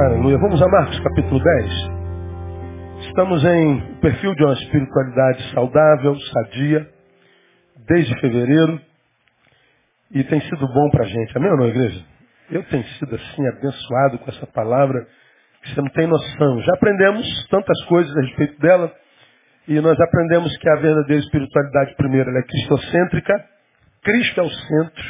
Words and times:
Aleluia. 0.00 0.38
Vamos 0.38 0.62
a 0.62 0.66
Marcos 0.66 0.98
capítulo 1.00 1.42
10. 1.42 1.70
Estamos 3.08 3.44
em 3.44 3.80
perfil 4.00 4.34
de 4.34 4.44
uma 4.44 4.54
espiritualidade 4.54 5.52
saudável, 5.52 6.16
sadia, 6.32 6.88
desde 7.86 8.18
fevereiro. 8.18 8.80
E 10.10 10.24
tem 10.24 10.40
sido 10.40 10.66
bom 10.68 10.88
para 10.88 11.04
a 11.04 11.06
gente. 11.06 11.36
Amém 11.36 11.50
ou 11.50 11.58
não, 11.58 11.68
igreja? 11.68 12.02
Eu 12.50 12.62
tenho 12.64 12.82
sido 12.82 13.14
assim, 13.14 13.46
abençoado 13.46 14.18
com 14.20 14.30
essa 14.30 14.46
palavra, 14.46 15.06
que 15.62 15.74
você 15.74 15.82
não 15.82 15.90
tem 15.90 16.06
noção. 16.06 16.62
Já 16.62 16.72
aprendemos 16.76 17.46
tantas 17.50 17.84
coisas 17.84 18.16
a 18.16 18.20
respeito 18.22 18.58
dela. 18.58 18.90
E 19.68 19.78
nós 19.82 20.00
aprendemos 20.00 20.56
que 20.56 20.68
a 20.70 20.76
verdadeira 20.76 21.22
espiritualidade, 21.22 21.94
primeiro, 21.96 22.30
é 22.30 22.42
cristocêntrica. 22.42 23.34
Cristo 24.02 24.40
é 24.40 24.44
o 24.44 24.50
centro. 24.50 25.04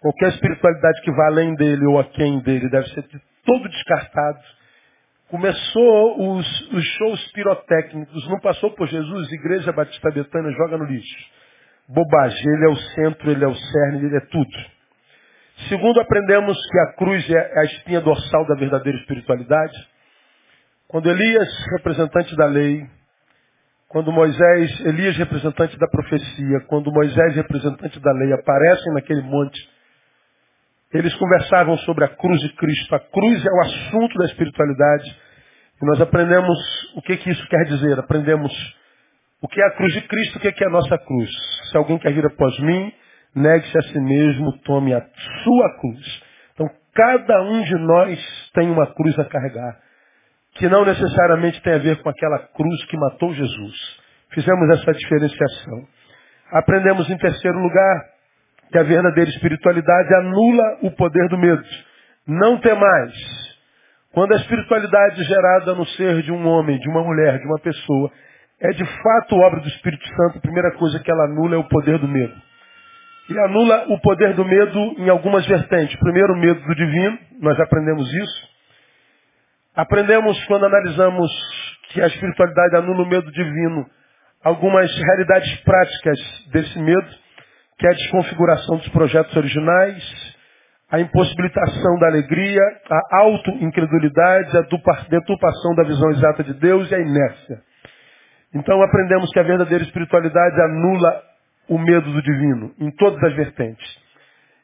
Qualquer 0.00 0.28
espiritualidade 0.34 1.00
que 1.00 1.10
vá 1.12 1.28
além 1.28 1.54
dele 1.54 1.86
ou 1.86 1.98
aquém 1.98 2.40
dele 2.40 2.68
deve 2.68 2.88
ser 2.88 3.04
todo 3.44 3.68
descartado. 3.68 4.40
Começou 5.28 6.36
os, 6.36 6.72
os 6.72 6.84
shows 6.84 7.32
pirotécnicos, 7.32 8.28
não 8.28 8.38
passou 8.40 8.70
por 8.72 8.86
Jesus, 8.88 9.32
Igreja 9.32 9.72
Batista 9.72 10.10
Betânia, 10.10 10.52
joga 10.52 10.78
no 10.78 10.84
lixo. 10.84 11.24
Bobagem, 11.88 12.54
ele 12.54 12.64
é 12.64 12.68
o 12.68 12.76
centro, 12.76 13.30
ele 13.30 13.44
é 13.44 13.48
o 13.48 13.54
cerne, 13.54 14.06
ele 14.06 14.16
é 14.16 14.20
tudo. 14.20 14.74
Segundo, 15.68 16.00
aprendemos 16.00 16.58
que 16.70 16.78
a 16.78 16.92
cruz 16.94 17.30
é 17.30 17.60
a 17.60 17.64
espinha 17.64 18.00
dorsal 18.00 18.46
da 18.46 18.54
verdadeira 18.54 18.98
espiritualidade. 18.98 19.88
Quando 20.88 21.10
Elias, 21.10 21.48
representante 21.78 22.36
da 22.36 22.46
lei, 22.46 22.86
quando 23.88 24.10
Moisés, 24.12 24.80
Elias, 24.80 25.16
representante 25.16 25.78
da 25.78 25.86
profecia, 25.86 26.60
quando 26.66 26.92
Moisés, 26.92 27.36
representante 27.36 28.00
da 28.00 28.12
lei, 28.12 28.32
aparecem 28.32 28.92
naquele 28.92 29.22
monte, 29.22 29.73
eles 30.94 31.14
conversavam 31.16 31.76
sobre 31.78 32.04
a 32.04 32.08
cruz 32.08 32.40
de 32.40 32.54
Cristo. 32.54 32.94
A 32.94 33.00
cruz 33.00 33.44
é 33.44 33.50
o 33.50 33.60
assunto 33.62 34.16
da 34.16 34.26
espiritualidade. 34.26 35.16
E 35.82 35.86
nós 35.86 36.00
aprendemos 36.00 36.56
o 36.94 37.02
que, 37.02 37.16
que 37.16 37.30
isso 37.30 37.46
quer 37.48 37.64
dizer. 37.64 37.98
Aprendemos 37.98 38.52
o 39.42 39.48
que 39.48 39.60
é 39.60 39.66
a 39.66 39.72
cruz 39.72 39.92
de 39.92 40.02
Cristo, 40.02 40.38
o 40.38 40.40
que 40.40 40.64
é 40.64 40.66
a 40.66 40.70
nossa 40.70 40.96
cruz. 40.98 41.30
Se 41.70 41.76
alguém 41.76 41.98
quer 41.98 42.12
vir 42.12 42.24
após 42.24 42.58
mim, 42.60 42.92
negue-se 43.34 43.76
a 43.76 43.82
si 43.82 44.00
mesmo, 44.00 44.56
tome 44.60 44.94
a 44.94 45.00
sua 45.42 45.80
cruz. 45.80 46.22
Então, 46.54 46.70
cada 46.94 47.42
um 47.42 47.62
de 47.62 47.74
nós 47.74 48.50
tem 48.54 48.70
uma 48.70 48.86
cruz 48.94 49.18
a 49.18 49.24
carregar, 49.24 49.76
que 50.54 50.68
não 50.68 50.84
necessariamente 50.84 51.60
tem 51.62 51.74
a 51.74 51.78
ver 51.78 52.00
com 52.02 52.08
aquela 52.08 52.38
cruz 52.54 52.84
que 52.84 52.96
matou 52.96 53.34
Jesus. 53.34 53.76
Fizemos 54.30 54.78
essa 54.78 54.92
diferenciação. 54.92 55.88
Aprendemos 56.52 57.10
em 57.10 57.18
terceiro 57.18 57.58
lugar 57.58 58.13
que 58.70 58.78
a 58.78 58.82
verdadeira 58.82 59.30
espiritualidade 59.30 60.14
anula 60.14 60.78
o 60.82 60.90
poder 60.92 61.28
do 61.28 61.38
medo. 61.38 61.62
Não 62.26 62.60
mais. 62.74 63.12
Quando 64.12 64.32
a 64.32 64.36
espiritualidade 64.36 65.22
gerada 65.24 65.74
no 65.74 65.84
ser 65.86 66.22
de 66.22 66.32
um 66.32 66.46
homem, 66.46 66.78
de 66.78 66.88
uma 66.88 67.02
mulher, 67.02 67.38
de 67.38 67.46
uma 67.46 67.58
pessoa, 67.58 68.10
é 68.60 68.70
de 68.70 68.84
fato 69.02 69.36
obra 69.36 69.60
do 69.60 69.68
Espírito 69.68 70.06
Santo, 70.06 70.38
a 70.38 70.40
primeira 70.40 70.72
coisa 70.72 71.00
que 71.00 71.10
ela 71.10 71.24
anula 71.24 71.56
é 71.56 71.58
o 71.58 71.68
poder 71.68 71.98
do 71.98 72.08
medo. 72.08 72.34
E 73.28 73.38
anula 73.40 73.86
o 73.88 74.00
poder 74.00 74.34
do 74.34 74.44
medo 74.44 74.94
em 74.98 75.08
algumas 75.08 75.46
vertentes. 75.46 75.98
Primeiro, 75.98 76.34
o 76.34 76.38
medo 76.38 76.60
do 76.60 76.74
divino, 76.74 77.18
nós 77.40 77.58
aprendemos 77.58 78.06
isso. 78.12 78.48
Aprendemos 79.74 80.42
quando 80.44 80.66
analisamos 80.66 81.30
que 81.88 82.00
a 82.00 82.06
espiritualidade 82.06 82.76
anula 82.76 83.02
o 83.02 83.08
medo 83.08 83.30
divino, 83.32 83.86
algumas 84.44 84.90
realidades 84.96 85.60
práticas 85.62 86.18
desse 86.52 86.78
medo 86.78 87.23
que 87.84 87.88
é 87.88 87.90
a 87.90 87.94
desconfiguração 87.94 88.78
dos 88.78 88.88
projetos 88.88 89.36
originais, 89.36 90.36
a 90.90 91.00
impossibilitação 91.00 91.98
da 91.98 92.06
alegria, 92.06 92.62
a 92.90 93.18
auto-incredulidade, 93.18 94.56
a 94.56 94.62
deturpação 94.62 95.74
da 95.74 95.82
visão 95.82 96.10
exata 96.12 96.42
de 96.44 96.54
Deus 96.54 96.90
e 96.90 96.94
a 96.94 96.98
inércia. 96.98 97.60
Então 98.54 98.82
aprendemos 98.82 99.30
que 99.32 99.38
a 99.38 99.42
verdadeira 99.42 99.84
espiritualidade 99.84 100.62
anula 100.62 101.22
o 101.68 101.76
medo 101.76 102.10
do 102.10 102.22
divino, 102.22 102.74
em 102.80 102.90
todas 102.92 103.22
as 103.22 103.36
vertentes. 103.36 103.98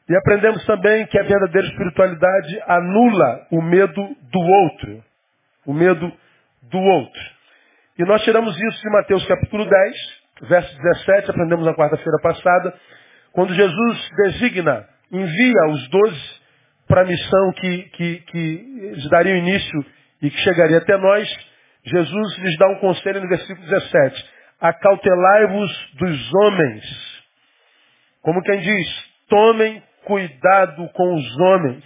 E 0.09 0.15
aprendemos 0.15 0.65
também 0.65 1.05
que 1.05 1.19
a 1.19 1.23
verdadeira 1.23 1.67
espiritualidade 1.67 2.63
anula 2.65 3.47
o 3.51 3.61
medo 3.61 4.01
do 4.31 4.39
outro. 4.39 5.03
O 5.67 5.73
medo 5.75 6.11
do 6.63 6.79
outro. 6.79 7.21
E 7.99 8.03
nós 8.03 8.23
tiramos 8.23 8.59
isso 8.59 8.81
de 8.81 8.89
Mateus 8.89 9.23
capítulo 9.27 9.69
10, 9.69 9.95
verso 10.49 10.75
17, 10.75 11.29
aprendemos 11.29 11.67
na 11.67 11.75
quarta-feira 11.75 12.17
passada, 12.23 12.73
quando 13.33 13.53
Jesus 13.53 14.09
designa, 14.23 14.87
envia 15.11 15.67
os 15.69 15.89
doze 15.89 16.41
para 16.87 17.01
a 17.01 17.05
missão 17.05 17.51
que, 17.53 17.83
que, 17.83 18.19
que 18.19 18.81
eles 18.81 19.09
dariam 19.09 19.37
início 19.37 19.85
e 20.21 20.29
que 20.29 20.37
chegaria 20.39 20.77
até 20.77 20.97
nós, 20.97 21.27
Jesus 21.85 22.37
lhes 22.39 22.57
dá 22.57 22.67
um 22.67 22.79
conselho 22.79 23.21
no 23.21 23.29
versículo 23.29 23.65
17. 23.67 24.29
Acautelai-vos 24.59 25.91
dos 25.95 26.33
homens. 26.35 27.23
Como 28.21 28.43
quem 28.43 28.59
diz, 28.59 29.05
tomem 29.27 29.81
cuidado 30.05 30.87
com 30.89 31.15
os 31.15 31.39
homens. 31.39 31.83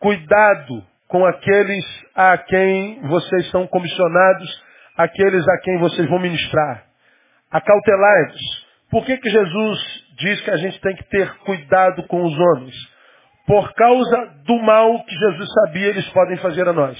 Cuidado 0.00 0.84
com 1.06 1.24
aqueles 1.26 1.84
a 2.14 2.38
quem 2.38 3.02
vocês 3.02 3.50
são 3.50 3.66
comissionados, 3.66 4.64
aqueles 4.96 5.46
a 5.46 5.58
quem 5.58 5.78
vocês 5.78 6.08
vão 6.08 6.18
ministrar. 6.18 6.86
Acautelai-vos. 7.50 8.61
Por 8.92 9.06
que, 9.06 9.16
que 9.16 9.30
Jesus 9.30 10.04
diz 10.18 10.40
que 10.42 10.50
a 10.50 10.56
gente 10.58 10.78
tem 10.82 10.94
que 10.94 11.04
ter 11.08 11.34
cuidado 11.38 12.02
com 12.08 12.22
os 12.22 12.38
homens? 12.38 12.74
Por 13.46 13.72
causa 13.72 14.26
do 14.44 14.58
mal 14.58 15.02
que 15.04 15.14
Jesus 15.14 15.48
sabia 15.64 15.88
eles 15.88 16.06
podem 16.10 16.36
fazer 16.36 16.68
a 16.68 16.74
nós. 16.74 16.98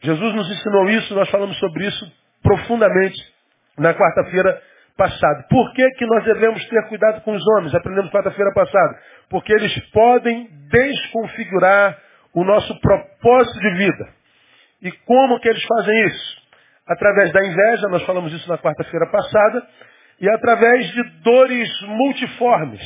Jesus 0.00 0.32
nos 0.32 0.48
ensinou 0.48 0.88
isso, 0.88 1.12
nós 1.12 1.28
falamos 1.28 1.58
sobre 1.58 1.88
isso 1.88 2.12
profundamente 2.40 3.18
na 3.76 3.92
quarta-feira 3.92 4.62
passada. 4.96 5.44
Por 5.50 5.72
que, 5.72 5.90
que 5.90 6.06
nós 6.06 6.24
devemos 6.24 6.64
ter 6.66 6.88
cuidado 6.88 7.20
com 7.22 7.32
os 7.32 7.42
homens? 7.48 7.74
Aprendemos 7.74 8.12
quarta-feira 8.12 8.52
passada. 8.54 8.96
Porque 9.28 9.52
eles 9.52 9.76
podem 9.90 10.48
desconfigurar 10.70 11.98
o 12.32 12.44
nosso 12.44 12.78
propósito 12.80 13.58
de 13.58 13.74
vida. 13.74 14.08
E 14.82 14.92
como 15.04 15.40
que 15.40 15.48
eles 15.48 15.64
fazem 15.64 16.06
isso? 16.06 16.40
Através 16.86 17.32
da 17.32 17.44
inveja, 17.44 17.88
nós 17.88 18.02
falamos 18.04 18.32
isso 18.32 18.48
na 18.48 18.56
quarta-feira 18.56 19.10
passada, 19.10 19.66
e 20.20 20.28
através 20.28 20.86
de 20.92 21.02
dores 21.22 21.68
multiformes. 21.82 22.82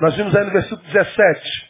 Nós 0.00 0.16
vimos 0.16 0.34
aí 0.34 0.44
no 0.44 0.52
versículo 0.52 0.82
17. 0.82 1.68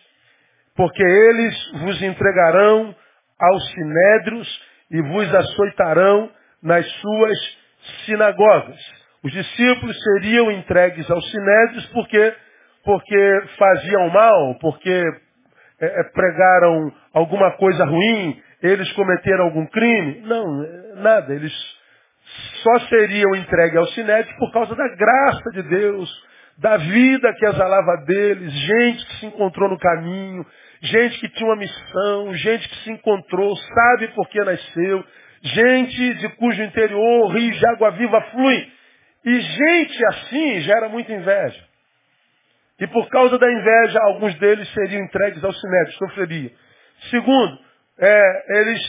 Porque 0.76 1.02
eles 1.02 1.72
vos 1.80 2.00
entregarão 2.02 2.94
aos 3.40 3.70
sinédrios 3.72 4.62
e 4.90 5.02
vos 5.02 5.34
açoitarão 5.34 6.30
nas 6.62 6.86
suas 6.86 7.58
sinagogas. 8.04 8.78
Os 9.24 9.32
discípulos 9.32 9.96
seriam 10.00 10.50
entregues 10.52 11.10
aos 11.10 11.28
sinédrios 11.30 11.86
porque, 11.86 12.34
porque 12.84 13.42
faziam 13.58 14.08
mal, 14.10 14.58
porque 14.60 15.02
é, 15.80 15.86
é 15.86 16.04
pregaram 16.12 16.92
alguma 17.12 17.56
coisa 17.56 17.84
ruim, 17.84 18.40
eles 18.62 18.90
cometeram 18.92 19.46
algum 19.46 19.66
crime. 19.66 20.20
Não, 20.20 20.44
nada. 21.02 21.34
Eles 21.34 21.52
só 22.62 22.78
seriam 22.88 23.34
entregues 23.36 23.76
ao 23.76 23.86
sinédrio 23.88 24.36
por 24.38 24.52
causa 24.52 24.74
da 24.74 24.88
graça 24.88 25.50
de 25.52 25.62
Deus, 25.62 26.10
da 26.58 26.76
vida 26.76 27.32
que 27.34 27.46
exalava 27.46 28.04
deles, 28.04 28.52
gente 28.52 29.06
que 29.06 29.16
se 29.20 29.26
encontrou 29.26 29.68
no 29.68 29.78
caminho, 29.78 30.44
gente 30.82 31.20
que 31.20 31.28
tinha 31.28 31.48
uma 31.48 31.56
missão, 31.56 32.34
gente 32.34 32.68
que 32.68 32.76
se 32.84 32.90
encontrou, 32.90 33.54
sabe 33.56 34.08
por 34.08 34.28
que 34.28 34.40
nasceu, 34.40 35.04
gente 35.42 36.14
de 36.14 36.28
cujo 36.30 36.62
interior 36.62 37.32
rios 37.32 37.56
de 37.56 37.66
água 37.68 37.90
viva 37.92 38.20
fluem. 38.32 38.72
E 39.24 39.40
gente 39.40 40.06
assim 40.06 40.60
gera 40.60 40.88
muita 40.88 41.12
inveja. 41.12 41.68
E 42.80 42.86
por 42.86 43.08
causa 43.08 43.38
da 43.38 43.50
inveja, 43.50 43.98
alguns 44.04 44.34
deles 44.36 44.68
seriam 44.72 45.02
entregues 45.02 45.42
ao 45.42 45.52
sinédrio, 45.52 45.98
sofreriam. 45.98 46.50
Segundo, 47.10 47.58
é, 47.98 48.60
eles 48.60 48.80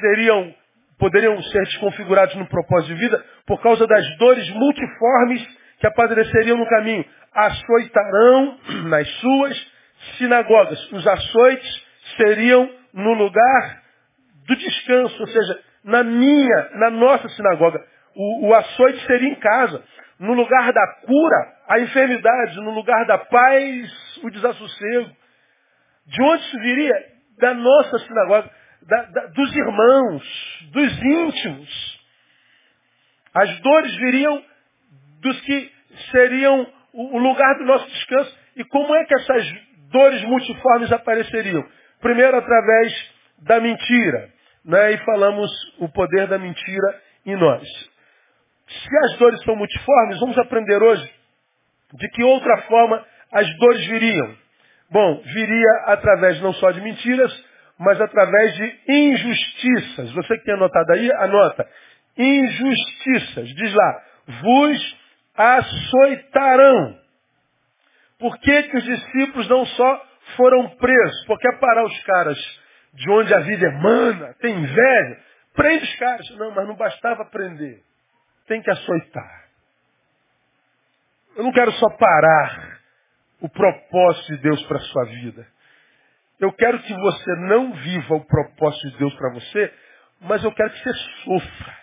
seriam 0.00 0.54
poderiam 0.98 1.40
ser 1.42 1.64
desconfigurados 1.64 2.34
no 2.36 2.46
propósito 2.46 2.94
de 2.94 3.00
vida 3.00 3.24
por 3.46 3.60
causa 3.60 3.86
das 3.86 4.16
dores 4.18 4.48
multiformes 4.50 5.46
que 5.78 5.86
apareceriam 5.86 6.56
no 6.56 6.66
caminho. 6.66 7.04
Açoitarão 7.34 8.58
nas 8.88 9.08
suas 9.20 9.72
sinagogas. 10.16 10.92
Os 10.92 11.06
açoites 11.06 11.86
seriam 12.16 12.70
no 12.94 13.12
lugar 13.12 13.82
do 14.46 14.56
descanso, 14.56 15.20
ou 15.20 15.28
seja, 15.28 15.60
na 15.84 16.02
minha, 16.02 16.70
na 16.74 16.90
nossa 16.90 17.28
sinagoga. 17.30 17.84
O, 18.14 18.48
o 18.48 18.54
açoite 18.54 19.06
seria 19.06 19.28
em 19.28 19.34
casa. 19.34 19.82
No 20.18 20.32
lugar 20.32 20.72
da 20.72 20.86
cura, 21.04 21.54
a 21.68 21.80
enfermidade. 21.80 22.56
No 22.56 22.70
lugar 22.70 23.04
da 23.06 23.18
paz, 23.18 24.20
o 24.22 24.30
desassossego. 24.30 25.10
De 26.06 26.22
onde 26.22 26.42
isso 26.42 26.58
viria? 26.60 26.94
Da 27.38 27.52
nossa 27.52 27.98
sinagoga 27.98 28.50
da, 28.86 29.02
da, 29.02 29.26
dos 29.26 29.54
irmãos, 29.54 30.68
dos 30.72 31.02
íntimos. 31.02 32.00
As 33.34 33.60
dores 33.60 33.94
viriam 33.96 34.42
dos 35.20 35.40
que 35.40 35.72
seriam 36.10 36.66
o, 36.92 37.16
o 37.16 37.18
lugar 37.18 37.58
do 37.58 37.64
nosso 37.64 37.86
descanso. 37.88 38.36
E 38.56 38.64
como 38.64 38.94
é 38.94 39.04
que 39.04 39.14
essas 39.14 39.54
dores 39.90 40.22
multiformes 40.22 40.92
apareceriam? 40.92 41.64
Primeiro, 42.00 42.36
através 42.36 43.12
da 43.38 43.60
mentira. 43.60 44.30
Né? 44.64 44.92
E 44.92 44.98
falamos 44.98 45.50
o 45.78 45.88
poder 45.88 46.26
da 46.28 46.38
mentira 46.38 47.02
em 47.24 47.36
nós. 47.36 47.62
Se 48.68 48.96
as 49.04 49.18
dores 49.18 49.42
são 49.42 49.54
multiformes, 49.54 50.18
vamos 50.20 50.38
aprender 50.38 50.82
hoje 50.82 51.10
de 51.94 52.08
que 52.08 52.22
outra 52.24 52.62
forma 52.62 53.04
as 53.32 53.48
dores 53.58 53.86
viriam. 53.86 54.36
Bom, 54.90 55.20
viria 55.22 55.70
através 55.86 56.40
não 56.40 56.52
só 56.54 56.70
de 56.70 56.80
mentiras, 56.80 57.44
mas 57.78 58.00
através 58.00 58.54
de 58.56 58.80
injustiças. 58.88 60.12
Você 60.12 60.38
que 60.38 60.44
tem 60.44 60.54
anotado 60.54 60.92
aí, 60.92 61.12
anota. 61.12 61.68
Injustiças. 62.16 63.48
Diz 63.54 63.74
lá, 63.74 64.02
vos 64.42 64.96
açoitarão. 65.36 66.98
Por 68.18 68.38
que, 68.38 68.62
que 68.64 68.76
os 68.78 68.84
discípulos 68.84 69.48
não 69.48 69.66
só 69.66 70.06
foram 70.36 70.70
presos? 70.76 71.26
Porque 71.26 71.48
é 71.48 71.58
parar 71.58 71.84
os 71.84 72.00
caras 72.04 72.38
de 72.94 73.10
onde 73.10 73.34
a 73.34 73.40
vida 73.40 73.66
emana, 73.66 74.34
tem 74.40 74.54
inveja, 74.58 75.20
prende 75.52 75.84
os 75.84 75.96
caras. 75.96 76.30
Não, 76.36 76.50
mas 76.52 76.66
não 76.66 76.76
bastava 76.76 77.26
prender. 77.26 77.82
Tem 78.46 78.62
que 78.62 78.70
açoitar. 78.70 79.46
Eu 81.36 81.44
não 81.44 81.52
quero 81.52 81.70
só 81.72 81.90
parar 81.90 82.80
o 83.40 83.48
propósito 83.50 84.34
de 84.34 84.42
Deus 84.42 84.62
para 84.66 84.78
a 84.78 84.80
sua 84.80 85.04
vida. 85.04 85.46
Eu 86.38 86.52
quero 86.52 86.78
que 86.82 86.94
você 86.94 87.36
não 87.48 87.72
viva 87.72 88.14
o 88.14 88.24
propósito 88.24 88.90
de 88.90 88.98
Deus 88.98 89.14
para 89.14 89.32
você, 89.32 89.72
mas 90.20 90.44
eu 90.44 90.52
quero 90.52 90.70
que 90.70 90.82
você 90.82 90.94
sofra. 91.24 91.76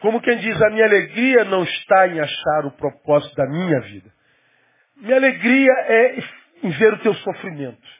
Como 0.00 0.20
quem 0.20 0.36
diz, 0.38 0.60
a 0.60 0.70
minha 0.70 0.84
alegria 0.84 1.44
não 1.44 1.62
está 1.64 2.08
em 2.08 2.20
achar 2.20 2.66
o 2.66 2.72
propósito 2.72 3.34
da 3.34 3.46
minha 3.46 3.80
vida. 3.80 4.12
Minha 4.96 5.16
alegria 5.16 5.72
é 5.72 6.18
em 6.62 6.70
ver 6.70 6.92
o 6.94 6.98
teu 6.98 7.14
sofrimento. 7.14 7.96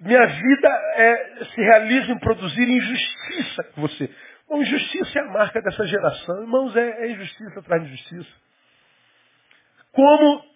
Minha 0.00 0.26
vida 0.26 0.68
é, 0.94 1.44
se 1.44 1.60
realiza 1.60 2.12
em 2.12 2.18
produzir 2.18 2.68
injustiça 2.68 3.64
com 3.74 3.82
você. 3.82 4.10
Bom, 4.48 4.62
injustiça 4.62 5.18
é 5.18 5.22
a 5.22 5.32
marca 5.32 5.60
dessa 5.60 5.86
geração. 5.86 6.42
Irmãos, 6.42 6.74
é, 6.74 7.04
é 7.04 7.10
injustiça 7.12 7.60
atrás 7.60 7.82
de 7.82 7.88
injustiça. 7.88 8.30
Como 9.92 10.49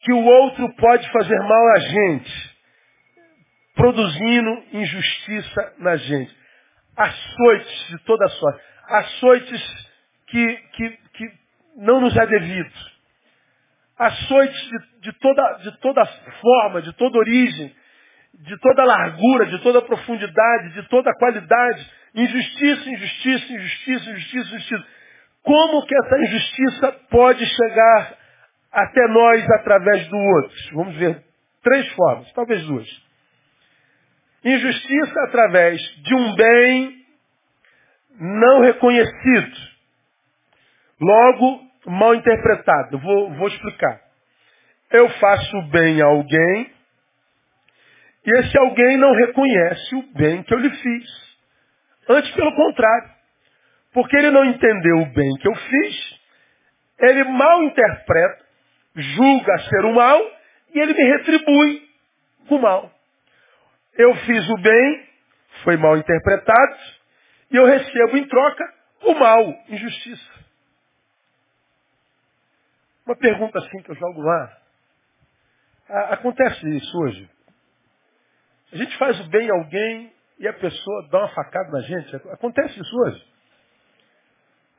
que 0.00 0.12
o 0.12 0.24
outro 0.24 0.72
pode 0.76 1.10
fazer 1.10 1.38
mal 1.38 1.68
a 1.72 1.78
gente? 1.78 2.58
Produzindo 3.74 4.64
injustiça 4.72 5.74
na 5.78 5.96
gente. 5.96 6.36
Açoites 6.96 7.88
de 7.88 7.98
toda 8.04 8.28
sorte. 8.28 8.60
Açoites 8.88 9.88
que, 10.26 10.56
que, 10.72 10.90
que 11.14 11.32
não 11.76 12.00
nos 12.00 12.16
é 12.16 12.26
devido. 12.26 12.72
Açoites 13.98 14.60
de, 14.60 15.00
de, 15.00 15.12
toda, 15.18 15.52
de 15.58 15.78
toda 15.78 16.06
forma, 16.40 16.82
de 16.82 16.92
toda 16.94 17.18
origem, 17.18 17.74
de 18.34 18.56
toda 18.58 18.84
largura, 18.84 19.46
de 19.46 19.58
toda 19.60 19.82
profundidade, 19.82 20.74
de 20.74 20.88
toda 20.88 21.12
qualidade. 21.14 21.90
Injustiça, 22.14 22.90
injustiça, 22.90 23.52
injustiça, 23.52 24.10
injustiça, 24.10 24.54
injustiça. 24.54 24.86
Como 25.42 25.84
que 25.86 25.94
essa 25.94 26.18
injustiça 26.18 26.92
pode 27.10 27.44
chegar 27.44 28.18
até 28.72 29.06
nós 29.08 29.44
através 29.50 30.08
do 30.08 30.16
outro? 30.16 30.56
Vamos 30.72 30.96
ver 30.96 31.22
três 31.62 31.88
formas, 31.92 32.32
talvez 32.32 32.64
duas. 32.66 32.88
Injustiça 34.44 35.20
através 35.24 35.80
de 36.02 36.14
um 36.14 36.34
bem 36.34 36.98
não 38.20 38.60
reconhecido. 38.60 39.56
Logo, 41.00 41.60
mal 41.86 42.14
interpretado. 42.14 42.98
Vou, 42.98 43.34
vou 43.34 43.48
explicar. 43.48 44.00
Eu 44.90 45.08
faço 45.10 45.62
bem 45.70 46.00
a 46.00 46.06
alguém 46.06 46.72
e 48.24 48.38
esse 48.40 48.58
alguém 48.58 48.96
não 48.98 49.12
reconhece 49.14 49.94
o 49.94 50.02
bem 50.14 50.42
que 50.42 50.54
eu 50.54 50.58
lhe 50.58 50.70
fiz. 50.70 51.38
Antes, 52.08 52.30
pelo 52.32 52.54
contrário. 52.54 53.10
Porque 53.92 54.16
ele 54.16 54.30
não 54.30 54.44
entendeu 54.44 54.98
o 54.98 55.12
bem 55.12 55.34
que 55.40 55.48
eu 55.48 55.54
fiz, 55.54 56.20
ele 57.00 57.24
mal 57.24 57.62
interpreta, 57.62 58.44
julga 58.94 59.58
ser 59.58 59.84
o 59.84 59.94
mal 59.94 60.20
e 60.74 60.80
ele 60.80 60.94
me 60.94 61.02
retribui 61.16 61.88
o 62.50 62.58
mal. 62.58 62.90
Eu 63.94 64.14
fiz 64.16 64.48
o 64.48 64.56
bem, 64.58 65.08
foi 65.64 65.76
mal 65.76 65.96
interpretado, 65.96 66.76
e 67.50 67.56
eu 67.56 67.66
recebo 67.66 68.16
em 68.16 68.28
troca 68.28 68.74
o 69.02 69.14
mal, 69.14 69.44
injustiça. 69.68 70.38
Uma 73.06 73.16
pergunta 73.16 73.58
assim 73.58 73.82
que 73.82 73.90
eu 73.90 73.94
jogo 73.94 74.20
lá. 74.20 74.58
Acontece 76.10 76.68
isso 76.76 76.98
hoje? 76.98 77.30
A 78.70 78.76
gente 78.76 78.96
faz 78.98 79.18
o 79.20 79.28
bem 79.30 79.50
a 79.50 79.54
alguém 79.54 80.12
e 80.38 80.46
a 80.46 80.52
pessoa 80.52 81.08
dá 81.10 81.20
uma 81.20 81.34
facada 81.34 81.70
na 81.70 81.80
gente. 81.80 82.14
Acontece 82.16 82.78
isso 82.78 82.96
hoje. 83.00 83.26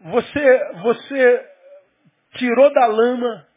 Você, 0.02 0.74
você 0.84 1.50
tirou 2.36 2.72
da 2.72 2.86
lama, 2.86 3.48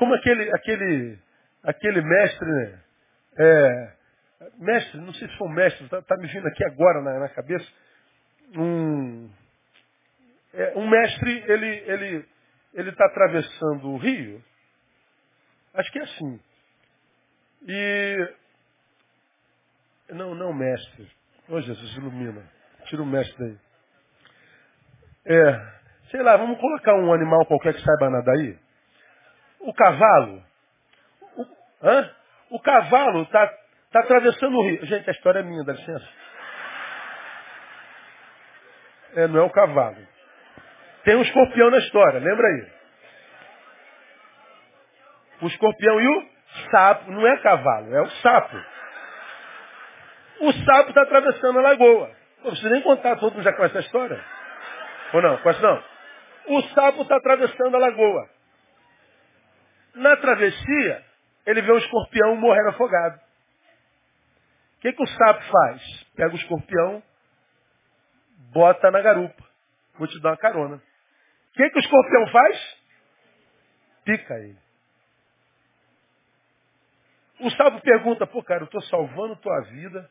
como 0.00 0.14
aquele, 0.14 0.50
aquele, 0.54 1.18
aquele 1.62 2.00
mestre, 2.00 2.48
né? 2.48 2.82
É, 3.38 3.92
mestre, 4.56 4.98
não 4.98 5.12
sei 5.12 5.28
se 5.28 5.36
foi 5.36 5.46
um 5.46 5.52
mestre, 5.52 5.84
está 5.84 6.00
tá 6.00 6.16
me 6.16 6.26
vindo 6.26 6.48
aqui 6.48 6.64
agora 6.64 7.02
na, 7.02 7.18
na 7.18 7.28
cabeça. 7.28 7.66
Um, 8.56 9.30
é, 10.54 10.72
um 10.74 10.88
mestre, 10.88 11.44
ele 11.46 11.66
ele 11.86 12.28
ele 12.72 12.88
está 12.88 13.04
atravessando 13.04 13.90
o 13.90 13.98
rio. 13.98 14.42
Acho 15.74 15.92
que 15.92 15.98
é 15.98 16.02
assim. 16.02 16.40
E 17.68 18.34
não, 20.12 20.34
não 20.34 20.54
mestre. 20.54 21.10
Ô 21.46 21.56
oh, 21.56 21.60
Jesus, 21.60 21.96
ilumina. 21.98 22.42
Tira 22.86 23.02
o 23.02 23.06
mestre 23.06 23.44
aí. 23.44 23.58
É, 25.26 25.72
sei 26.10 26.22
lá, 26.22 26.38
vamos 26.38 26.58
colocar 26.58 26.94
um 26.94 27.12
animal 27.12 27.44
qualquer 27.44 27.74
que 27.74 27.82
saiba 27.82 28.08
nadar 28.08 28.34
aí. 28.34 28.69
O 29.60 29.74
cavalo. 29.74 30.42
O, 31.36 31.46
hã? 31.82 32.10
o 32.50 32.60
cavalo 32.60 33.22
está 33.22 33.46
tá 33.92 34.00
atravessando 34.00 34.56
o 34.56 34.62
rio. 34.62 34.84
Gente, 34.86 35.08
a 35.08 35.12
história 35.12 35.40
é 35.40 35.42
minha, 35.42 35.64
dá 35.64 35.72
licença. 35.72 36.08
É, 39.16 39.26
não 39.26 39.40
é 39.40 39.42
o 39.42 39.50
cavalo. 39.50 39.96
Tem 41.04 41.16
um 41.16 41.22
escorpião 41.22 41.70
na 41.70 41.78
história, 41.78 42.20
lembra 42.20 42.46
aí? 42.46 42.66
O 45.42 45.46
escorpião 45.46 46.00
e 46.00 46.08
o 46.08 46.28
sapo. 46.70 47.10
Não 47.10 47.26
é 47.26 47.36
cavalo, 47.38 47.94
é 47.94 48.02
o 48.02 48.10
sapo. 48.22 48.56
O 50.40 50.52
sapo 50.52 50.88
está 50.90 51.02
atravessando 51.02 51.58
a 51.58 51.62
lagoa. 51.62 52.10
Não 52.42 52.50
precisa 52.50 52.70
nem 52.70 52.82
contar, 52.82 53.16
todo 53.16 53.34
mundo 53.34 53.42
já 53.42 53.52
conhece 53.52 53.76
a 53.76 53.80
história. 53.80 54.24
Ou 55.12 55.22
não? 55.22 55.36
Conhece 55.38 55.62
não? 55.62 55.82
O 56.46 56.62
sapo 56.74 57.02
está 57.02 57.16
atravessando 57.16 57.74
a 57.74 57.78
lagoa. 57.78 58.28
Na 59.94 60.16
travessia, 60.16 61.04
ele 61.46 61.62
vê 61.62 61.72
um 61.72 61.78
escorpião 61.78 62.36
morrendo 62.36 62.70
afogado. 62.70 63.20
O 64.76 64.80
que, 64.80 64.92
que 64.92 65.02
o 65.02 65.06
sapo 65.06 65.42
faz? 65.42 66.04
Pega 66.14 66.32
o 66.32 66.38
escorpião, 66.38 67.02
bota 68.52 68.90
na 68.90 69.00
garupa. 69.00 69.44
Vou 69.98 70.08
te 70.08 70.20
dar 70.20 70.30
uma 70.30 70.36
carona. 70.36 70.76
O 70.76 71.52
que, 71.52 71.70
que 71.70 71.78
o 71.78 71.80
escorpião 71.80 72.26
faz? 72.28 72.80
Pica 74.04 74.34
ele. 74.38 74.58
O 77.40 77.50
sapo 77.50 77.80
pergunta, 77.80 78.26
pô, 78.26 78.42
cara, 78.42 78.62
eu 78.62 78.66
estou 78.66 78.82
salvando 78.82 79.36
tua 79.36 79.60
vida 79.62 80.10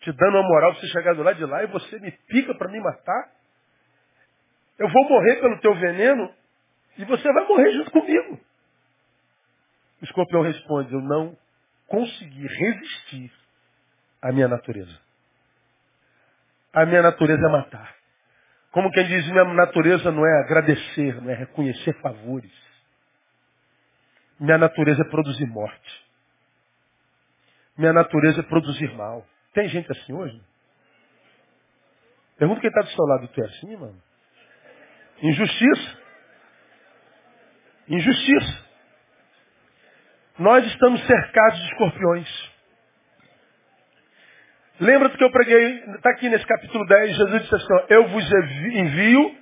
te 0.00 0.12
dando 0.12 0.38
uma 0.38 0.48
moral 0.48 0.72
para 0.72 0.80
você 0.80 0.86
chegar 0.88 1.14
do 1.14 1.22
lado 1.22 1.36
de 1.36 1.44
lá 1.44 1.62
e 1.62 1.66
você 1.66 1.98
me 1.98 2.10
pica 2.10 2.54
para 2.54 2.70
me 2.70 2.80
matar? 2.80 3.32
Eu 4.78 4.88
vou 4.88 5.08
morrer 5.08 5.36
pelo 5.40 5.60
teu 5.60 5.74
veneno 5.74 6.34
e 6.98 7.04
você 7.04 7.32
vai 7.32 7.46
morrer 7.46 7.72
junto 7.72 7.90
comigo. 7.90 8.40
O 10.00 10.04
escorpião 10.04 10.42
responde, 10.42 10.92
eu 10.92 11.00
não 11.00 11.36
consegui 11.86 12.46
resistir 12.46 13.32
à 14.22 14.32
minha 14.32 14.48
natureza. 14.48 14.98
A 16.72 16.86
minha 16.86 17.02
natureza 17.02 17.46
é 17.46 17.50
matar. 17.50 17.96
Como 18.70 18.90
quem 18.92 19.06
diz, 19.06 19.26
minha 19.28 19.44
natureza 19.44 20.12
não 20.12 20.24
é 20.24 20.40
agradecer, 20.40 21.20
não 21.20 21.30
é 21.30 21.34
reconhecer 21.34 21.92
favores. 22.00 22.52
Minha 24.38 24.56
natureza 24.56 25.02
é 25.02 25.04
produzir 25.04 25.46
morte. 25.46 26.04
Minha 27.76 27.92
natureza 27.92 28.40
é 28.40 28.42
produzir 28.44 28.94
mal. 28.94 29.26
Tem 29.52 29.68
gente 29.68 29.90
assim 29.90 30.12
hoje? 30.12 30.40
Pergunta 32.38 32.60
quem 32.60 32.68
está 32.68 32.80
do 32.80 32.88
seu 32.88 33.04
lado. 33.04 33.28
Tu 33.28 33.42
é 33.42 33.46
assim, 33.46 33.76
mano? 33.76 34.02
Injustiça. 35.22 35.99
Injustiça. 37.90 38.70
Nós 40.38 40.64
estamos 40.64 41.04
cercados 41.06 41.58
de 41.58 41.66
escorpiões. 41.72 42.50
Lembra 44.78 45.08
do 45.08 45.18
que 45.18 45.24
eu 45.24 45.30
preguei, 45.32 45.84
está 45.96 46.10
aqui 46.10 46.28
nesse 46.28 46.46
capítulo 46.46 46.86
10, 46.86 47.16
Jesus 47.16 47.42
disse 47.42 47.54
assim, 47.54 47.66
eu 47.90 48.08
vos 48.08 48.24
envio 48.72 49.36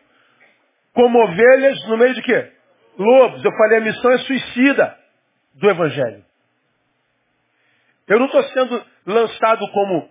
como 0.94 1.22
ovelhas 1.22 1.86
no 1.88 1.98
meio 1.98 2.14
de 2.14 2.22
quê? 2.22 2.52
Lobos. 2.98 3.44
Eu 3.44 3.52
falei, 3.52 3.78
a 3.78 3.82
missão 3.82 4.10
é 4.12 4.18
suicida 4.18 4.98
do 5.54 5.70
Evangelho. 5.70 6.24
Eu 8.08 8.18
não 8.18 8.26
estou 8.26 8.42
sendo 8.44 8.84
lançado 9.06 9.70
como 9.70 10.10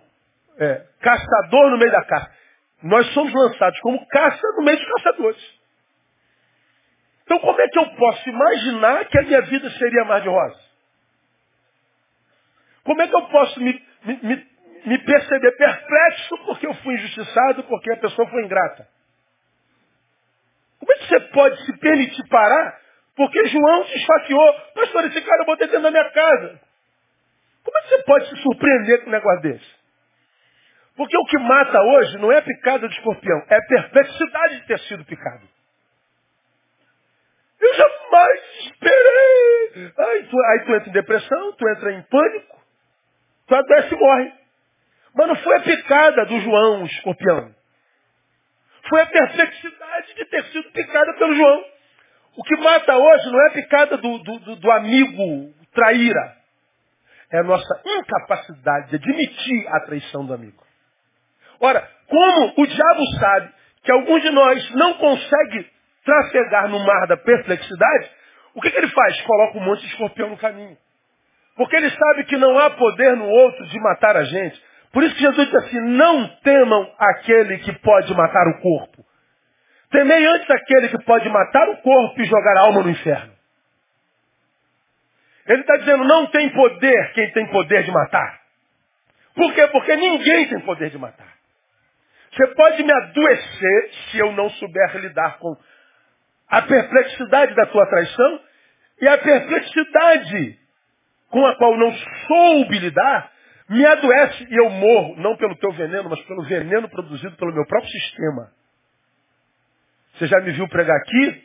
é, 0.58 0.86
caçador 1.00 1.70
no 1.70 1.78
meio 1.78 1.90
da 1.90 2.04
caça. 2.04 2.32
Nós 2.84 3.12
somos 3.12 3.34
lançados 3.34 3.78
como 3.80 4.06
caça 4.06 4.40
no 4.56 4.64
meio 4.64 4.78
dos 4.78 4.88
caçadores. 4.92 5.57
Então 7.28 7.40
como 7.40 7.60
é 7.60 7.68
que 7.68 7.78
eu 7.78 7.86
posso 7.90 8.26
imaginar 8.26 9.04
que 9.04 9.18
a 9.18 9.22
minha 9.22 9.42
vida 9.42 9.68
seria 9.72 10.02
mais 10.06 10.22
de 10.22 10.30
rosa? 10.30 10.58
Como 12.84 13.02
é 13.02 13.06
que 13.06 13.14
eu 13.14 13.22
posso 13.28 13.60
me, 13.60 13.86
me, 14.02 14.46
me 14.86 14.98
perceber 15.04 15.52
perplexo 15.52 16.38
porque 16.46 16.66
eu 16.66 16.72
fui 16.76 16.94
injustiçado, 16.94 17.64
porque 17.64 17.92
a 17.92 17.98
pessoa 17.98 18.26
foi 18.30 18.44
ingrata? 18.44 18.88
Como 20.80 20.90
é 20.90 20.96
que 20.96 21.06
você 21.06 21.20
pode 21.20 21.66
se 21.66 21.78
permitir 21.78 22.26
parar 22.30 22.80
porque 23.14 23.44
João 23.48 23.84
se 23.84 23.98
esfaqueou? 23.98 24.54
Pastor, 24.74 25.04
esse 25.04 25.20
cara 25.20 25.42
eu 25.42 25.46
botei 25.46 25.66
dentro 25.66 25.82
da 25.82 25.90
minha 25.90 26.10
casa. 26.10 26.60
Como 27.62 27.76
é 27.76 27.82
que 27.82 27.88
você 27.88 28.02
pode 28.04 28.28
se 28.30 28.36
surpreender 28.36 29.02
com 29.02 29.10
um 29.10 29.12
negócio 29.12 29.42
desse? 29.42 29.78
Porque 30.96 31.18
o 31.18 31.24
que 31.26 31.38
mata 31.40 31.78
hoje 31.78 32.16
não 32.16 32.32
é 32.32 32.40
picada 32.40 32.88
de 32.88 32.94
escorpião, 32.94 33.42
é 33.50 33.60
perplexidade 33.60 34.60
de 34.60 34.66
ter 34.66 34.78
sido 34.80 35.04
picado. 35.04 35.57
Eu 37.68 37.74
jamais 37.74 38.42
esperei. 38.66 39.92
Aí 39.98 40.22
tu, 40.24 40.36
aí 40.40 40.64
tu 40.64 40.74
entra 40.74 40.88
em 40.88 40.92
depressão, 40.92 41.52
tu 41.52 41.68
entra 41.68 41.92
em 41.92 42.02
pânico, 42.02 42.60
tu 43.46 43.54
adoece 43.54 43.94
e 43.94 43.98
morre. 43.98 44.32
Mas 45.14 45.28
não 45.28 45.36
foi 45.36 45.56
a 45.56 45.60
picada 45.60 46.24
do 46.26 46.40
João, 46.40 46.82
o 46.82 46.86
escorpião. 46.86 47.54
Foi 48.88 49.02
a 49.02 49.06
perplexidade 49.06 50.14
de 50.14 50.24
ter 50.26 50.44
sido 50.44 50.70
picada 50.72 51.12
pelo 51.14 51.34
João. 51.34 51.64
O 52.36 52.42
que 52.44 52.56
mata 52.56 52.96
hoje 52.96 53.30
não 53.30 53.40
é 53.42 53.48
a 53.48 53.52
picada 53.52 53.96
do, 53.96 54.18
do, 54.18 54.56
do 54.56 54.70
amigo 54.70 55.52
traíra. 55.74 56.36
É 57.30 57.40
a 57.40 57.42
nossa 57.42 57.82
incapacidade 57.84 58.90
de 58.90 58.96
admitir 58.96 59.68
a 59.68 59.80
traição 59.80 60.24
do 60.24 60.32
amigo. 60.32 60.64
Ora, 61.60 61.86
como 62.06 62.54
o 62.56 62.66
diabo 62.66 63.06
sabe 63.20 63.52
que 63.82 63.92
alguns 63.92 64.22
de 64.22 64.30
nós 64.30 64.70
não 64.74 64.94
conseguem 64.94 65.70
trafegar 66.08 66.68
no 66.68 66.78
mar 66.86 67.06
da 67.06 67.18
perplexidade, 67.18 68.10
o 68.54 68.62
que, 68.62 68.70
que 68.70 68.78
ele 68.78 68.88
faz? 68.88 69.20
Coloca 69.22 69.58
um 69.58 69.60
monte 69.60 69.82
de 69.82 69.88
escorpião 69.88 70.30
no 70.30 70.38
caminho. 70.38 70.76
Porque 71.54 71.76
ele 71.76 71.90
sabe 71.90 72.24
que 72.24 72.36
não 72.36 72.58
há 72.58 72.70
poder 72.70 73.14
no 73.16 73.26
outro 73.26 73.66
de 73.66 73.78
matar 73.80 74.16
a 74.16 74.24
gente. 74.24 74.62
Por 74.90 75.02
isso 75.02 75.14
que 75.14 75.20
Jesus 75.20 75.46
diz 75.46 75.54
assim, 75.54 75.80
não 75.80 76.26
temam 76.42 76.90
aquele 76.98 77.58
que 77.58 77.72
pode 77.80 78.14
matar 78.14 78.46
o 78.48 78.60
corpo. 78.60 79.04
Temei 79.90 80.24
antes 80.26 80.50
aquele 80.50 80.88
que 80.88 81.04
pode 81.04 81.28
matar 81.28 81.68
o 81.68 81.76
corpo 81.78 82.20
e 82.20 82.24
jogar 82.24 82.56
a 82.56 82.60
alma 82.62 82.82
no 82.82 82.90
inferno. 82.90 83.32
Ele 85.46 85.60
está 85.60 85.76
dizendo, 85.76 86.04
não 86.04 86.26
tem 86.26 86.48
poder 86.50 87.12
quem 87.12 87.30
tem 87.32 87.46
poder 87.48 87.82
de 87.82 87.90
matar. 87.90 88.40
Por 89.34 89.52
quê? 89.54 89.66
Porque 89.68 89.94
ninguém 89.96 90.48
tem 90.48 90.60
poder 90.60 90.90
de 90.90 90.98
matar. 90.98 91.34
Você 92.32 92.46
pode 92.54 92.82
me 92.82 92.92
adoecer 92.92 93.90
se 94.10 94.18
eu 94.18 94.32
não 94.32 94.48
souber 94.50 94.96
lidar 94.96 95.38
com 95.38 95.56
a 96.48 96.62
perplexidade 96.62 97.54
da 97.54 97.66
tua 97.66 97.86
traição 97.86 98.40
e 99.00 99.08
a 99.08 99.18
perplexidade 99.18 100.58
com 101.30 101.46
a 101.46 101.56
qual 101.56 101.76
não 101.76 101.92
soube 102.26 102.78
lidar 102.78 103.30
me 103.68 103.84
adoece 103.84 104.46
e 104.48 104.56
eu 104.56 104.70
morro, 104.70 105.16
não 105.16 105.36
pelo 105.36 105.54
teu 105.56 105.70
veneno, 105.72 106.08
mas 106.08 106.20
pelo 106.22 106.42
veneno 106.44 106.88
produzido 106.88 107.36
pelo 107.36 107.52
meu 107.52 107.66
próprio 107.66 107.90
sistema. 107.90 108.50
Você 110.14 110.26
já 110.26 110.40
me 110.40 110.52
viu 110.52 110.66
pregar 110.68 110.96
aqui, 110.96 111.44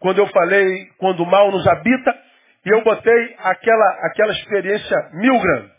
quando 0.00 0.18
eu 0.18 0.26
falei 0.28 0.86
quando 0.96 1.22
o 1.22 1.26
mal 1.26 1.50
nos 1.52 1.66
habita, 1.66 2.18
e 2.64 2.70
eu 2.70 2.82
botei 2.82 3.36
aquela, 3.38 4.06
aquela 4.06 4.32
experiência 4.32 5.10
Milgram, 5.12 5.70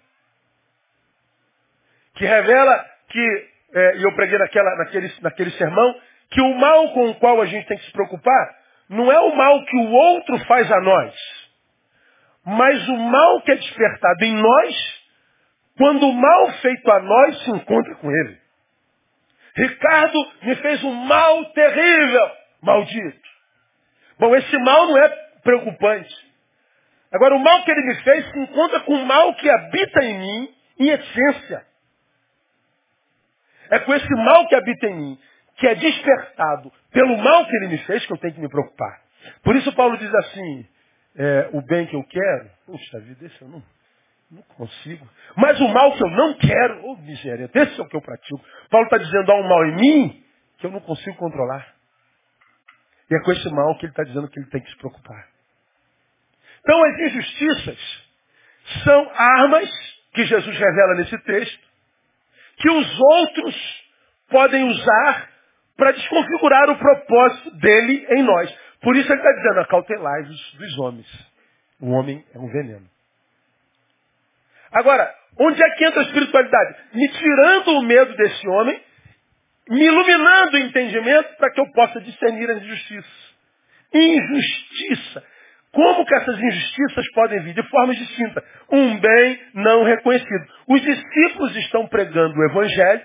que 2.16 2.26
revela 2.26 2.86
que, 3.10 3.50
é, 3.74 3.98
e 3.98 4.04
eu 4.04 4.16
preguei 4.16 4.38
naquela, 4.38 4.76
naquele, 4.78 5.12
naquele 5.22 5.52
sermão, 5.52 6.02
que 6.30 6.42
o 6.42 6.56
mal 6.56 6.90
com 6.94 7.10
o 7.10 7.16
qual 7.16 7.42
a 7.42 7.46
gente 7.46 7.68
tem 7.68 7.78
que 7.78 7.86
se 7.86 7.92
preocupar 7.92 8.56
não 8.90 9.12
é 9.12 9.20
o 9.20 9.36
mal 9.36 9.64
que 9.66 9.78
o 9.78 9.92
outro 9.92 10.38
faz 10.46 10.72
a 10.72 10.82
nós, 10.82 11.16
mas 12.46 12.88
o 12.90 12.98
mal 12.98 13.42
que 13.42 13.52
é 13.52 13.56
despertado 13.56 14.26
em 14.26 14.34
nós 14.34 15.04
quando 15.78 16.08
o 16.08 16.14
mal 16.14 16.52
feito 16.62 16.92
a 16.92 17.00
nós 17.00 17.44
se 17.44 17.52
encontra 17.52 17.96
com 17.96 18.12
ele. 18.12 18.38
Ricardo 19.56 20.32
me 20.42 20.56
fez 20.56 20.84
um 20.84 20.94
mal 20.94 21.46
terrível, 21.52 22.32
maldito. 22.62 23.30
Bom, 24.20 24.36
esse 24.36 24.58
mal 24.60 24.88
não 24.88 24.98
é 24.98 25.10
preocupante. 25.44 26.34
Agora, 27.12 27.36
o 27.36 27.40
mal 27.40 27.64
que 27.64 27.72
ele 27.72 27.86
me 27.86 27.96
fez 28.04 28.32
se 28.32 28.40
encontra 28.40 28.80
com 28.82 28.96
o 28.96 29.06
mal 29.06 29.36
que 29.36 29.50
habita 29.50 30.04
em 30.04 30.18
mim, 30.18 30.56
em 30.80 30.90
essência. 30.90 31.66
É 33.70 33.80
com 33.80 33.94
esse 33.94 34.16
mal 34.16 34.48
que 34.48 34.56
habita 34.56 34.88
em 34.88 34.96
mim, 34.96 35.20
que 35.58 35.68
é 35.68 35.76
despertado 35.76 36.72
pelo 36.92 37.18
mal 37.18 37.46
que 37.46 37.56
ele 37.58 37.68
me 37.70 37.78
fez, 37.80 38.06
que 38.06 38.14
eu 38.14 38.18
tenho 38.18 38.34
que 38.34 38.42
me 38.42 38.50
preocupar. 38.50 39.02
Por 39.44 39.56
isso 39.56 39.74
Paulo 39.74 39.98
diz 39.98 40.14
assim, 40.14 40.68
é, 41.16 41.50
o 41.54 41.62
bem 41.62 41.86
que 41.88 41.96
eu 41.96 42.04
quero, 42.04 42.50
puxa 42.66 43.00
vida, 43.00 43.26
esse 43.26 43.42
eu 43.42 43.48
não, 43.48 43.64
não 44.32 44.42
consigo. 44.58 45.08
Mas 45.36 45.60
o 45.60 45.68
mal 45.70 45.96
que 45.96 46.04
eu 46.04 46.10
não 46.10 46.34
quero, 46.36 46.86
oh 46.86 46.98
miséria, 46.98 47.50
esse 47.54 47.80
é 47.80 47.84
o 47.84 47.88
que 47.88 47.96
eu 47.96 48.02
pratico. 48.02 48.44
Paulo 48.70 48.86
está 48.86 48.98
dizendo, 48.98 49.32
há 49.32 49.36
um 49.36 49.48
mal 49.48 49.66
em 49.66 49.76
mim 49.76 50.24
que 50.58 50.66
eu 50.66 50.72
não 50.72 50.80
consigo 50.80 51.16
controlar. 51.18 51.74
E 53.10 53.16
é 53.16 53.20
com 53.22 53.32
esse 53.32 53.50
mal 53.50 53.78
que 53.78 53.86
ele 53.86 53.92
está 53.92 54.04
dizendo 54.04 54.28
que 54.28 54.40
ele 54.40 54.50
tem 54.50 54.62
que 54.62 54.70
se 54.70 54.78
preocupar. 54.78 55.28
Então 56.62 56.84
as 56.86 57.00
injustiças 57.00 58.04
são 58.84 59.12
armas 59.14 59.70
que 60.14 60.26
Jesus 60.26 60.58
revela 60.58 60.96
nesse 60.96 61.18
texto, 61.20 61.68
que 62.58 62.70
os 62.70 63.00
outros 63.00 63.84
podem 64.30 64.64
usar 64.64 65.33
para 65.78 65.92
desconfigurar 65.92 66.70
o 66.70 66.78
propósito 66.78 67.52
dele 67.58 68.06
em 68.10 68.24
nós. 68.24 68.54
Por 68.82 68.96
isso 68.96 69.12
ele 69.12 69.20
está 69.20 69.32
dizendo, 69.32 69.60
acautelai-vos 69.62 70.54
dos 70.58 70.80
homens. 70.80 71.08
O 71.80 71.90
homem 71.92 72.24
é 72.34 72.40
um 72.40 72.48
veneno. 72.48 72.88
Agora, 74.72 75.14
onde 75.40 75.64
é 75.64 75.70
que 75.72 75.86
entra 75.86 76.02
a 76.02 76.06
espiritualidade? 76.06 76.76
Me 76.94 77.08
tirando 77.10 77.78
o 77.78 77.84
medo 77.84 78.16
desse 78.16 78.48
homem, 78.48 78.82
me 79.70 79.86
iluminando 79.86 80.58
o 80.58 80.60
entendimento 80.60 81.38
para 81.38 81.52
que 81.52 81.62
eu 81.62 81.72
possa 81.72 82.02
discernir 82.02 82.50
as 82.50 82.62
injustiças. 82.62 83.34
Injustiça. 83.94 85.24
Como 85.72 86.06
que 86.06 86.16
essas 86.16 86.38
injustiças 86.38 87.12
podem 87.14 87.40
vir? 87.42 87.54
De 87.54 87.64
formas 87.70 87.98
distintas. 87.98 88.44
Um 88.72 89.00
bem 89.00 89.42
não 89.56 89.84
reconhecido. 89.84 90.48
Os 90.68 90.82
discípulos 90.82 91.56
estão 91.58 91.88
pregando 91.88 92.38
o 92.38 92.46
Evangelho, 92.46 93.02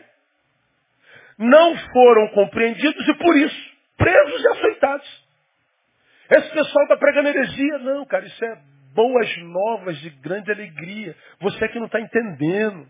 não 1.39 1.77
foram 1.93 2.29
compreendidos 2.29 3.09
e 3.09 3.15
por 3.15 3.37
isso 3.37 3.79
presos 3.97 4.43
e 4.43 4.49
açoitados. 4.49 5.29
Esse 6.31 6.51
pessoal 6.51 6.85
está 6.85 6.97
pregando 6.97 7.29
heresia. 7.29 7.79
Não, 7.79 8.05
cara, 8.07 8.27
isso 8.27 8.45
é 8.45 8.59
boas 8.95 9.37
novas 9.39 9.99
de 9.99 10.11
grande 10.11 10.51
alegria. 10.51 11.17
Você 11.41 11.65
é 11.65 11.69
que 11.69 11.79
não 11.79 11.87
está 11.87 12.01
entendendo. 12.01 12.87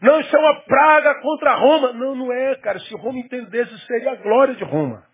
Não, 0.00 0.20
isso 0.20 0.34
é 0.34 0.38
uma 0.38 0.60
praga 0.62 1.14
contra 1.20 1.54
Roma. 1.54 1.92
Não, 1.92 2.14
não 2.14 2.32
é, 2.32 2.54
cara. 2.56 2.78
Se 2.80 2.94
Roma 2.96 3.18
entendesse, 3.18 3.78
seria 3.86 4.12
a 4.12 4.16
glória 4.16 4.54
de 4.54 4.64
Roma. 4.64 5.04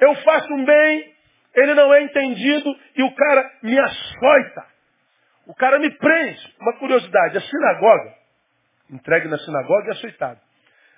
Eu 0.00 0.14
faço 0.16 0.52
um 0.52 0.64
bem, 0.64 1.14
ele 1.54 1.74
não 1.74 1.92
é 1.92 2.02
entendido 2.02 2.74
e 2.96 3.02
o 3.02 3.14
cara 3.14 3.50
me 3.62 3.78
açoita. 3.78 4.66
O 5.46 5.54
cara 5.54 5.78
me 5.78 5.90
prende. 5.90 6.54
Uma 6.60 6.78
curiosidade, 6.78 7.36
a 7.36 7.40
sinagoga, 7.40 8.14
entregue 8.90 9.28
na 9.28 9.38
sinagoga 9.38 9.88
e 9.88 9.90
açoitado. 9.92 10.40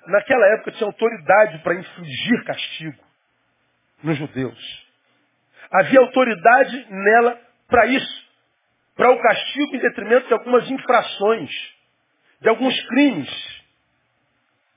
Naquela 0.07 0.47
época 0.55 0.73
tinha 0.73 0.87
autoridade 0.87 1.59
para 1.59 1.75
infligir 1.75 2.45
castigo 2.45 3.05
nos 4.03 4.19
judeus. 4.19 4.87
Havia 5.71 6.01
autoridade 6.01 6.87
nela 6.91 7.41
para 7.69 7.87
isso. 7.87 8.23
Para 8.97 9.11
o 9.11 9.21
castigo 9.21 9.77
em 9.77 9.79
detrimento 9.79 10.27
de 10.27 10.33
algumas 10.35 10.71
infrações, 10.71 11.51
de 12.41 12.49
alguns 12.49 12.79
crimes 12.89 13.63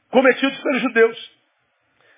cometidos 0.09 0.57
pelos 0.61 0.81
judeus. 0.81 1.35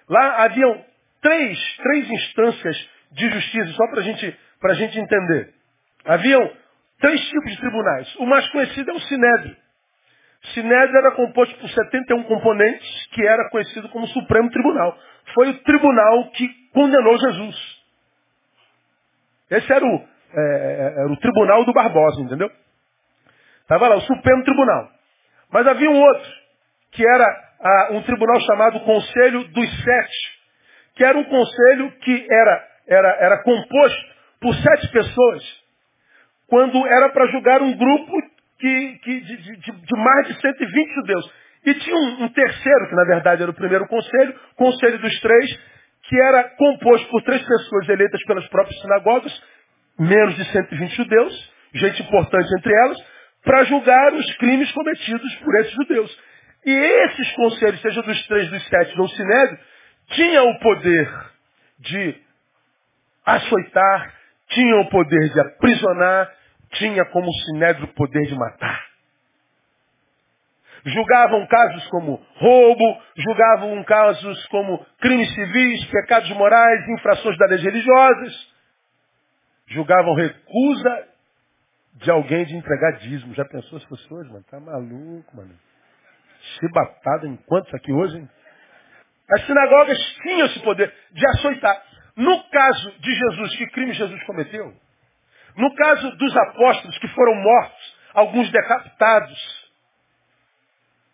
Lá 0.08 0.44
haviam 0.44 0.86
três, 1.22 1.78
três 1.78 2.10
instâncias 2.10 2.90
de 3.12 3.30
justiça, 3.30 3.74
só 3.74 3.88
para 3.90 4.02
gente, 4.02 4.40
a 4.62 4.74
gente 4.74 5.00
entender. 5.00 5.54
Haviam 6.06 6.54
três 7.00 7.20
tipos 7.28 7.52
de 7.52 7.58
tribunais. 7.60 8.16
O 8.18 8.26
mais 8.26 8.48
conhecido 8.50 8.92
é 8.92 8.94
o 8.94 9.00
Sinédrio. 9.02 9.58
Sinédrio 10.54 10.98
era 10.98 11.12
composto 11.12 11.58
por 11.60 11.70
71 11.70 12.24
componentes, 12.24 13.08
que 13.14 13.26
era 13.26 13.50
conhecido 13.50 13.90
como 13.90 14.08
Supremo 14.08 14.50
Tribunal. 14.50 14.98
Foi 15.34 15.50
o 15.50 15.64
tribunal 15.64 16.30
que 16.32 16.48
condenou 16.74 17.18
Jesus. 17.18 17.78
Esse 19.50 19.72
era 19.72 19.86
o, 19.86 19.96
é, 19.96 20.40
é, 20.40 21.02
era 21.02 21.12
o 21.12 21.18
tribunal 21.18 21.64
do 21.66 21.74
Barbosa, 21.74 22.22
entendeu? 22.22 22.50
Estava 23.62 23.88
lá, 23.88 23.96
o 23.96 24.02
Supremo 24.02 24.44
Tribunal. 24.44 24.90
Mas 25.52 25.68
havia 25.68 25.90
um 25.90 26.02
outro, 26.02 26.32
que 26.92 27.06
era 27.06 27.26
ah, 27.60 27.90
um 27.92 28.02
tribunal 28.04 28.40
chamado 28.42 28.80
Conselho 28.82 29.48
dos 29.50 29.84
Sete, 29.84 30.38
que 30.96 31.04
era 31.04 31.18
um 31.18 31.24
conselho 31.24 31.92
que 32.00 32.28
era, 32.30 32.68
era, 32.88 33.10
era 33.20 33.44
composto 33.44 34.18
por 34.42 34.54
sete 34.56 34.92
pessoas. 34.92 35.68
quando 36.48 36.86
era 36.88 37.10
para 37.10 37.28
julgar 37.28 37.62
um 37.62 37.76
grupo 37.76 38.14
que, 38.60 39.00
que 39.04 39.20
de, 39.22 39.38
de, 39.38 39.56
de, 39.58 39.98
mais 39.98 40.28
de 40.28 40.42
120 40.42 40.96
judeus. 40.96 41.34
E 41.66 41.74
tinha 41.76 41.96
um, 41.96 42.24
um, 42.24 42.30
terceiro, 42.30 42.90
que 42.90 42.96
na 42.96 43.04
verdade 43.06 43.42
era 43.42 43.52
o 43.52 43.56
primeiro 43.56 43.88
conselho, 43.88 44.34
conselho 44.56 45.00
dos 45.00 45.20
três, 45.20 45.60
que 46.04 46.22
era 46.22 46.44
composto 46.56 47.08
por 47.10 47.22
três 47.24 47.42
pessoas 47.42 47.90
eleitas 47.90 48.22
pelas 48.24 48.48
próprias 48.48 48.80
sinagogas, 48.82 49.44
menos 50.00 50.36
de 50.36 50.46
120 50.46 50.96
judeus, 50.96 51.54
gente 51.74 52.02
importante 52.04 52.48
entre 52.58 52.74
elas, 52.74 52.98
para 53.44 53.64
julgar 53.66 54.14
os 54.14 54.36
crimes 54.38 54.72
cometidos 54.72 55.36
por 55.36 55.56
esses 55.60 55.74
judeus. 55.74 56.20
E 56.66 56.72
esses 56.72 57.32
conselhos, 57.34 57.82
seja 57.82 58.02
dos 58.02 58.28
três, 58.28 58.50
dos 58.50 58.68
sete 58.68 59.00
ou 59.00 59.08
sinédrio, 59.10 59.60
tinham 60.10 60.50
o 60.50 60.60
poder 60.60 61.10
de 61.80 62.16
açoitar, 63.26 64.14
tinham 64.50 64.82
o 64.82 64.90
poder 64.90 65.30
de 65.34 65.40
aprisionar, 65.40 66.32
tinha 66.74 67.06
como 67.06 67.32
sinédrio 67.46 67.86
o 67.86 67.94
poder 67.94 68.26
de 68.28 68.36
matar. 68.36 68.88
Julgavam 70.86 71.46
casos 71.48 71.86
como 71.88 72.16
roubo, 72.36 73.02
julgavam 73.16 73.84
casos 73.84 74.46
como 74.48 74.86
crimes 75.00 75.34
civis, 75.34 75.86
pecados 75.86 76.30
morais, 76.32 76.88
infrações 76.90 77.38
das 77.38 77.50
leis 77.50 77.64
religiosas. 77.64 78.54
Julgavam 79.68 80.14
recusa 80.16 81.08
de 81.96 82.10
alguém 82.10 82.46
de 82.46 82.56
entregar 82.56 83.00
dízimo. 83.00 83.34
Já 83.34 83.44
pensou 83.46 83.78
as 83.78 83.86
pessoas, 83.86 84.28
mano? 84.28 84.46
Tá 84.50 84.60
maluco, 84.60 85.36
mano. 85.36 85.54
Chibatada 86.60 87.28
em 87.28 87.36
quantos 87.36 87.74
aqui 87.74 87.92
hoje, 87.92 88.20
hein? 88.20 88.30
As 89.30 89.46
sinagogas 89.46 89.98
tinham 90.22 90.46
esse 90.48 90.60
poder 90.62 90.94
de 91.12 91.28
açoitar. 91.28 91.84
No 92.16 92.44
caso 92.50 92.92
de 93.00 93.14
Jesus, 93.14 93.56
que 93.58 93.68
crime 93.68 93.94
Jesus 93.94 94.24
cometeu? 94.24 94.74
No 95.58 95.74
caso 95.74 96.12
dos 96.18 96.38
apóstolos 96.38 96.98
que 97.00 97.08
foram 97.10 97.36
mortos, 97.36 97.98
alguns 98.14 98.50
decapitados, 98.52 99.68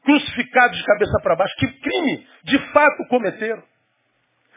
crucificados 0.03 0.77
de 0.77 0.85
cabeça 0.85 1.19
para 1.23 1.35
baixo, 1.35 1.55
que 1.57 1.67
crime 1.67 2.27
de 2.43 2.59
fato 2.73 3.07
cometeram? 3.07 3.63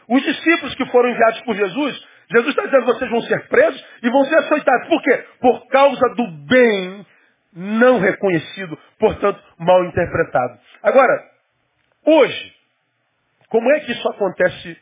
Os 0.09 0.21
discípulos 0.21 0.75
que 0.75 0.85
foram 0.87 1.09
enviados 1.09 1.41
por 1.41 1.55
Jesus, 1.55 2.07
Jesus 2.29 2.49
está 2.49 2.65
dizendo 2.65 2.85
que 2.85 2.93
vocês 2.93 3.11
vão 3.11 3.21
ser 3.21 3.47
presos 3.47 3.85
e 4.03 4.09
vão 4.09 4.25
ser 4.25 4.37
açoitados. 4.39 4.87
Por 4.89 5.01
quê? 5.01 5.25
Por 5.39 5.67
causa 5.67 6.09
do 6.15 6.27
bem 6.47 7.05
não 7.53 7.99
reconhecido, 7.99 8.77
portanto, 8.99 9.41
mal 9.57 9.83
interpretado. 9.85 10.59
Agora, 10.83 11.31
hoje, 12.05 12.53
como 13.49 13.71
é 13.71 13.79
que 13.79 13.91
isso 13.93 14.09
acontece 14.09 14.77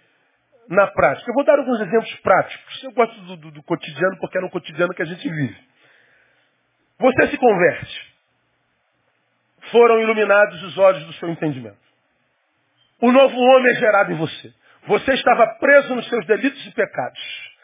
na 0.70 0.88
prática? 0.88 1.30
Eu 1.30 1.34
vou 1.34 1.44
dar 1.44 1.60
alguns 1.60 1.80
exemplos 1.80 2.14
práticos. 2.22 2.84
Eu 2.84 2.92
gosto 2.92 3.20
do, 3.22 3.38
do, 3.38 3.52
do 3.52 3.64
cotidiano 3.64 4.18
porque 4.20 4.38
é 4.38 4.42
no 4.42 4.50
cotidiano 4.50 4.94
que 4.94 5.02
a 5.02 5.06
gente 5.06 5.28
vive. 5.28 5.58
Você 7.00 7.28
se 7.28 7.38
converte. 7.38 8.16
Foram 9.72 10.00
iluminados 10.00 10.62
os 10.64 10.78
olhos 10.78 11.04
do 11.06 11.14
seu 11.14 11.30
entendimento. 11.30 11.78
O 13.02 13.12
novo 13.12 13.38
homem 13.38 13.72
é 13.72 13.80
gerado 13.80 14.12
em 14.12 14.16
você. 14.16 14.54
Você 14.88 15.14
estava 15.14 15.48
preso 15.60 15.96
nos 15.96 16.08
seus 16.08 16.26
delitos 16.26 16.66
e 16.66 16.72
pecados. 16.72 17.20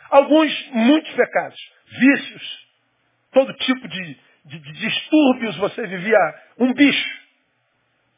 Alguns, 0.09 0.69
muitos 0.71 1.13
pecados. 1.13 1.59
Vícios. 1.87 2.67
Todo 3.31 3.53
tipo 3.53 3.87
de, 3.87 4.17
de, 4.45 4.59
de 4.59 4.73
distúrbios 4.73 5.57
você 5.57 5.87
vivia 5.87 6.17
um 6.59 6.73
bicho. 6.73 7.21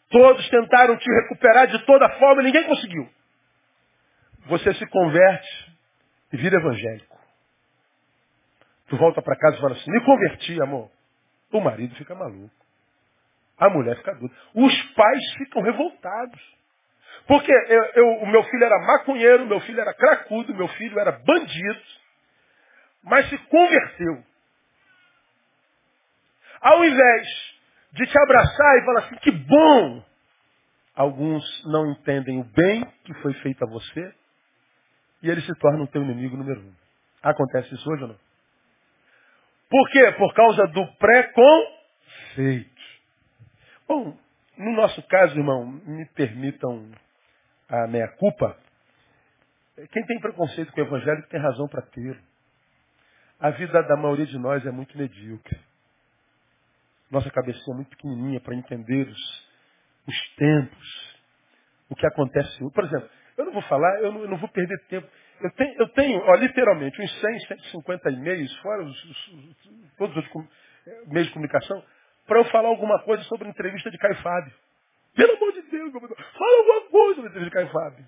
Todos 0.10 0.48
tentaram 0.50 0.98
te 0.98 1.10
recuperar 1.22 1.68
de 1.68 1.80
toda 1.86 2.10
forma 2.18 2.42
e 2.42 2.46
ninguém 2.46 2.64
conseguiu. 2.64 3.10
Você 4.46 4.74
se 4.74 4.86
converte 4.88 5.74
e 6.32 6.38
vira 6.38 6.58
evangélico. 6.58 7.18
Tu 8.88 8.98
volta 8.98 9.22
para 9.22 9.38
casa 9.38 9.58
e 9.58 9.62
fala 9.62 9.74
assim, 9.74 9.92
me 9.92 10.04
converti, 10.04 10.62
amor. 10.62 10.92
O 11.52 11.62
marido 11.62 11.96
fica 11.96 12.14
maluco. 12.14 12.54
A 13.58 13.70
mulher 13.70 13.96
fica 13.98 14.14
doida. 14.16 14.36
Os 14.54 14.84
pais 14.94 15.34
ficam 15.38 15.62
revoltados. 15.62 16.42
Porque 17.28 17.52
eu, 17.52 17.84
eu, 17.96 18.08
o 18.24 18.28
meu 18.28 18.44
filho 18.44 18.64
era 18.64 18.78
maconheiro, 18.80 19.46
meu 19.46 19.62
filho 19.62 19.80
era 19.80 19.94
cracudo, 19.94 20.54
meu 20.54 20.68
filho 20.70 21.00
era 21.00 21.12
bandido, 21.12 21.82
mas 23.04 23.30
se 23.30 23.38
converteu. 23.38 24.24
Ao 26.60 26.84
invés 26.84 27.28
de 27.94 28.06
te 28.08 28.18
abraçar 28.20 28.78
e 28.78 28.86
falar 28.86 29.00
assim, 29.02 29.16
que 29.18 29.32
bom, 29.32 30.04
alguns 30.96 31.44
não 31.66 31.92
entendem 31.92 32.42
o 32.42 32.44
bem 32.44 32.84
que 33.06 33.14
foi 33.22 33.34
feito 33.36 33.64
a 33.64 33.70
você 33.70 34.14
e 35.24 35.30
ele 35.30 35.42
se 35.42 35.56
torna 35.56 35.84
o 35.84 35.88
teu 35.88 36.04
inimigo 36.04 36.36
número 36.36 36.60
um. 36.60 36.74
Acontece 37.24 37.74
isso 37.74 37.90
hoje 37.90 38.04
ou 38.04 38.10
não? 38.10 38.20
Por 39.70 39.90
quê? 39.90 40.12
Por 40.18 40.34
causa 40.34 40.68
do 40.68 40.86
preconceito. 40.98 42.84
Bom, 43.88 44.18
no 44.58 44.74
nosso 44.74 45.02
caso, 45.08 45.36
irmão, 45.36 45.66
me 45.66 46.06
permitam 46.08 46.92
a 47.70 47.88
meia 47.88 48.08
culpa. 48.20 48.58
Quem 49.92 50.06
tem 50.06 50.20
preconceito 50.20 50.72
com 50.74 50.82
o 50.82 50.84
evangelho 50.84 51.26
tem 51.30 51.40
razão 51.40 51.68
para 51.70 51.82
ter. 51.84 52.20
A 53.40 53.50
vida 53.52 53.82
da 53.82 53.96
maioria 53.96 54.26
de 54.26 54.38
nós 54.38 54.66
é 54.66 54.72
muito 54.72 54.96
medíocre. 54.98 55.60
Nossa 57.10 57.32
cabecinha 57.32 57.74
é 57.74 57.76
muito 57.76 57.90
pequenininha 57.90 58.42
para 58.42 58.56
entender 58.56 59.08
os, 59.08 59.48
os 60.08 60.36
tempos, 60.36 61.18
o 61.90 61.96
que 61.96 62.06
acontece. 62.06 62.60
Por 62.74 62.84
exemplo, 62.84 63.10
eu 63.38 63.46
não 63.46 63.54
vou 63.54 63.62
falar, 63.64 64.02
eu 64.02 64.12
não, 64.12 64.22
eu 64.22 64.30
não 64.30 64.38
vou 64.38 64.50
perder 64.50 64.78
tempo. 64.88 65.08
Eu 65.42 65.52
tenho, 65.52 65.76
eu 65.80 65.90
tenho 65.90 66.20
ó, 66.22 66.36
literalmente, 66.36 67.02
uns 67.02 67.20
100, 67.20 67.40
150 67.40 68.12
e-mails, 68.12 68.56
fora 68.58 68.84
os, 68.84 69.04
os, 69.06 69.28
os, 69.28 69.58
todos 69.98 70.18
os 70.18 70.48
meios 71.08 71.28
de 71.28 71.34
comunicação, 71.34 71.84
para 72.28 72.40
eu 72.40 72.46
falar 72.46 72.70
alguma 72.70 73.00
coisa 73.04 73.24
sobre 73.24 73.48
a 73.48 73.52
entrevista 73.52 73.92
de 73.92 73.98
Caio 73.98 74.16
Fábio. 74.22 74.54
Pelo 75.16 75.36
amor 75.36 75.54
de 75.54 75.62
Deus, 75.64 75.92
fala 75.92 76.58
alguma 76.60 76.82
coisa 76.90 77.16
sobre 77.16 77.28
a 77.28 77.30
entrevista 77.30 77.46
de 77.46 77.52
Caio 77.52 77.70
Fábio. 77.70 78.06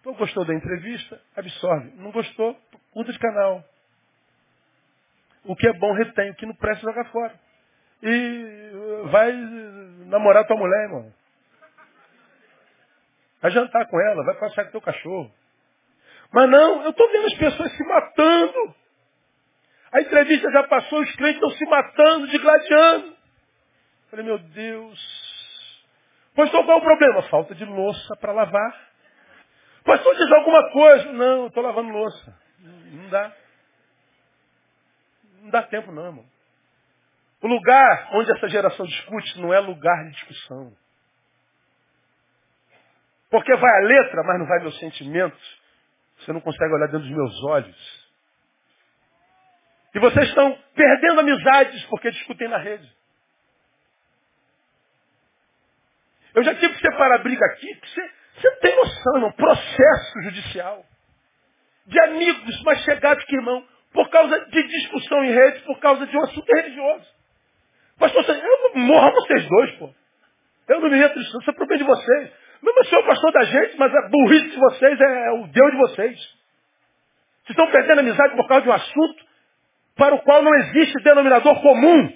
Então, 0.00 0.14
gostou 0.14 0.44
da 0.44 0.54
entrevista? 0.54 1.20
Absorve. 1.36 1.92
Não 1.96 2.10
gostou? 2.10 2.56
Muda 2.94 3.12
de 3.12 3.18
canal. 3.18 3.64
O 5.44 5.56
que 5.56 5.68
é 5.68 5.72
bom 5.74 5.92
retém, 5.92 6.30
o 6.30 6.34
que 6.34 6.46
não 6.46 6.54
presta 6.54 6.84
joga 6.84 7.04
fora. 7.06 7.34
E 8.02 8.70
vai 9.10 9.32
namorar 10.06 10.46
tua 10.46 10.56
mulher, 10.56 10.84
irmão. 10.84 11.12
Vai 13.40 13.50
jantar 13.50 13.86
com 13.88 14.00
ela, 14.00 14.24
vai 14.24 14.34
passear 14.34 14.64
com 14.64 14.72
teu 14.72 14.80
cachorro. 14.80 15.32
Mas 16.32 16.50
não, 16.50 16.82
eu 16.84 16.90
estou 16.90 17.08
vendo 17.10 17.26
as 17.26 17.34
pessoas 17.34 17.72
se 17.72 17.84
matando. 17.84 18.74
A 19.92 20.00
entrevista 20.00 20.50
já 20.50 20.64
passou, 20.64 21.00
os 21.00 21.16
crentes 21.16 21.36
estão 21.36 21.50
se 21.50 21.64
matando, 21.66 22.26
digladiando. 22.28 23.16
Falei, 24.10 24.24
meu 24.24 24.38
Deus. 24.38 25.18
Pois 26.34 26.50
qual 26.50 26.70
é 26.70 26.74
o 26.74 26.80
problema? 26.80 27.22
Falta 27.24 27.54
de 27.54 27.64
louça 27.64 28.16
para 28.16 28.32
lavar. 28.32 28.88
Pastor, 29.84 30.14
diz 30.14 30.30
alguma 30.32 30.70
coisa. 30.70 31.12
Não, 31.12 31.46
estou 31.46 31.62
lavando 31.62 31.90
louça. 31.90 32.38
Não 32.60 33.08
dá. 33.08 33.32
Não 35.40 35.50
dá 35.50 35.62
tempo 35.62 35.90
não, 35.92 36.06
irmão. 36.06 36.24
O 37.40 37.46
lugar 37.46 38.10
onde 38.12 38.30
essa 38.32 38.48
geração 38.48 38.84
discute 38.84 39.40
não 39.40 39.54
é 39.54 39.60
lugar 39.60 40.04
de 40.04 40.10
discussão. 40.10 40.72
Porque 43.30 43.54
vai 43.56 43.70
a 43.70 43.86
letra, 43.86 44.22
mas 44.24 44.38
não 44.38 44.46
vai 44.46 44.60
meus 44.60 44.78
sentimentos. 44.78 45.60
Você 46.18 46.32
não 46.32 46.40
consegue 46.40 46.72
olhar 46.72 46.86
dentro 46.86 47.06
dos 47.06 47.10
meus 47.10 47.44
olhos. 47.44 48.08
E 49.94 49.98
vocês 50.00 50.28
estão 50.28 50.56
perdendo 50.74 51.20
amizades 51.20 51.84
porque 51.86 52.10
discutem 52.10 52.48
na 52.48 52.58
rede. 52.58 52.88
Eu 56.34 56.44
já 56.44 56.54
tive 56.54 56.74
que 56.74 56.80
separar 56.80 57.18
briga 57.18 57.44
aqui, 57.46 57.74
que 57.74 57.88
você, 57.88 58.10
você 58.36 58.50
tem 58.56 58.76
noção, 58.76 59.14
irmão, 59.16 59.32
processo 59.32 60.22
judicial. 60.22 60.84
De 61.86 62.00
amigos 62.00 62.62
mais 62.62 62.80
chegados 62.80 63.24
que 63.24 63.34
irmão, 63.34 63.66
por 63.92 64.08
causa 64.10 64.38
de 64.46 64.62
discussão 64.62 65.24
em 65.24 65.32
rede, 65.32 65.60
por 65.60 65.78
causa 65.80 66.06
de 66.06 66.16
um 66.16 66.22
assunto 66.22 66.46
religioso. 66.54 67.06
Pastor, 67.98 68.24
eu 68.28 68.74
não 68.74 68.86
morro 68.86 69.10
vocês 69.12 69.48
dois, 69.48 69.70
pô. 69.78 69.94
Eu 70.68 70.80
não 70.80 70.90
me 70.90 71.02
entro 71.02 71.18
nisso, 71.18 71.38
isso 71.40 71.50
é 71.50 71.54
problema 71.54 71.78
de 71.78 71.84
vocês. 71.84 72.32
Mas 72.62 72.76
eu 72.76 72.84
sou 72.86 73.00
o 73.00 73.06
pastor 73.06 73.32
da 73.32 73.44
gente, 73.44 73.76
mas 73.78 73.94
a 73.94 74.08
burrice 74.08 74.50
de 74.50 74.58
vocês 74.58 75.00
é 75.00 75.30
o 75.32 75.46
Deus 75.46 75.70
de 75.70 75.76
vocês. 75.76 76.18
Vocês 76.18 77.50
estão 77.50 77.70
perdendo 77.70 78.00
amizade 78.00 78.36
por 78.36 78.46
causa 78.46 78.62
de 78.62 78.68
um 78.68 78.72
assunto 78.72 79.24
para 79.96 80.14
o 80.14 80.22
qual 80.22 80.42
não 80.42 80.54
existe 80.54 81.02
denominador 81.02 81.60
comum. 81.60 82.12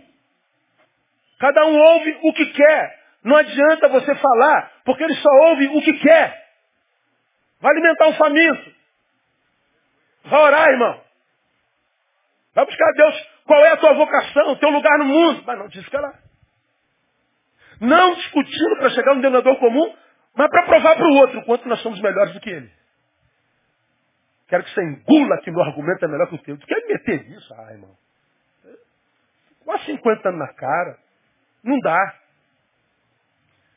Cada 1.39 1.67
um 1.67 1.77
ouve 1.77 2.19
o 2.23 2.33
que 2.33 2.47
quer. 2.47 3.03
Não 3.25 3.37
adianta 3.37 3.89
você 3.89 4.15
falar, 4.15 4.73
porque 4.85 5.03
ele 5.03 5.15
só 5.15 5.31
ouve 5.49 5.69
o 5.69 5.83
que 5.83 5.93
quer. 5.95 6.43
Vai 7.61 7.73
alimentar 7.73 8.09
um 8.09 8.15
faminto. 8.15 8.73
Vai 10.25 10.41
orar, 10.41 10.69
irmão. 10.69 11.01
Vai 12.55 12.67
buscar 12.67 12.89
a 12.89 12.93
Deus. 12.93 13.29
Qual 13.45 13.65
é 13.65 13.71
a 13.71 13.77
tua 13.77 13.93
vocação, 13.95 14.53
o 14.53 14.57
teu 14.57 14.71
lugar 14.71 14.99
no 14.99 15.05
mundo? 15.05 15.43
Mas 15.47 15.59
não 15.59 15.69
diz 15.69 15.89
que 15.89 15.97
lá. 15.97 16.15
Não 17.81 18.15
discutindo 18.15 18.77
para 18.79 18.91
chegar 18.91 19.15
no 19.15 19.21
denominador 19.21 19.59
comum, 19.59 19.93
mas 20.35 20.49
para 20.49 20.63
provar 20.65 20.97
para 20.97 21.07
o 21.07 21.15
outro 21.15 21.39
o 21.41 21.45
quanto 21.45 21.69
nós 21.69 21.81
somos 21.81 22.01
melhores 22.01 22.33
do 22.33 22.41
que 22.41 22.51
ele. 22.51 22.71
Quero 24.49 24.65
que 24.65 24.75
você 24.75 24.83
engula 24.83 25.41
que 25.43 25.51
meu 25.51 25.63
argumento 25.63 26.05
é 26.05 26.09
melhor 26.09 26.29
que 26.29 26.35
o 26.35 26.43
teu. 26.43 26.59
Tu 26.59 26.67
quer 26.67 26.81
me 26.83 26.93
meter 26.93 27.25
nisso? 27.29 27.55
Ah, 27.55 27.73
irmão. 27.73 27.97
Quase 29.65 29.85
50 29.87 30.29
anos 30.29 30.41
na 30.41 30.53
cara. 30.55 30.99
Não 31.65 31.79
dá. 31.79 32.15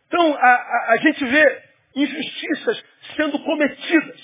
Então, 0.07 0.33
a, 0.33 0.47
a, 0.47 0.91
a 0.91 0.97
gente 0.97 1.23
vê 1.25 1.63
injustiças 1.95 2.83
sendo 3.15 3.39
cometidas. 3.43 4.21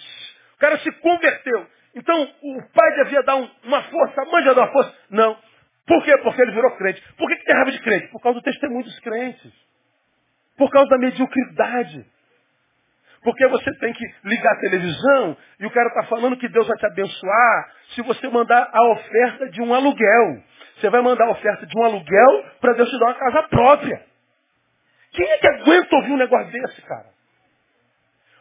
O 0.56 0.58
cara 0.58 0.78
se 0.80 0.92
converteu. 0.94 1.68
Então, 1.96 2.22
o 2.22 2.62
pai 2.74 2.96
devia 3.04 3.24
dar 3.24 3.36
um, 3.36 3.50
uma 3.64 3.84
força, 3.84 4.22
a 4.22 4.26
mãe 4.26 4.38
devia 4.38 4.56
dar 4.56 4.64
uma 4.64 4.72
força. 4.72 4.96
Não. 5.10 5.38
Por 5.86 6.04
quê? 6.04 6.18
Porque 6.18 6.42
ele 6.42 6.52
virou 6.52 6.72
crente. 6.78 7.02
Por 7.18 7.28
que, 7.28 7.36
que 7.36 7.46
tem 7.46 7.56
raiva 7.56 7.72
de 7.72 7.82
crente? 7.82 8.08
Por 8.08 8.22
causa 8.22 8.40
do 8.40 8.44
testemunho 8.44 8.84
dos 8.84 9.00
crentes. 9.00 9.52
Por 10.58 10.70
causa 10.70 10.90
da 10.90 10.98
mediocridade. 10.98 12.06
Porque 13.24 13.48
você 13.48 13.72
tem 13.76 13.94
que 13.94 14.04
ligar 14.24 14.54
a 14.54 14.60
televisão 14.60 15.38
e 15.60 15.66
o 15.66 15.72
cara 15.72 15.90
está 15.90 16.04
falando 16.04 16.38
que 16.38 16.50
Deus 16.50 16.68
vai 16.68 16.78
te 16.78 16.86
abençoar 16.88 17.72
se 17.94 18.02
você 18.02 18.28
mandar 18.30 18.70
a 18.72 18.92
oferta 18.92 19.50
de 19.50 19.62
um 19.62 19.74
aluguel. 19.74 20.44
Você 20.78 20.90
vai 20.90 21.02
mandar 21.02 21.26
a 21.26 21.32
oferta 21.32 21.66
de 21.66 21.78
um 21.78 21.84
aluguel 21.84 22.46
para 22.60 22.74
Deus 22.74 22.90
te 22.90 22.98
dar 22.98 23.06
uma 23.06 23.14
casa 23.14 23.44
própria. 23.44 24.04
Quem 25.12 25.30
é 25.30 25.38
que 25.38 25.48
aguenta 25.48 25.96
ouvir 25.96 26.12
um 26.12 26.18
negócio 26.18 26.52
desse, 26.52 26.82
cara? 26.82 27.12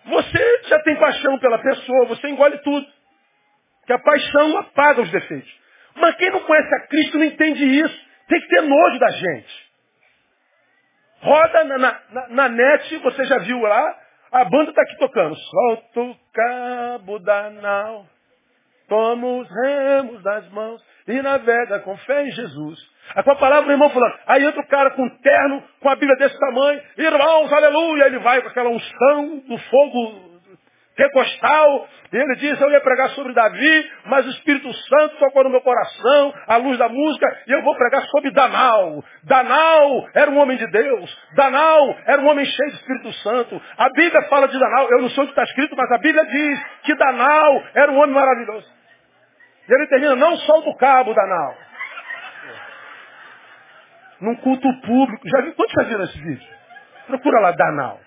Você 0.06 0.60
já 0.68 0.78
tem 0.80 0.96
paixão 0.96 1.38
pela 1.38 1.58
pessoa, 1.58 2.06
você 2.06 2.28
engole 2.28 2.56
tudo. 2.58 2.86
Que 3.86 3.92
a 3.92 3.98
paixão 3.98 4.58
apaga 4.58 5.02
os 5.02 5.10
defeitos. 5.10 5.60
Mas 5.96 6.14
quem 6.16 6.30
não 6.30 6.40
conhece 6.40 6.74
a 6.74 6.86
Cristo 6.86 7.18
não 7.18 7.24
entende 7.24 7.64
isso. 7.64 8.06
Tem 8.28 8.40
que 8.40 8.48
ter 8.48 8.62
nojo 8.62 8.98
da 8.98 9.10
gente. 9.10 9.70
Roda 11.20 11.64
na, 11.64 11.78
na, 11.78 12.28
na, 12.28 12.48
net, 12.48 12.96
você 12.98 13.24
já 13.24 13.38
viu 13.38 13.60
lá, 13.60 13.99
a 14.32 14.44
banda 14.44 14.70
está 14.70 14.82
aqui 14.82 14.96
tocando. 14.98 15.36
Solta 15.36 16.00
o 16.00 16.16
cabo 16.32 17.18
da 17.18 17.50
nau, 17.50 18.06
toma 18.88 19.26
os 19.26 19.48
remos 19.48 20.22
das 20.22 20.48
mãos 20.50 20.82
e 21.06 21.20
navega 21.22 21.80
com 21.80 21.96
fé 21.98 22.26
em 22.26 22.30
Jesus. 22.32 22.78
Aí 23.14 23.22
com 23.22 23.32
a 23.32 23.36
palavra 23.36 23.66
do 23.66 23.72
irmão 23.72 23.90
falando, 23.90 24.14
aí 24.26 24.44
entra 24.44 24.60
o 24.60 24.66
cara 24.66 24.90
com 24.92 25.08
terno, 25.08 25.62
com 25.80 25.88
a 25.88 25.96
Bíblia 25.96 26.16
desse 26.16 26.38
tamanho, 26.38 26.80
irmãos, 26.96 27.52
aleluia, 27.52 28.06
ele 28.06 28.18
vai 28.20 28.40
com 28.40 28.48
aquela 28.48 28.70
unção 28.70 29.38
do 29.48 29.58
fogo 29.58 30.30
pentecostal, 30.96 31.88
e 32.12 32.16
ele 32.16 32.34
diz, 32.36 32.60
eu 32.60 32.70
ia 32.70 32.80
pregar 32.80 33.08
sobre 33.10 33.32
Davi, 33.32 33.92
mas 34.06 34.26
o 34.26 34.30
Espírito 34.30 34.72
Santo 34.72 35.16
tocou 35.18 35.44
no 35.44 35.50
meu 35.50 35.60
coração, 35.60 36.34
a 36.48 36.56
luz 36.56 36.76
da 36.76 36.88
música, 36.88 37.26
e 37.46 37.52
eu 37.52 37.62
vou 37.62 37.76
pregar 37.76 38.02
sobre 38.06 38.32
Danal. 38.32 39.04
Danal 39.22 40.08
era 40.12 40.28
um 40.28 40.38
homem 40.38 40.56
de 40.56 40.66
Deus. 40.66 41.28
Danal 41.36 41.96
era 42.06 42.20
um 42.20 42.28
homem 42.28 42.44
cheio 42.44 42.70
do 42.70 42.76
Espírito 42.76 43.12
Santo. 43.12 43.62
A 43.78 43.88
Bíblia 43.90 44.22
fala 44.22 44.48
de 44.48 44.58
Danal, 44.58 44.90
eu 44.90 45.02
não 45.02 45.10
sei 45.10 45.22
onde 45.22 45.30
está 45.30 45.44
escrito, 45.44 45.76
mas 45.76 45.90
a 45.92 45.98
Bíblia 45.98 46.24
diz 46.26 46.60
que 46.82 46.96
Danal 46.96 47.62
era 47.74 47.92
um 47.92 47.98
homem 47.98 48.14
maravilhoso. 48.14 48.66
E 49.68 49.72
ele 49.72 49.86
termina, 49.86 50.16
não 50.16 50.36
solta 50.38 50.68
o 50.68 50.76
cabo, 50.76 51.14
Danal. 51.14 51.56
Num 54.20 54.34
culto 54.36 54.68
público. 54.80 55.28
Já 55.28 55.42
viu? 55.42 55.54
Quantos 55.54 55.74
já 55.74 55.84
viram 55.84 56.04
esse 56.04 56.20
vídeo? 56.20 56.48
Procura 57.06 57.38
lá, 57.38 57.52
Danal. 57.52 58.00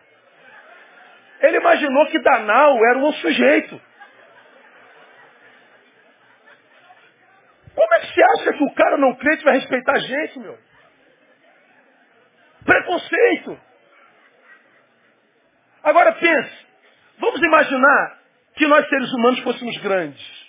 Ele 1.40 1.58
imaginou 1.58 2.06
que 2.08 2.20
Danal 2.20 2.78
era 2.86 3.00
um 3.00 3.14
sujeito. 3.14 3.82
Como 7.76 7.96
é 8.50 8.54
que 8.54 8.64
o 8.64 8.74
cara 8.74 8.98
não 8.98 9.16
crente 9.16 9.44
vai 9.44 9.56
respeitar 9.56 9.94
a 9.94 10.00
gente, 10.00 10.40
meu? 10.40 10.58
Preconceito. 12.66 13.60
Agora 15.84 16.14
pense, 16.14 16.66
vamos 17.20 17.42
imaginar 17.42 18.20
que 18.56 18.66
nós 18.68 18.88
seres 18.88 19.12
humanos 19.14 19.40
fôssemos 19.40 19.78
grandes. 19.78 20.44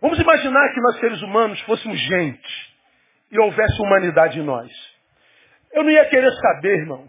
Vamos 0.00 0.18
imaginar 0.18 0.72
que 0.74 0.80
nós 0.80 0.98
seres 0.98 1.22
humanos 1.22 1.60
fôssemos 1.62 1.98
gente 1.98 2.74
e 3.30 3.38
houvesse 3.38 3.80
humanidade 3.80 4.38
em 4.38 4.42
nós. 4.42 4.70
Eu 5.72 5.82
não 5.82 5.90
ia 5.90 6.04
querer 6.06 6.30
saber, 6.32 6.78
irmão, 6.80 7.08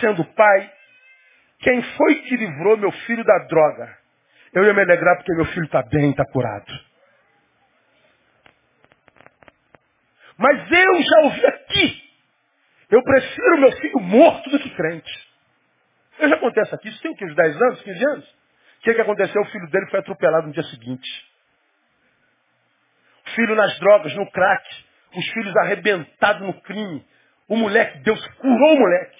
sendo 0.00 0.24
pai, 0.24 0.72
quem 1.60 1.82
foi 1.82 2.14
que 2.22 2.36
livrou 2.36 2.76
meu 2.76 2.92
filho 2.92 3.24
da 3.24 3.38
droga? 3.46 3.98
Eu 4.52 4.64
ia 4.64 4.74
me 4.74 4.82
alegrar 4.82 5.16
porque 5.16 5.34
meu 5.34 5.46
filho 5.46 5.64
está 5.66 5.82
bem, 5.82 6.10
está 6.10 6.24
curado. 6.26 6.72
Mas 10.44 10.70
eu 10.70 11.02
já 11.02 11.20
ouvi 11.20 11.46
aqui. 11.46 12.02
Eu 12.90 13.02
prefiro 13.02 13.60
meu 13.60 13.72
filho 13.72 13.98
morto 14.00 14.50
do 14.50 14.58
que 14.58 14.68
crente. 14.76 15.28
Eu 16.18 16.28
já 16.28 16.36
isso 16.36 16.74
aqui. 16.74 16.88
Isso 16.90 17.00
tem 17.00 17.12
o 17.12 17.16
quê? 17.16 17.24
Uns 17.24 17.34
10 17.34 17.62
anos, 17.62 17.80
15 17.80 18.04
anos? 18.08 18.28
O 18.28 18.82
que, 18.82 18.92
que 18.92 19.00
aconteceu? 19.00 19.40
O 19.40 19.46
filho 19.46 19.70
dele 19.70 19.86
foi 19.86 20.00
atropelado 20.00 20.46
no 20.46 20.52
dia 20.52 20.62
seguinte. 20.64 21.08
O 23.26 23.30
filho 23.30 23.54
nas 23.54 23.78
drogas, 23.78 24.14
no 24.14 24.30
crack. 24.30 24.84
Os 25.16 25.26
filhos 25.30 25.56
arrebentados 25.56 26.46
no 26.46 26.60
crime. 26.60 27.02
O 27.48 27.56
moleque, 27.56 28.00
Deus 28.00 28.26
curou 28.36 28.74
o 28.74 28.78
moleque. 28.80 29.18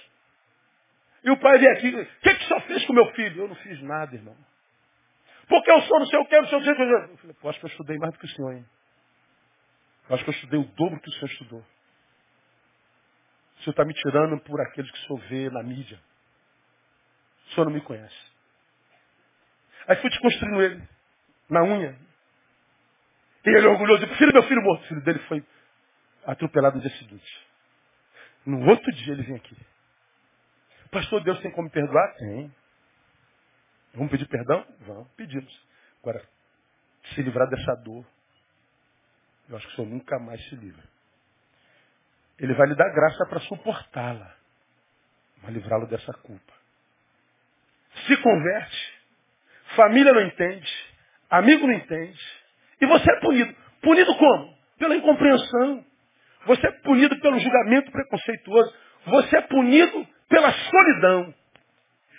E 1.25 1.31
o 1.31 1.39
pai 1.39 1.59
vem 1.59 1.71
aqui, 1.71 1.89
o 1.89 2.07
que, 2.21 2.35
que 2.35 2.45
o 2.45 2.49
senhor 2.49 2.61
fez 2.65 2.85
com 2.85 2.93
o 2.93 2.97
meu 2.97 3.07
filho? 3.13 3.45
Eu 3.45 3.49
não 3.49 3.57
fiz 3.57 3.81
nada, 3.81 4.15
irmão. 4.15 4.37
Porque 5.49 5.71
eu 5.71 5.81
sou 5.83 6.01
não 6.01 6.07
sei 6.07 6.19
o 6.19 6.27
que, 6.27 6.39
não 6.39 6.49
sei 6.49 6.59
o 6.59 6.63
que. 6.63 6.69
Eu 6.69 6.77
falei, 6.77 7.37
acho 7.45 7.61
que 7.61 7.65
eu 7.65 7.71
estudei 7.71 7.97
mais 7.97 8.13
do 8.13 8.19
que 8.19 8.27
o 8.27 8.29
senhor, 8.29 8.53
hein? 8.53 8.67
Eu 10.09 10.15
acho 10.15 10.25
que 10.25 10.31
eu 10.31 10.35
estudei 10.35 10.61
o 10.61 10.65
dobro 10.65 11.01
que 11.01 11.09
o 11.09 11.13
senhor 11.13 11.31
estudou. 11.31 11.61
O 13.59 13.63
senhor 13.63 13.71
está 13.73 13.85
me 13.85 13.95
tirando 13.95 14.39
por 14.41 14.61
aqueles 14.61 14.91
que 14.91 14.99
o 14.99 15.03
senhor 15.07 15.21
vê 15.29 15.51
na 15.51 15.63
mídia. 15.63 16.01
O 17.47 17.55
senhor 17.55 17.67
não 17.67 17.73
me 17.73 17.81
conhece. 17.81 18.33
Aí 19.87 19.97
fui 19.97 20.11
desconstruindo 20.11 20.63
ele, 20.63 20.89
na 21.49 21.63
unha. 21.63 21.99
E 23.45 23.51
ele 23.51 23.67
orgulhoso, 23.67 24.07
filho, 24.17 24.33
meu 24.33 24.43
filho 24.45 24.63
morto. 24.63 24.83
O 24.85 24.87
filho 24.89 25.03
dele 25.03 25.19
foi 25.21 25.45
atropelado 26.25 26.77
no 26.77 26.83
dia 26.83 26.91
seguinte. 26.99 27.47
No 28.47 28.69
outro 28.69 28.91
dia 28.93 29.13
ele 29.13 29.23
vem 29.23 29.37
aqui. 29.37 29.57
Pastor, 30.91 31.23
Deus 31.23 31.41
tem 31.41 31.51
como 31.51 31.71
perdoar? 31.71 32.15
Tem. 32.17 32.55
Vamos 33.95 34.11
pedir 34.11 34.27
perdão? 34.27 34.67
Vamos, 34.81 35.09
pedimos. 35.13 35.67
Agora, 36.03 36.27
se 37.15 37.23
livrar 37.23 37.49
dessa 37.49 37.75
dor, 37.77 38.05
eu 39.49 39.57
acho 39.57 39.67
que 39.67 39.73
o 39.73 39.77
Senhor 39.77 39.89
nunca 39.89 40.19
mais 40.19 40.43
se 40.49 40.57
livra. 40.57 40.83
Ele 42.39 42.55
vai 42.55 42.67
lhe 42.67 42.75
dar 42.75 42.89
graça 42.91 43.27
para 43.27 43.41
suportá-la, 43.41 44.35
vai 45.43 45.53
livrá-lo 45.53 45.87
dessa 45.87 46.13
culpa. 46.15 46.53
Se 48.07 48.17
converte, 48.17 48.95
família 49.77 50.13
não 50.13 50.23
entende, 50.23 50.73
amigo 51.31 51.67
não 51.67 51.75
entende, 51.75 52.21
e 52.81 52.87
você 52.87 53.11
é 53.11 53.21
punido. 53.21 53.55
Punido 53.81 54.15
como? 54.17 54.57
Pela 54.79 54.97
incompreensão. 54.97 55.85
Você 56.47 56.67
é 56.67 56.71
punido 56.83 57.19
pelo 57.21 57.39
julgamento 57.39 57.91
preconceituoso. 57.91 58.75
Você 59.07 59.37
é 59.37 59.41
punido 59.43 60.07
pela 60.29 60.53
solidão. 60.53 61.35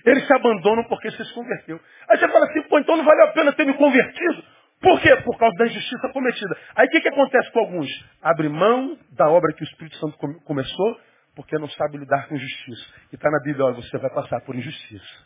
Eles 0.05 0.25
se 0.25 0.33
abandonam 0.33 0.83
porque 0.85 1.11
se 1.11 1.33
converteu. 1.33 1.79
Aí 2.09 2.17
você 2.17 2.27
fala 2.27 2.45
assim, 2.45 2.61
pô, 2.63 2.79
então 2.79 2.95
não 2.95 3.03
valeu 3.03 3.25
a 3.25 3.33
pena 3.33 3.53
ter 3.53 3.65
me 3.65 3.73
convertido? 3.73 4.43
Por 4.81 5.01
quê? 5.01 5.15
Por 5.17 5.37
causa 5.37 5.55
da 5.57 5.65
injustiça 5.65 6.09
cometida. 6.09 6.57
Aí 6.75 6.87
o 6.87 6.89
que, 6.89 7.01
que 7.01 7.09
acontece 7.09 7.51
com 7.51 7.59
alguns? 7.59 7.87
Abre 8.21 8.49
mão 8.49 8.97
da 9.11 9.29
obra 9.29 9.53
que 9.53 9.63
o 9.63 9.65
Espírito 9.65 9.97
Santo 9.97 10.17
começou, 10.43 10.99
porque 11.35 11.57
não 11.57 11.69
sabe 11.69 11.97
lidar 11.97 12.27
com 12.27 12.35
injustiça. 12.35 12.85
E 13.11 13.15
está 13.15 13.29
na 13.29 13.39
Bíblia, 13.39 13.65
olha, 13.65 13.75
você 13.75 13.97
vai 13.97 14.09
passar 14.09 14.41
por 14.41 14.55
injustiça. 14.55 15.25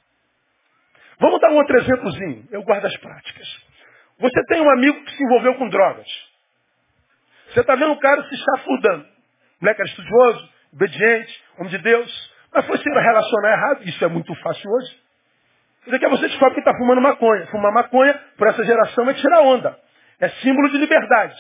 Vamos 1.20 1.42
dar 1.42 1.52
um 1.52 1.58
outro 1.58 1.78
exemplozinho. 1.78 2.48
Eu 2.52 2.64
guardo 2.64 2.86
as 2.86 2.96
práticas. 2.98 3.48
Você 4.20 4.44
tem 4.46 4.62
um 4.62 4.70
amigo 4.70 5.04
que 5.04 5.12
se 5.12 5.24
envolveu 5.24 5.56
com 5.56 5.68
drogas. 5.68 6.08
Você 7.50 7.62
está 7.62 7.76
vendo 7.76 7.92
o 7.92 8.00
cara 8.00 8.24
se 8.24 8.36
chafurdando. 8.38 9.04
O 9.04 9.66
moleque 9.66 9.82
era 9.82 9.90
estudioso, 9.90 10.50
obediente, 10.74 11.44
homem 11.58 11.72
de 11.72 11.78
Deus. 11.80 12.34
Mas 12.54 12.66
foi 12.66 12.78
se 12.78 12.90
relacionar 12.90 13.52
errado. 13.52 13.84
Isso 13.84 14.04
é 14.04 14.08
muito 14.08 14.34
fácil 14.36 14.70
hoje. 14.70 15.09
Isso 15.86 15.96
aqui 15.96 16.06
é 16.06 16.10
você 16.10 16.28
descobre 16.28 16.56
que 16.56 16.60
está 16.60 16.78
fumando 16.78 17.02
maconha. 17.02 17.48
Fumar 17.48 17.74
maconha, 17.74 18.14
por 18.38 18.48
essa 18.48 18.64
geração, 18.64 19.10
é 19.10 19.14
tirar 19.14 19.42
onda. 19.42 19.78
É 20.20 20.30
símbolo 20.30 20.70
de 20.70 20.78
liberdade. 20.78 21.36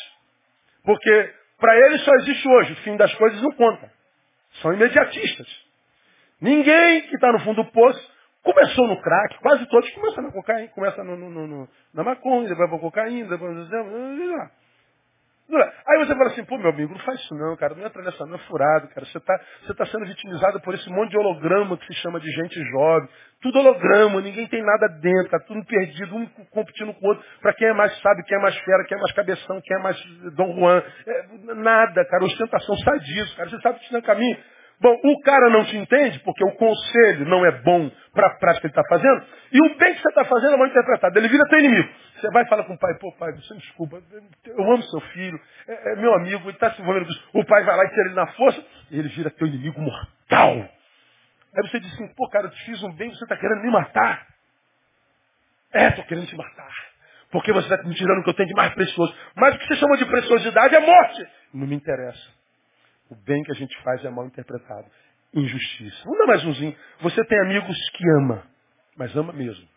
Porque 0.83 1.33
para 1.59 1.75
eles 1.77 2.01
só 2.03 2.13
existe 2.15 2.47
hoje. 2.47 2.73
O 2.73 2.75
fim 2.77 2.95
das 2.97 3.13
coisas 3.15 3.41
não 3.41 3.51
conta. 3.51 3.91
São 4.61 4.73
imediatistas. 4.73 5.47
Ninguém 6.41 7.01
que 7.01 7.15
está 7.15 7.31
no 7.31 7.39
fundo 7.39 7.63
do 7.63 7.71
poço 7.71 8.11
começou 8.43 8.87
no 8.87 9.01
crack. 9.01 9.37
Quase 9.39 9.65
todos 9.67 9.89
começam 9.91 10.23
na 10.23 10.31
cocaína. 10.31 10.69
Começa 10.69 11.03
no, 11.03 11.15
no, 11.17 11.47
no, 11.47 11.69
na 11.93 12.03
maconha, 12.03 12.47
depois 12.47 12.69
para 12.69 12.79
cocaína, 12.79 13.29
depois... 13.29 13.69
Aí 15.51 15.97
você 15.97 16.15
fala 16.15 16.27
assim, 16.27 16.45
pô, 16.45 16.57
meu 16.57 16.69
amigo, 16.69 16.93
não 16.93 16.99
faz 16.99 17.19
isso 17.19 17.33
não, 17.33 17.55
cara, 17.57 17.73
não 17.73 17.85
entra 17.85 18.03
nessa 18.03 18.25
não, 18.25 18.35
é 18.35 18.39
furado, 18.39 18.87
cara. 18.89 19.05
Você 19.05 19.17
está 19.17 19.39
você 19.65 19.73
tá 19.73 19.85
sendo 19.87 20.05
vitimizado 20.05 20.59
por 20.61 20.75
esse 20.75 20.87
monte 20.89 21.09
de 21.09 21.17
holograma 21.17 21.75
que 21.77 21.85
se 21.87 21.93
chama 22.01 22.19
de 22.19 22.29
gente 22.31 22.63
jovem. 22.71 23.09
Tudo 23.41 23.59
holograma, 23.59 24.21
ninguém 24.21 24.47
tem 24.47 24.61
nada 24.61 24.87
dentro, 25.01 25.29
tá 25.29 25.39
tudo 25.47 25.65
perdido, 25.65 26.15
um 26.15 26.25
competindo 26.51 26.93
com 26.93 27.05
o 27.05 27.09
outro, 27.09 27.23
para 27.41 27.53
quem 27.53 27.69
é 27.69 27.73
mais 27.73 27.97
sábio, 28.01 28.23
quem 28.25 28.37
é 28.37 28.41
mais 28.41 28.57
fera, 28.59 28.85
quem 28.85 28.97
é 28.97 29.01
mais 29.01 29.13
cabeção, 29.13 29.61
quem 29.63 29.77
é 29.77 29.81
mais 29.81 29.97
Dom 30.35 30.55
Juan. 30.55 30.83
É, 31.07 31.53
nada, 31.55 32.05
cara, 32.05 32.25
ostentação, 32.25 32.75
sadiço, 32.77 33.35
cara. 33.35 33.49
Você 33.49 33.59
sabe 33.61 33.79
que 33.79 33.85
isso 33.85 33.93
não 33.93 33.99
é 33.99 34.03
caminho. 34.03 34.37
Bom, 34.81 34.97
o 35.03 35.21
cara 35.21 35.49
não 35.49 35.65
te 35.65 35.75
entende 35.75 36.19
porque 36.19 36.43
o 36.43 36.55
conselho 36.55 37.25
não 37.25 37.45
é 37.45 37.51
bom 37.63 37.91
para 38.13 38.27
a 38.27 38.29
prática 38.37 38.61
que 38.61 38.67
ele 38.67 38.79
está 38.79 38.83
fazendo, 38.87 39.25
e 39.51 39.61
o 39.61 39.77
bem 39.77 39.93
que 39.93 40.01
você 40.01 40.09
está 40.09 40.23
fazendo 40.23 40.53
é 40.53 40.57
mal 40.57 40.67
interpretado. 40.67 41.19
Ele 41.19 41.27
vira 41.27 41.43
teu 41.49 41.59
inimigo. 41.59 41.89
Você 42.15 42.29
vai 42.31 42.45
falar 42.47 42.63
com 42.63 42.73
o 42.73 42.79
pai, 42.79 42.93
pô 42.97 43.11
pai, 43.17 43.33
você 43.33 43.53
me 43.53 43.59
desculpa, 43.59 44.01
eu 44.45 44.71
amo 44.71 44.81
seu 44.83 45.01
filho, 45.01 45.39
é, 45.67 45.93
é 45.93 45.95
meu 45.97 46.13
amigo, 46.13 46.43
ele 46.43 46.51
está 46.51 46.71
se 46.71 46.81
envolvendo 46.81 47.05
com 47.05 47.11
isso. 47.11 47.29
O 47.33 47.45
pai 47.45 47.63
vai 47.63 47.75
lá 47.75 47.83
e 47.85 47.89
tira 47.89 48.05
ele 48.05 48.15
na 48.15 48.27
força, 48.27 48.65
e 48.91 48.99
ele 48.99 49.09
vira 49.09 49.29
teu 49.31 49.47
inimigo 49.47 49.81
mortal. 49.81 50.53
Aí 51.55 51.67
você 51.69 51.79
diz 51.79 51.93
assim, 51.93 52.07
pô 52.15 52.29
cara, 52.29 52.47
eu 52.47 52.51
te 52.51 52.63
fiz 52.65 52.81
um 52.83 52.93
bem, 52.93 53.09
você 53.09 53.23
está 53.25 53.35
querendo 53.35 53.61
me 53.61 53.71
matar. 53.71 54.27
É, 55.73 55.87
estou 55.89 56.05
querendo 56.05 56.27
te 56.27 56.35
matar. 56.35 56.71
Porque 57.31 57.51
você 57.51 57.73
está 57.73 57.87
me 57.87 57.93
tirando 57.95 58.19
o 58.19 58.23
que 58.23 58.29
eu 58.29 58.33
tenho 58.33 58.49
de 58.49 58.55
mais 58.55 58.73
precioso. 58.73 59.13
Mas 59.35 59.55
o 59.55 59.59
que 59.59 59.67
você 59.67 59.75
chama 59.75 59.97
de 59.97 60.05
preciosidade 60.05 60.75
é 60.75 60.79
morte. 60.79 61.27
Não 61.53 61.67
me 61.67 61.75
interessa. 61.75 62.38
O 63.09 63.15
bem 63.15 63.41
que 63.43 63.51
a 63.51 63.55
gente 63.55 63.75
faz 63.81 64.03
é 64.05 64.09
mal 64.09 64.25
interpretado. 64.25 64.87
Injustiça. 65.33 66.03
Vamos 66.03 66.19
dar 66.19 66.27
mais 66.27 66.45
umzinho. 66.45 66.75
Você 67.01 67.23
tem 67.25 67.39
amigos 67.41 67.77
que 67.91 68.03
ama, 68.21 68.43
mas 68.95 69.15
ama 69.15 69.33
mesmo. 69.33 69.67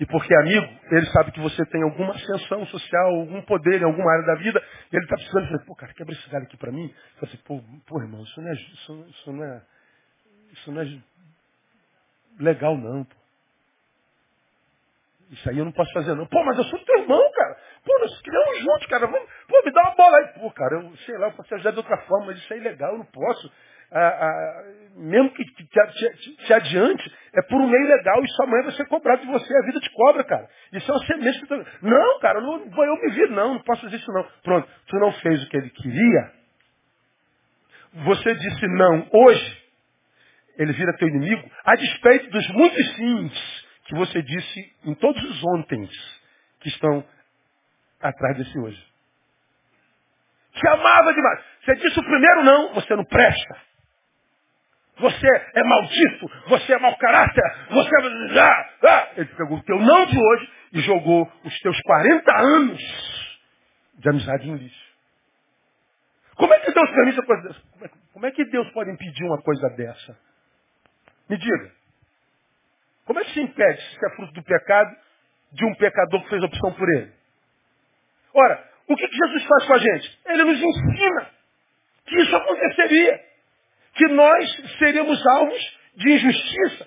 E 0.00 0.06
porque 0.06 0.32
é 0.32 0.40
amigo, 0.40 0.66
ele 0.92 1.06
sabe 1.06 1.32
que 1.32 1.40
você 1.40 1.64
tem 1.66 1.82
alguma 1.82 2.14
ascensão 2.14 2.64
social, 2.66 3.14
algum 3.16 3.42
poder 3.42 3.80
em 3.80 3.84
alguma 3.84 4.12
área 4.12 4.26
da 4.26 4.34
vida, 4.36 4.62
e 4.92 4.96
ele 4.96 5.04
está 5.04 5.16
precisando 5.16 5.46
dizer, 5.46 5.64
pô, 5.64 5.74
cara, 5.74 5.92
quebra 5.92 6.14
esse 6.14 6.30
galho 6.30 6.44
aqui 6.44 6.56
para 6.56 6.70
mim. 6.70 6.94
Você, 7.18 7.26
assim, 7.26 7.36
pô, 7.38 7.60
pô, 7.84 8.00
irmão, 8.00 8.22
isso 8.22 8.40
não 8.40 8.48
é, 8.48 8.52
isso, 8.52 9.06
isso 9.10 9.32
não 9.32 9.44
é, 9.44 9.62
isso 10.52 10.72
não 10.72 10.82
é 10.82 11.02
legal 12.38 12.76
não, 12.76 13.04
pô. 13.04 13.16
Isso 15.30 15.50
aí 15.50 15.58
eu 15.58 15.64
não 15.64 15.72
posso 15.72 15.92
fazer 15.92 16.14
não. 16.14 16.26
Pô, 16.26 16.42
mas 16.44 16.56
eu 16.56 16.64
sou 16.64 16.78
teu 16.78 16.98
irmão, 17.00 17.22
cara. 17.32 17.58
Pô, 17.84 17.98
nós 17.98 18.22
criamos 18.22 18.58
juntos, 18.60 18.86
cara. 18.86 19.06
Vamos, 19.06 19.27
me 19.68 19.74
dá 19.74 19.82
uma 19.82 19.94
bola 19.94 20.18
aí. 20.18 20.26
Pô, 20.40 20.50
cara, 20.50 20.76
eu 20.76 20.96
sei 20.98 21.16
lá, 21.18 21.28
eu 21.28 21.32
posso 21.32 21.48
te 21.48 21.54
ajudar 21.54 21.70
de 21.72 21.78
outra 21.78 21.98
forma, 21.98 22.26
mas 22.26 22.38
isso 22.38 22.52
é 22.52 22.56
legal, 22.56 22.92
eu 22.92 22.98
não 22.98 23.06
posso. 23.06 23.52
Ah, 23.90 24.00
ah, 24.00 24.64
mesmo 24.96 25.30
que 25.30 25.42
te, 25.44 25.66
te, 25.66 26.12
te, 26.12 26.36
te, 26.36 26.52
adiante, 26.52 27.10
é 27.34 27.42
por 27.42 27.58
um 27.58 27.68
meio 27.68 27.88
legal 27.88 28.22
e 28.22 28.28
sua 28.32 28.46
mãe 28.46 28.62
vai 28.62 28.72
ser 28.72 28.86
cobrada 28.86 29.22
de 29.22 29.26
você, 29.26 29.56
a 29.56 29.64
vida 29.64 29.80
te 29.80 29.90
cobra, 29.92 30.24
cara. 30.24 30.48
Isso 30.72 30.90
é 30.90 30.94
uma 30.94 31.06
semente. 31.06 31.40
Não, 31.80 32.20
cara, 32.20 32.40
não, 32.40 32.66
eu 32.66 32.96
me 32.96 33.10
vi, 33.12 33.28
não, 33.28 33.54
não 33.54 33.62
posso 33.62 33.82
fazer 33.82 33.96
isso 33.96 34.12
não. 34.12 34.26
Pronto, 34.42 34.68
tu 34.88 34.96
não 34.98 35.12
fez 35.12 35.42
o 35.42 35.48
que 35.48 35.56
ele 35.56 35.70
queria, 35.70 36.32
você 38.04 38.34
disse 38.34 38.66
não 38.68 39.08
hoje, 39.10 39.62
ele 40.58 40.72
vira 40.72 40.96
teu 40.98 41.08
inimigo, 41.08 41.50
a 41.64 41.74
despeito 41.74 42.28
dos 42.30 42.48
muitos 42.50 42.94
sims 42.96 43.66
que 43.86 43.94
você 43.96 44.20
disse 44.22 44.76
em 44.84 44.94
todos 44.94 45.22
os 45.22 45.44
ontens 45.44 45.90
que 46.60 46.68
estão 46.68 47.02
atrás 48.00 48.36
desse 48.36 48.58
hoje. 48.58 48.88
Te 50.58 50.68
amava 50.68 51.14
demais. 51.14 51.40
Você 51.64 51.74
disse 51.76 52.00
o 52.00 52.02
primeiro 52.02 52.42
não, 52.42 52.74
você 52.74 52.96
não 52.96 53.04
presta. 53.04 53.56
Você 54.98 55.26
é 55.54 55.62
maldito, 55.62 56.30
você 56.48 56.72
é 56.74 56.78
mau 56.78 56.96
caráter, 56.96 57.42
você 57.70 57.88
é... 57.88 58.40
Ah, 58.40 58.70
ah. 58.82 59.08
Ele 59.16 59.26
pegou 59.26 59.58
o 59.58 59.62
teu 59.62 59.78
não 59.78 60.06
de 60.06 60.18
hoje 60.18 60.52
e 60.72 60.80
jogou 60.80 61.32
os 61.44 61.60
teus 61.60 61.80
40 61.82 62.36
anos 62.36 63.38
de 63.98 64.08
amizade 64.08 64.46
no 64.48 64.56
lixo. 64.56 64.88
Como 66.34 66.52
é 66.52 66.58
que 66.60 66.72
Deus 66.72 66.90
permite 66.90 67.18
uma 67.20 67.26
coisa 67.26 67.42
dessa? 67.48 67.60
Como 67.72 67.84
é, 67.84 67.90
como 68.12 68.26
é 68.26 68.30
que 68.32 68.44
Deus 68.46 68.70
pode 68.72 68.90
impedir 68.90 69.24
uma 69.24 69.40
coisa 69.40 69.68
dessa? 69.70 70.18
Me 71.28 71.36
diga. 71.36 71.72
Como 73.04 73.20
é 73.20 73.24
que 73.24 73.32
se 73.34 73.40
impede, 73.40 73.80
se 73.80 74.06
é 74.06 74.16
fruto 74.16 74.32
do 74.32 74.42
pecado, 74.42 74.96
de 75.52 75.64
um 75.64 75.74
pecador 75.76 76.22
que 76.24 76.30
fez 76.30 76.42
opção 76.42 76.72
por 76.72 76.88
ele? 76.88 77.12
Ora, 78.34 78.67
o 78.88 78.96
que, 78.96 79.06
Jesus 79.06 79.44
faz 79.44 79.66
com 79.66 79.74
a 79.74 79.78
gente? 79.78 80.18
Ele 80.26 80.44
nos 80.44 80.60
ensina 80.60 81.30
que 82.06 82.16
isso 82.22 82.34
aconteceria. 82.34 83.20
Que 83.94 84.08
nós 84.08 84.78
seríamos 84.78 85.26
alvos 85.26 85.78
de 85.96 86.12
injustiça. 86.12 86.86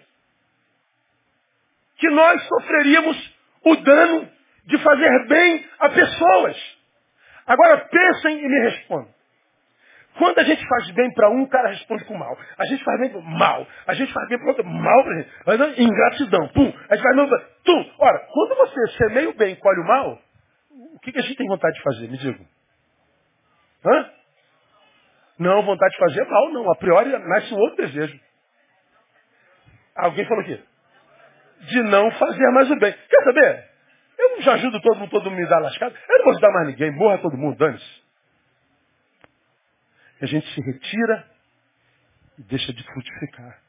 Que 1.98 2.10
nós 2.10 2.42
sofreríamos 2.48 3.36
o 3.66 3.76
dano 3.76 4.30
de 4.66 4.78
fazer 4.80 5.28
bem 5.28 5.66
a 5.80 5.90
pessoas. 5.90 6.78
Agora 7.46 7.78
pensem 7.90 8.40
e 8.40 8.48
me 8.48 8.70
respondam. 8.70 9.14
Quando 10.18 10.40
a 10.40 10.44
gente 10.44 10.66
faz 10.68 10.92
bem 10.92 11.14
para 11.14 11.30
um, 11.30 11.44
o 11.44 11.50
cara 11.50 11.70
responde 11.70 12.04
com 12.06 12.18
mal. 12.18 12.38
A 12.58 12.66
gente 12.66 12.84
faz 12.84 13.00
bem 13.00 13.10
para 13.10 13.22
mal. 13.22 13.68
A 13.88 13.94
gente 13.94 14.12
faz 14.12 14.28
bem 14.28 14.38
para 14.40 14.48
outro, 14.48 14.66
mal 14.66 15.04
para 15.04 15.16
gente. 15.18 15.82
Ingratidão, 15.82 16.48
pum. 16.50 16.74
A 16.90 16.96
gente 16.96 17.04
faz 17.04 17.16
bem 17.16 17.28
para 17.28 17.40
tum. 17.64 17.92
Ora, 18.00 18.20
quando 18.32 18.56
você 18.56 18.88
semeia 18.98 19.30
o 19.30 19.34
bem 19.34 19.54
e 19.54 19.56
colhe 19.58 19.80
o 19.80 19.88
mal, 19.88 20.20
que, 21.02 21.12
que 21.12 21.20
a 21.20 21.22
gente 21.22 21.36
tem 21.36 21.48
vontade 21.48 21.76
de 21.76 21.84
fazer? 21.84 22.08
Me 22.08 22.18
diga. 22.18 22.46
Hã? 23.86 24.12
Não, 25.40 25.64
vontade 25.64 25.92
de 25.94 26.00
fazer 26.00 26.26
mal, 26.26 26.52
não. 26.52 26.72
A 26.72 26.76
priori 26.76 27.10
nasce 27.10 27.54
um 27.54 27.58
outro 27.58 27.86
desejo. 27.86 28.20
Alguém 29.96 30.26
falou 30.26 30.44
aqui? 30.44 30.64
De 31.62 31.84
não 31.84 32.12
fazer 32.12 32.52
mais 32.52 32.70
o 32.70 32.76
bem. 32.78 32.94
Quer 32.94 33.24
saber? 33.24 33.72
Eu 34.18 34.42
já 34.42 34.54
ajudo 34.54 34.80
todo 34.82 35.00
mundo, 35.00 35.10
todo 35.10 35.30
mundo 35.30 35.40
me 35.40 35.48
dá 35.48 35.60
lascado. 35.60 35.96
Eu 36.10 36.18
não 36.18 36.26
vou 36.26 36.32
ajudar 36.34 36.52
mais 36.52 36.68
ninguém. 36.68 36.92
Morra 36.92 37.18
todo 37.18 37.38
mundo, 37.38 37.58
dane-se 37.58 38.02
a 40.22 40.26
gente 40.28 40.48
se 40.54 40.62
retira 40.62 41.28
e 42.38 42.44
deixa 42.44 42.72
de 42.72 42.84
frutificar. 42.84 43.61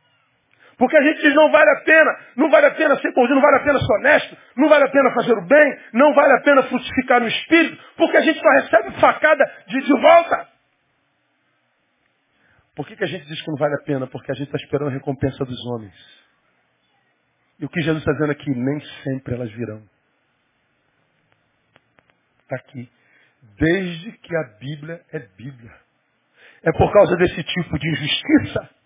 Porque 0.83 0.97
a 0.97 1.03
gente 1.03 1.23
diz, 1.23 1.33
não 1.33 1.49
vale 1.49 1.71
a 1.71 1.81
pena, 1.83 2.18
não 2.35 2.51
vale 2.51 2.66
a 2.66 2.73
pena 2.73 2.97
ser 2.97 3.12
bonzinho, 3.12 3.37
não 3.37 3.40
vale 3.40 3.57
a 3.59 3.61
pena 3.61 3.79
ser 3.79 3.92
honesto, 4.01 4.37
não 4.57 4.68
vale 4.68 4.85
a 4.85 4.88
pena 4.88 5.14
fazer 5.14 5.38
o 5.38 5.47
bem, 5.47 5.79
não 5.92 6.12
vale 6.12 6.33
a 6.33 6.40
pena 6.40 6.61
frutificar 6.64 7.21
no 7.21 7.29
espírito, 7.29 7.81
porque 7.97 8.16
a 8.16 8.21
gente 8.21 8.40
só 8.40 8.49
recebe 8.49 9.01
facada 9.01 9.45
de, 9.68 9.81
de 9.81 10.01
volta. 10.01 10.49
Por 12.75 12.85
que, 12.88 12.97
que 12.97 13.05
a 13.05 13.07
gente 13.07 13.27
diz 13.27 13.40
que 13.40 13.49
não 13.49 13.59
vale 13.59 13.77
a 13.77 13.85
pena? 13.85 14.09
Porque 14.09 14.33
a 14.33 14.35
gente 14.35 14.47
está 14.47 14.57
esperando 14.57 14.88
a 14.88 14.92
recompensa 14.92 15.45
dos 15.45 15.66
homens. 15.66 15.95
E 17.61 17.64
o 17.64 17.68
que 17.68 17.81
Jesus 17.81 18.03
está 18.03 18.11
dizendo 18.14 18.33
aqui, 18.33 18.51
nem 18.51 18.81
sempre 19.05 19.35
elas 19.35 19.53
virão. 19.53 19.85
Está 22.42 22.57
aqui. 22.57 22.90
Desde 23.57 24.18
que 24.18 24.37
a 24.37 24.42
Bíblia 24.59 25.01
é 25.12 25.21
Bíblia. 25.21 25.77
É 26.64 26.73
por 26.73 26.92
causa 26.92 27.16
desse 27.18 27.40
tipo 27.40 27.79
de 27.79 27.88
injustiça, 27.88 28.82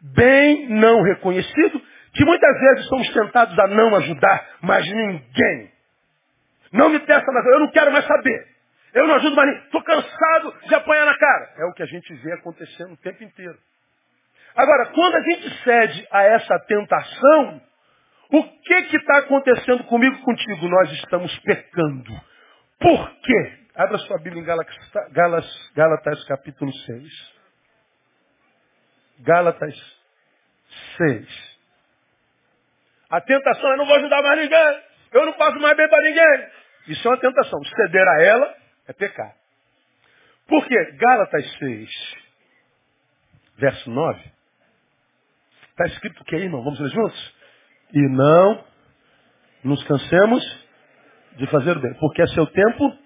bem 0.00 0.68
não 0.68 1.02
reconhecido, 1.02 1.80
que 2.14 2.24
muitas 2.24 2.60
vezes 2.60 2.86
somos 2.86 3.08
tentados 3.12 3.58
a 3.58 3.66
não 3.68 3.94
ajudar, 3.96 4.48
mas 4.62 4.86
ninguém. 4.86 5.70
Não 6.72 6.88
me 6.88 6.98
testa 7.00 7.32
mais, 7.32 7.46
eu 7.46 7.60
não 7.60 7.70
quero 7.70 7.92
mais 7.92 8.06
saber. 8.06 8.46
Eu 8.94 9.06
não 9.06 9.14
ajudo 9.16 9.36
mais 9.36 9.48
ninguém. 9.48 9.64
Estou 9.64 9.82
cansado 9.82 10.54
de 10.66 10.74
apanhar 10.74 11.06
na 11.06 11.16
cara. 11.16 11.50
É 11.58 11.64
o 11.66 11.72
que 11.72 11.82
a 11.82 11.86
gente 11.86 12.12
vê 12.14 12.32
acontecendo 12.32 12.92
o 12.92 12.96
tempo 12.96 13.22
inteiro. 13.22 13.56
Agora, 14.56 14.86
quando 14.86 15.14
a 15.14 15.22
gente 15.22 15.62
cede 15.62 16.08
a 16.10 16.22
essa 16.24 16.58
tentação, 16.66 17.62
o 18.32 18.42
que 18.42 18.96
está 18.96 19.18
acontecendo 19.18 19.84
comigo 19.84 20.18
contigo? 20.22 20.68
Nós 20.68 20.90
estamos 20.92 21.36
pecando. 21.40 22.20
Por 22.80 23.10
quê? 23.20 23.52
Abra 23.76 23.98
sua 23.98 24.18
Bíblia 24.18 24.42
em 24.42 24.44
Gálatas 25.74 26.24
capítulo 26.26 26.72
6. 26.72 27.29
Gálatas 29.20 29.74
6. 30.96 31.60
A 33.10 33.20
tentação 33.20 33.72
é 33.72 33.76
não 33.76 33.86
vou 33.86 33.96
ajudar 33.96 34.22
mais 34.22 34.40
ninguém. 34.40 34.82
Eu 35.12 35.26
não 35.26 35.32
faço 35.34 35.58
mais 35.58 35.76
bem 35.76 35.88
para 35.88 36.02
ninguém. 36.02 36.48
Isso 36.88 37.06
é 37.06 37.10
uma 37.10 37.20
tentação. 37.20 37.58
Ceder 37.64 38.06
a 38.06 38.22
ela 38.22 38.54
é 38.88 38.92
pecar. 38.92 39.34
Por 40.46 40.66
quê? 40.66 40.76
Gálatas 40.96 41.58
6, 41.58 41.90
verso 43.56 43.90
9. 43.90 44.20
Está 45.70 45.86
escrito 45.86 46.20
o 46.20 46.24
que 46.24 46.36
aí, 46.36 46.42
irmão? 46.42 46.62
Vamos 46.62 46.80
ler 46.80 46.90
juntos? 46.90 47.34
E 47.92 48.00
não 48.08 48.64
nos 49.64 49.82
cansemos 49.84 50.66
de 51.36 51.46
fazer 51.46 51.76
o 51.76 51.80
bem, 51.80 51.94
porque 51.94 52.22
é 52.22 52.26
seu 52.28 52.46
tempo 52.46 52.98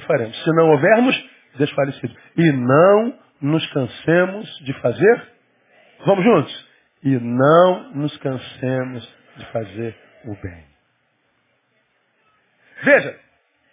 faremos. 0.00 0.36
Se 0.42 0.50
não 0.52 0.70
houvermos, 0.70 1.30
desfalecidos. 1.56 2.16
E 2.36 2.52
não 2.52 3.18
nos 3.40 3.66
cansemos 3.72 4.48
de 4.64 4.72
fazer. 4.80 5.33
Vamos 6.06 6.24
juntos? 6.24 6.68
E 7.02 7.18
não 7.18 7.92
nos 7.94 8.16
cansemos 8.18 9.16
de 9.36 9.46
fazer 9.52 9.96
o 10.24 10.34
bem. 10.36 10.66
Veja, 12.82 13.20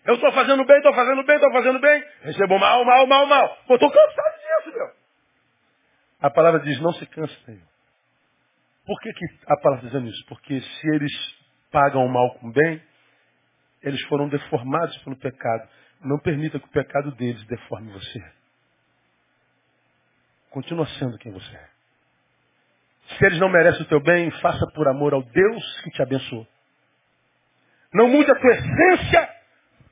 eu 0.06 0.16
estou 0.16 0.32
fazendo 0.32 0.66
bem, 0.66 0.78
estou 0.78 0.94
fazendo 0.94 1.24
bem, 1.24 1.36
estou 1.36 1.52
fazendo 1.52 1.80
bem. 1.80 2.04
Recebo 2.22 2.60
mal, 2.60 2.84
mal, 2.86 3.08
mal, 3.08 3.26
mal. 3.28 3.58
Eu 3.70 3.76
estou 3.76 3.92
cansado 3.92 4.36
disso, 4.36 4.78
meu. 4.78 4.88
A 6.22 6.30
palavra 6.30 6.60
diz, 6.62 6.80
não 6.82 6.94
se 6.94 7.06
canse, 7.08 7.36
Senhor. 7.46 7.72
Por 8.86 9.00
que, 9.00 9.14
que 9.14 9.26
a 9.48 9.58
palavra 9.58 9.86
está 9.86 9.98
dizendo 9.98 10.10
isso? 10.10 10.26
Porque 10.28 10.60
se 10.60 10.88
eles 10.96 11.12
pagam 11.72 12.06
o 12.06 12.10
mal 12.10 12.36
com 12.36 12.52
bem, 12.52 12.82
eles 13.82 14.02
foram 14.08 14.28
deformados 14.28 14.98
pelo 15.04 15.18
pecado. 15.18 15.70
Não 16.02 16.20
permita 16.20 16.60
que 16.60 16.66
o 16.66 16.72
pecado 16.72 17.12
deles 17.16 17.44
deforme 17.46 17.92
você. 17.92 18.22
Continua 20.50 20.86
sendo 21.00 21.18
quem 21.18 21.32
você 21.32 21.56
é. 21.56 21.71
Se 23.22 23.28
eles 23.28 23.40
não 23.40 23.50
merecem 23.50 23.84
o 23.84 23.86
teu 23.86 24.00
bem, 24.00 24.32
faça 24.42 24.66
por 24.74 24.88
amor 24.88 25.14
ao 25.14 25.22
Deus 25.22 25.82
que 25.84 25.92
te 25.92 26.02
abençoou. 26.02 26.48
Não 27.94 28.08
mude 28.08 28.32
a 28.32 28.36
tua 28.36 28.52
essência 28.52 29.30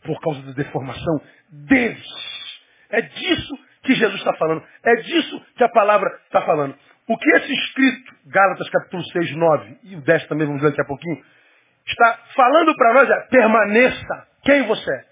por 0.03 0.19
causa 0.19 0.41
da 0.41 0.51
deformação 0.53 1.21
deles. 1.47 2.07
É 2.89 3.03
disso 3.03 3.55
que 3.83 3.93
Jesus 3.93 4.17
está 4.17 4.33
falando. 4.33 4.63
É 4.83 4.95
disso 4.95 5.45
que 5.55 5.63
a 5.63 5.69
palavra 5.69 6.09
está 6.25 6.41
falando. 6.41 6.75
O 7.07 7.15
que 7.19 7.29
esse 7.35 7.53
escrito, 7.53 8.15
Gálatas 8.25 8.67
capítulo 8.67 9.03
6, 9.11 9.35
9, 9.35 9.77
e 9.83 9.95
o 9.97 10.01
10 10.01 10.25
também, 10.25 10.47
vamos 10.47 10.63
ver 10.63 10.69
daqui 10.69 10.81
a 10.81 10.85
pouquinho, 10.85 11.23
está 11.85 12.19
falando 12.35 12.75
para 12.75 12.93
nós 12.95 13.09
é 13.11 13.19
permaneça 13.27 14.27
quem 14.43 14.63
você 14.63 14.91
é. 14.91 15.05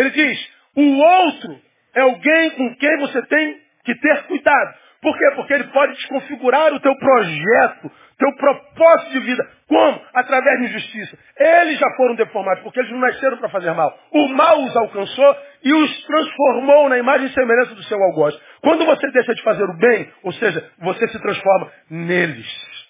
Ele 0.00 0.10
diz, 0.12 0.52
o 0.74 0.96
outro 0.96 1.60
é 1.94 2.00
alguém 2.00 2.50
com 2.52 2.74
quem 2.76 2.98
você 3.00 3.20
tem 3.26 3.60
que 3.84 3.94
ter 3.96 4.22
cuidado. 4.28 4.87
Por 5.00 5.16
quê? 5.16 5.30
Porque 5.36 5.54
ele 5.54 5.64
pode 5.64 5.92
desconfigurar 5.94 6.72
o 6.72 6.80
teu 6.80 6.92
projeto, 6.96 7.90
teu 8.18 8.34
propósito 8.34 9.12
de 9.12 9.20
vida. 9.20 9.48
Como? 9.68 10.02
Através 10.12 10.58
de 10.58 10.66
injustiça. 10.66 11.16
Eles 11.36 11.78
já 11.78 11.86
foram 11.96 12.16
deformados, 12.16 12.64
porque 12.64 12.80
eles 12.80 12.90
não 12.90 12.98
nasceram 12.98 13.36
para 13.36 13.48
fazer 13.48 13.72
mal. 13.72 13.96
O 14.12 14.28
mal 14.28 14.60
os 14.64 14.76
alcançou 14.76 15.36
e 15.62 15.72
os 15.72 16.04
transformou 16.04 16.88
na 16.88 16.98
imagem 16.98 17.28
e 17.28 17.32
semelhança 17.32 17.76
do 17.76 17.82
seu 17.84 18.02
algoz. 18.02 18.36
Quando 18.60 18.84
você 18.84 19.08
deixa 19.12 19.34
de 19.34 19.42
fazer 19.42 19.64
o 19.64 19.78
bem, 19.78 20.12
ou 20.24 20.32
seja, 20.32 20.68
você 20.80 21.06
se 21.06 21.20
transforma 21.20 21.70
neles. 21.88 22.88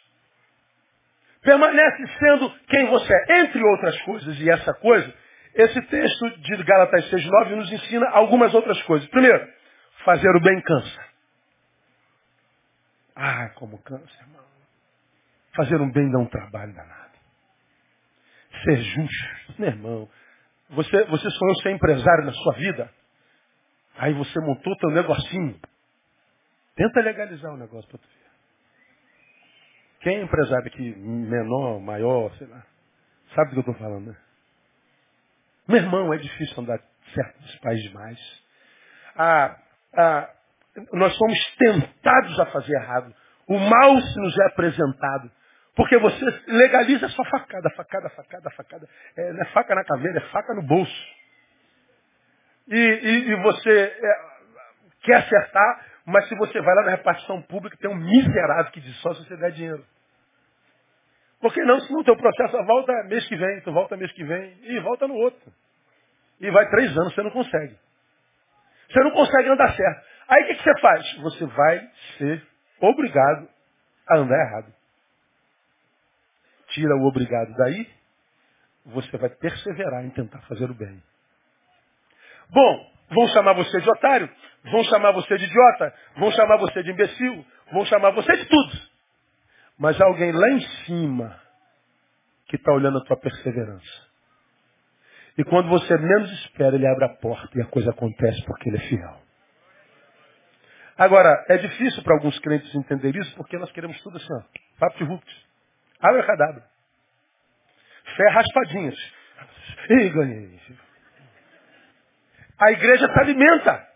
Permanece 1.43 2.07
sendo 2.19 2.51
quem 2.69 2.87
você 2.87 3.13
é, 3.13 3.41
entre 3.41 3.63
outras 3.63 4.01
coisas. 4.03 4.41
E 4.41 4.51
essa 4.51 4.73
coisa, 4.75 5.13
esse 5.55 5.83
texto 5.83 6.31
de 6.41 6.57
Gálatas 6.65 7.11
6,9 7.11 7.51
nos 7.51 7.71
ensina 7.71 8.09
algumas 8.11 8.55
outras 8.55 8.81
coisas. 8.83 9.07
Primeiro, 9.11 9.47
fazer 10.05 10.31
o 10.31 10.41
bem 10.41 10.59
cansa. 10.63 11.08
Ah, 13.21 13.49
como 13.57 13.83
cansa, 13.83 14.23
irmão. 14.23 14.45
Fazer 15.57 15.81
um 15.81 15.91
bem 15.91 16.09
dá 16.13 16.19
um 16.21 16.29
trabalho 16.29 16.73
danado. 16.73 17.19
Ser 18.63 18.77
justo, 18.77 19.55
meu 19.59 19.69
irmão. 19.69 20.09
Você, 20.71 21.05
você 21.07 21.31
sonhou 21.31 21.57
ser 21.63 21.73
empresário 21.73 22.25
na 22.25 22.33
sua 22.33 22.55
vida? 22.55 22.95
Aí 23.97 24.15
você 24.15 24.39
montou 24.41 24.77
teu 24.77 24.91
negocinho. 24.91 25.61
Tenta 26.77 27.01
legalizar 27.01 27.53
o 27.53 27.57
negócio 27.57 27.91
para 27.91 27.99
tu 27.99 28.07
ver. 28.07 28.31
Quem 30.01 30.19
é 30.19 30.23
empresário 30.23 30.69
aqui, 30.69 30.95
menor, 30.95 31.81
maior, 31.81 32.33
sei 32.37 32.47
lá, 32.47 32.65
sabe 33.35 33.57
do 33.57 33.65
que 33.65 33.71
eu 33.71 33.73
estou 33.73 33.75
falando, 33.75 34.13
né? 34.13 34.17
Meu 35.67 35.79
irmão, 35.79 36.15
é 36.15 36.19
difícil 36.19 36.63
andar 36.63 36.81
certo 37.13 37.41
dos 37.41 37.57
pais 37.59 37.83
demais. 37.83 38.43
Ah, 39.17 39.61
ah, 39.97 40.35
nós 40.93 41.17
somos 41.17 41.39
tentados 41.57 42.41
a 42.41 42.47
fazer 42.47 42.75
errado. 42.75 43.15
O 43.49 43.59
mal 43.59 43.97
se 44.01 44.21
nos 44.21 44.39
é 44.39 44.47
apresentado. 44.47 45.31
Porque 45.75 45.97
você 45.99 46.25
legaliza 46.49 47.09
sua 47.09 47.25
facada, 47.27 47.71
facada, 47.71 48.11
facada, 48.11 48.51
facada. 48.51 48.89
É, 49.17 49.33
não 49.33 49.43
é 49.43 49.45
faca 49.47 49.75
na 49.75 49.85
caveira, 49.85 50.19
é 50.19 50.29
faca 50.33 50.53
no 50.55 50.63
bolso. 50.63 51.07
E, 52.67 52.77
e, 52.77 53.31
e 53.31 53.43
você 53.43 53.71
é, 53.71 54.21
quer 55.03 55.17
acertar, 55.19 55.87
mas 56.05 56.29
se 56.29 56.35
você 56.35 56.61
vai 56.61 56.75
lá 56.75 56.83
na 56.83 56.91
repartição 56.91 57.41
pública, 57.43 57.77
tem 57.81 57.89
um 57.89 57.97
miserável 57.97 58.73
que 58.73 58.81
diz 58.81 58.97
só 59.01 59.15
se 59.15 59.25
você 59.25 59.37
der 59.37 59.53
dinheiro. 59.53 59.85
Porque 61.41 61.63
não, 61.63 61.79
se 61.81 61.93
não 61.93 62.03
teu 62.03 62.17
processo 62.17 62.57
volta 62.65 62.93
mês 63.05 63.27
que 63.29 63.37
vem, 63.37 63.61
tu 63.61 63.73
volta 63.73 63.97
mês 63.97 64.11
que 64.13 64.25
vem, 64.25 64.59
e 64.65 64.81
volta 64.81 65.07
no 65.07 65.15
outro. 65.15 65.53
E 66.41 66.51
vai 66.51 66.69
três 66.71 66.91
anos, 66.97 67.15
você 67.15 67.23
não 67.23 67.31
consegue. 67.31 67.77
Você 68.91 69.01
não 69.01 69.11
consegue 69.11 69.49
andar 69.49 69.75
certo. 69.75 70.07
Aí 70.29 70.43
o 70.43 70.47
que, 70.47 70.55
que 70.57 70.63
você 70.63 70.81
faz? 70.81 71.15
Você 71.23 71.47
vai 71.47 71.91
ser 72.19 72.47
obrigado 72.81 73.49
a 74.11 74.19
andar 74.19 74.39
errado. 74.39 74.75
Tira 76.69 76.95
o 76.97 77.07
obrigado 77.07 77.51
daí, 77.57 77.89
você 78.87 79.17
vai 79.17 79.31
perseverar 79.31 80.05
em 80.05 80.11
tentar 80.11 80.41
fazer 80.43 80.71
o 80.71 80.75
bem. 80.75 81.03
Bom, 82.51 82.93
vão 83.11 83.27
chamar 83.29 83.55
você 83.55 83.81
de 83.81 83.91
otário, 83.91 84.31
vão 84.65 84.85
chamar 84.85 85.13
você 85.13 85.37
de 85.39 85.45
idiota, 85.45 85.95
vão 86.17 86.31
chamar 86.33 86.59
você 86.59 86.83
de 86.83 86.91
imbecil, 86.91 87.45
vão 87.73 87.85
chamar 87.87 88.11
você 88.11 88.37
de 88.37 88.45
tudo. 88.45 88.81
Mas 89.79 89.99
há 90.01 90.05
alguém 90.05 90.33
lá 90.33 90.49
em 90.51 90.61
cima 90.85 91.41
que 92.49 92.57
está 92.57 92.73
olhando 92.73 92.99
a 92.99 93.05
tua 93.05 93.17
perseverança. 93.17 94.09
E 95.39 95.45
quando 95.45 95.69
você 95.69 95.97
menos 95.97 96.31
espera, 96.43 96.75
ele 96.75 96.87
abre 96.87 97.05
a 97.05 97.17
porta 97.17 97.57
e 97.57 97.63
a 97.63 97.67
coisa 97.67 97.91
acontece 97.91 98.43
porque 98.45 98.69
ele 98.69 98.79
é 98.79 98.89
fiel. 98.89 99.28
Agora, 100.99 101.45
é 101.49 101.57
difícil 101.59 102.03
para 102.03 102.15
alguns 102.17 102.37
crentes 102.41 102.75
entender 102.75 103.15
isso 103.15 103.33
porque 103.37 103.57
nós 103.57 103.71
queremos 103.71 104.01
tudo 104.03 104.17
assim, 104.17 104.33
ó, 104.33 104.43
papo 104.81 104.99
de 104.99 105.05
rupt. 105.05 105.47
Abracadabra. 106.01 106.69
Fé 108.17 108.29
raspadinhas. 108.31 109.13
Ih, 109.91 110.09
ganhei. 110.11 110.61
A 112.59 112.73
igreja 112.73 113.07
se 113.07 113.21
alimenta 113.21 113.89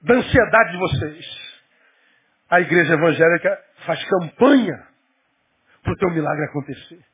da 0.00 0.14
ansiedade 0.14 0.72
de 0.72 0.78
vocês. 0.78 1.52
A 2.48 2.60
igreja 2.60 2.94
evangélica 2.94 3.64
faz 3.84 4.02
campanha 4.04 4.86
para 5.82 5.92
o 5.92 5.96
teu 5.96 6.10
milagre 6.10 6.44
acontecer. 6.46 7.04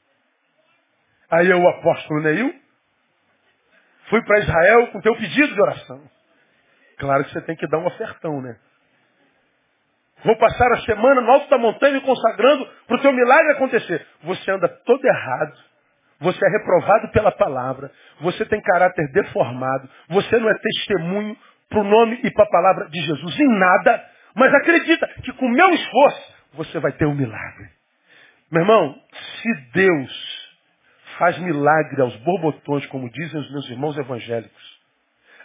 Aí 1.31 1.51
eu, 1.51 1.61
o 1.61 1.69
apóstolo 1.69 2.23
Neil, 2.23 2.55
fui 4.09 4.23
para 4.23 4.39
Israel 4.39 4.87
com 4.93 5.01
teu 5.01 5.17
pedido 5.17 5.53
de 5.53 5.61
oração. 5.61 6.18
Claro 6.99 7.25
que 7.25 7.33
você 7.33 7.41
tem 7.43 7.57
que 7.57 7.67
dar 7.69 7.79
um 7.79 7.87
ofertão, 7.87 8.43
né? 8.43 8.57
Vou 10.25 10.37
passar 10.37 10.73
a 10.73 10.81
semana 10.81 11.21
no 11.21 11.31
alto 11.31 11.49
da 11.49 11.59
montanha 11.59 12.01
consagrando 12.01 12.67
para 12.87 12.97
o 12.97 13.01
teu 13.01 13.13
milagre 13.13 13.53
acontecer. 13.53 14.05
Você 14.25 14.51
anda 14.51 14.69
todo 14.85 15.05
errado. 15.05 15.55
Você 16.21 16.45
é 16.45 16.51
reprovado 16.51 17.09
pela 17.13 17.31
palavra. 17.31 17.91
Você 18.21 18.45
tem 18.45 18.61
caráter 18.61 19.09
deformado. 19.13 19.89
Você 20.09 20.39
não 20.39 20.51
é 20.51 20.55
testemunho 20.55 21.37
para 21.69 21.81
o 21.81 21.85
nome 21.85 22.21
e 22.25 22.31
para 22.33 22.45
a 22.45 22.51
palavra 22.51 22.89
de 22.89 23.01
Jesus 23.01 23.39
em 23.39 23.59
nada. 23.59 24.05
Mas 24.35 24.53
acredita 24.55 25.07
que 25.23 25.33
com 25.35 25.47
o 25.47 25.51
meu 25.51 25.71
esforço 25.71 26.35
você 26.55 26.81
vai 26.81 26.93
ter 26.93 27.07
um 27.07 27.15
milagre. 27.15 27.69
Meu 28.51 28.63
irmão, 28.63 29.01
se 29.13 29.55
Deus 29.73 30.49
faz 31.19 31.39
milagre 31.39 32.01
aos 32.01 32.17
borbotões, 32.19 32.87
como 32.87 33.11
dizem 33.11 33.41
os 33.41 33.53
meus 33.53 33.71
irmãos 33.71 33.97
evangélicos, 33.97 34.68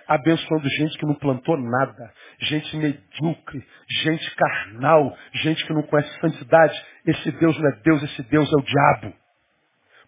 abençoando 0.08 0.68
gente 0.70 0.98
que 0.98 1.06
não 1.06 1.16
plantou 1.16 1.58
nada, 1.58 2.14
gente 2.40 2.76
medíocre, 2.76 3.66
gente 4.04 4.36
carnal, 4.36 5.18
gente 5.36 5.66
que 5.66 5.74
não 5.74 5.84
conhece 5.84 6.20
santidade. 6.20 6.86
Esse 7.06 7.32
Deus 7.32 7.58
não 7.60 7.70
é 7.70 7.76
Deus, 7.84 8.04
esse 8.04 8.24
Deus 8.24 8.52
é 8.52 8.56
o 8.56 8.64
diabo. 8.64 9.16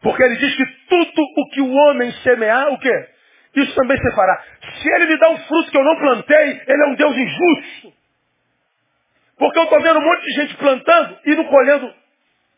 Porque 0.01 0.23
ele 0.23 0.35
diz 0.37 0.55
que 0.55 0.65
tudo 0.87 1.21
o 1.37 1.49
que 1.49 1.61
o 1.61 1.71
homem 1.71 2.11
semear, 2.23 2.71
o 2.71 2.79
quê? 2.79 3.09
Isso 3.55 3.73
também 3.75 3.97
se 3.97 4.15
fará. 4.15 4.43
Se 4.81 4.89
ele 4.93 5.07
me 5.07 5.17
dá 5.17 5.29
um 5.29 5.37
fruto 5.37 5.71
que 5.71 5.77
eu 5.77 5.83
não 5.83 5.95
plantei, 5.97 6.61
ele 6.67 6.83
é 6.83 6.87
um 6.87 6.95
Deus 6.95 7.15
injusto. 7.15 7.93
Porque 9.37 9.59
eu 9.59 9.63
estou 9.63 9.81
vendo 9.81 9.99
um 9.99 10.03
monte 10.03 10.25
de 10.25 10.31
gente 10.33 10.57
plantando 10.57 11.19
e 11.25 11.35
não 11.35 11.45
colhendo 11.45 11.93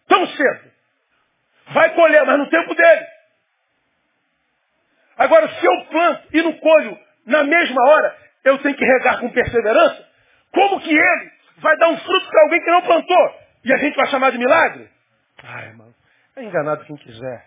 tão 0.08 0.28
cedo. 0.28 0.72
Vai 1.74 1.94
colher, 1.94 2.26
mas 2.26 2.38
no 2.40 2.50
tempo 2.50 2.74
dele. 2.74 3.06
Agora, 5.18 5.48
se 5.50 5.66
eu 5.66 5.86
planto 5.86 6.28
e 6.34 6.42
não 6.42 6.54
colho 6.54 7.07
na 7.28 7.44
mesma 7.44 7.82
hora, 7.90 8.18
eu 8.46 8.58
tenho 8.60 8.76
que 8.76 8.86
regar 8.86 9.20
com 9.20 9.30
perseverança. 9.30 10.08
Como 10.52 10.80
que 10.80 10.90
ele 10.90 11.32
vai 11.58 11.78
dar 11.78 11.90
um 11.90 11.98
fruto 11.98 12.30
para 12.30 12.42
alguém 12.44 12.62
que 12.62 12.72
não 12.72 12.82
plantou? 12.82 13.36
E 13.66 13.74
a 13.74 13.78
gente 13.78 13.96
vai 13.96 14.08
chamar 14.08 14.32
de 14.32 14.38
milagre? 14.38 14.90
Ai, 15.44 15.66
irmão, 15.68 15.94
é 16.38 16.44
enganado 16.44 16.86
quem 16.86 16.96
quiser. 16.96 17.46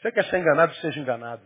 Você 0.00 0.12
quer 0.12 0.24
ser 0.26 0.38
enganado, 0.38 0.72
seja 0.76 1.00
enganado. 1.00 1.42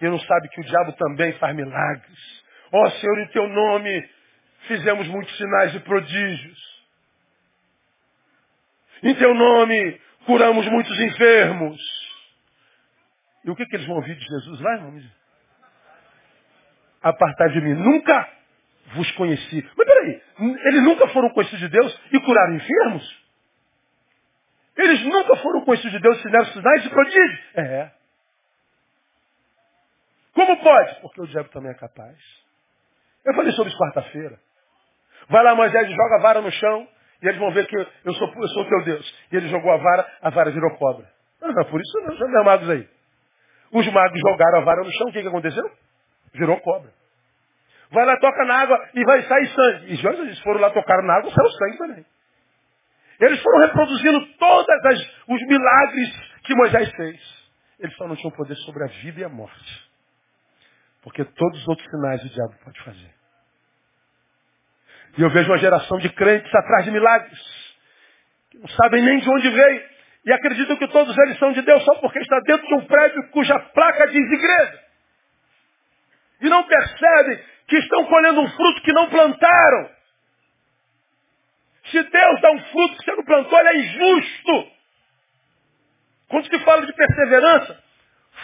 E 0.00 0.08
não 0.08 0.18
sabe 0.20 0.48
que 0.48 0.60
o 0.60 0.64
diabo 0.64 0.92
também 0.92 1.32
faz 1.34 1.54
milagres. 1.54 2.44
Ó 2.72 2.82
oh, 2.82 2.90
Senhor, 2.90 3.18
em 3.20 3.28
teu 3.28 3.48
nome 3.48 4.10
fizemos 4.66 5.06
muitos 5.06 5.36
sinais 5.36 5.74
e 5.74 5.80
prodígios. 5.80 6.84
Em 9.04 9.14
teu 9.14 9.32
nome 9.34 10.00
curamos 10.26 10.66
muitos 10.66 10.98
enfermos. 10.98 12.05
E 13.46 13.50
o 13.50 13.54
que, 13.54 13.64
que 13.64 13.76
eles 13.76 13.86
vão 13.86 13.96
ouvir 13.96 14.16
de 14.16 14.24
Jesus 14.24 14.60
lá, 14.60 14.74
irmão? 14.74 15.00
Apartar 17.00 17.48
de 17.50 17.60
mim. 17.60 17.74
Nunca 17.74 18.28
vos 18.94 19.08
conheci. 19.12 19.70
Mas 19.76 19.86
peraí, 19.86 20.22
eles 20.64 20.82
nunca 20.82 21.06
foram 21.08 21.30
conhecidos 21.30 21.60
de 21.60 21.68
Deus 21.68 22.00
e 22.12 22.20
curaram 22.20 22.56
enfermos? 22.56 23.26
Eles 24.76 25.04
nunca 25.04 25.36
foram 25.36 25.64
conhecidos 25.64 25.92
de 25.92 26.00
Deus 26.00 26.18
e 26.18 26.22
fizeram 26.22 26.44
sinais 26.46 26.84
e 26.84 26.90
prodígios? 26.90 27.40
É. 27.54 27.90
Como 30.34 30.56
pode? 30.62 31.00
Porque 31.00 31.20
o 31.20 31.26
diabo 31.28 31.48
também 31.50 31.70
é 31.70 31.74
capaz. 31.74 32.18
Eu 33.24 33.32
falei 33.34 33.52
sobre 33.52 33.70
isso 33.70 33.78
quarta-feira. 33.78 34.40
Vai 35.28 35.42
lá 35.44 35.54
Moisés 35.54 35.88
joga 35.88 36.16
a 36.16 36.22
vara 36.22 36.42
no 36.42 36.50
chão 36.50 36.88
e 37.22 37.28
eles 37.28 37.38
vão 37.38 37.52
ver 37.52 37.66
que 37.68 37.76
eu 37.76 38.14
sou, 38.14 38.28
eu 38.34 38.48
sou 38.48 38.68
teu 38.68 38.84
Deus. 38.84 39.14
E 39.30 39.36
ele 39.36 39.48
jogou 39.48 39.70
a 39.70 39.76
vara, 39.76 40.18
a 40.20 40.30
vara 40.30 40.50
virou 40.50 40.76
cobra. 40.76 41.08
Não, 41.40 41.52
não, 41.52 41.64
por 41.66 41.80
isso 41.80 42.00
não, 42.00 42.16
já 42.16 42.26
não 42.26 42.44
magos 42.44 42.68
aí. 42.68 42.95
Os 43.72 43.92
magos 43.92 44.20
jogaram 44.20 44.58
a 44.58 44.64
vara 44.64 44.82
no 44.82 44.90
chão, 44.92 45.08
o 45.08 45.12
que, 45.12 45.22
que 45.22 45.28
aconteceu? 45.28 45.64
Virou 46.34 46.60
cobra. 46.60 46.90
Vai 47.90 48.04
lá, 48.04 48.16
toca 48.18 48.44
na 48.44 48.62
água 48.62 48.88
e 48.94 49.04
vai 49.04 49.22
sair 49.22 49.46
sangue. 49.48 49.94
E 49.94 50.06
eles 50.06 50.40
foram 50.40 50.60
lá, 50.60 50.70
tocar 50.70 51.02
na 51.02 51.14
água, 51.18 51.30
saiu 51.30 51.50
sangue 51.50 51.78
também. 51.78 52.06
Eles 53.20 53.42
foram 53.42 53.60
reproduzindo 53.60 54.26
todos 54.38 54.66
os 55.28 55.46
milagres 55.46 56.36
que 56.44 56.54
Moisés 56.54 56.90
fez. 56.90 57.46
Eles 57.78 57.94
só 57.96 58.06
não 58.06 58.16
tinham 58.16 58.30
poder 58.32 58.54
sobre 58.56 58.84
a 58.84 58.86
vida 58.88 59.20
e 59.20 59.24
a 59.24 59.28
morte. 59.28 59.86
Porque 61.02 61.24
todos 61.24 61.60
os 61.60 61.68
outros 61.68 61.88
sinais 61.88 62.22
o 62.24 62.28
diabo 62.28 62.54
pode 62.64 62.82
fazer. 62.82 63.14
E 65.16 65.22
eu 65.22 65.30
vejo 65.30 65.50
uma 65.50 65.58
geração 65.58 65.98
de 65.98 66.10
crentes 66.10 66.54
atrás 66.54 66.84
de 66.84 66.90
milagres. 66.90 67.40
Que 68.50 68.58
não 68.58 68.68
sabem 68.68 69.02
nem 69.02 69.18
de 69.18 69.30
onde 69.30 69.50
veio. 69.50 69.95
E 70.26 70.32
acreditam 70.32 70.76
que 70.76 70.88
todos 70.88 71.16
eles 71.16 71.38
são 71.38 71.52
de 71.52 71.62
Deus 71.62 71.84
só 71.84 71.94
porque 72.00 72.18
está 72.18 72.40
dentro 72.40 72.66
de 72.66 72.74
um 72.74 72.84
prédio 72.84 73.30
cuja 73.30 73.58
placa 73.58 74.08
diz 74.08 74.32
igreja. 74.32 74.84
E 76.40 76.48
não 76.48 76.64
percebem 76.64 77.40
que 77.68 77.76
estão 77.76 78.04
colhendo 78.06 78.40
um 78.40 78.50
fruto 78.50 78.82
que 78.82 78.92
não 78.92 79.08
plantaram. 79.08 79.90
Se 81.84 82.02
Deus 82.02 82.40
dá 82.40 82.50
um 82.50 82.60
fruto 82.60 82.96
que 82.96 83.04
você 83.04 83.12
não 83.12 83.24
plantou, 83.24 83.58
ele 83.60 83.68
é 83.68 83.76
injusto. 83.76 84.72
Quando 86.28 86.48
se 86.48 86.58
fala 86.64 86.84
de 86.84 86.92
perseverança, 86.92 87.84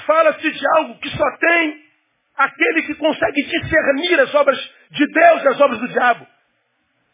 fala-se 0.06 0.50
de 0.52 0.66
algo 0.76 0.98
que 1.00 1.10
só 1.10 1.36
tem 1.38 1.84
aquele 2.36 2.82
que 2.82 2.94
consegue 2.94 3.42
discernir 3.42 4.20
as 4.20 4.32
obras 4.36 4.58
de 4.90 5.04
Deus 5.04 5.42
e 5.42 5.48
as 5.48 5.60
obras 5.60 5.80
do 5.80 5.88
diabo. 5.88 6.26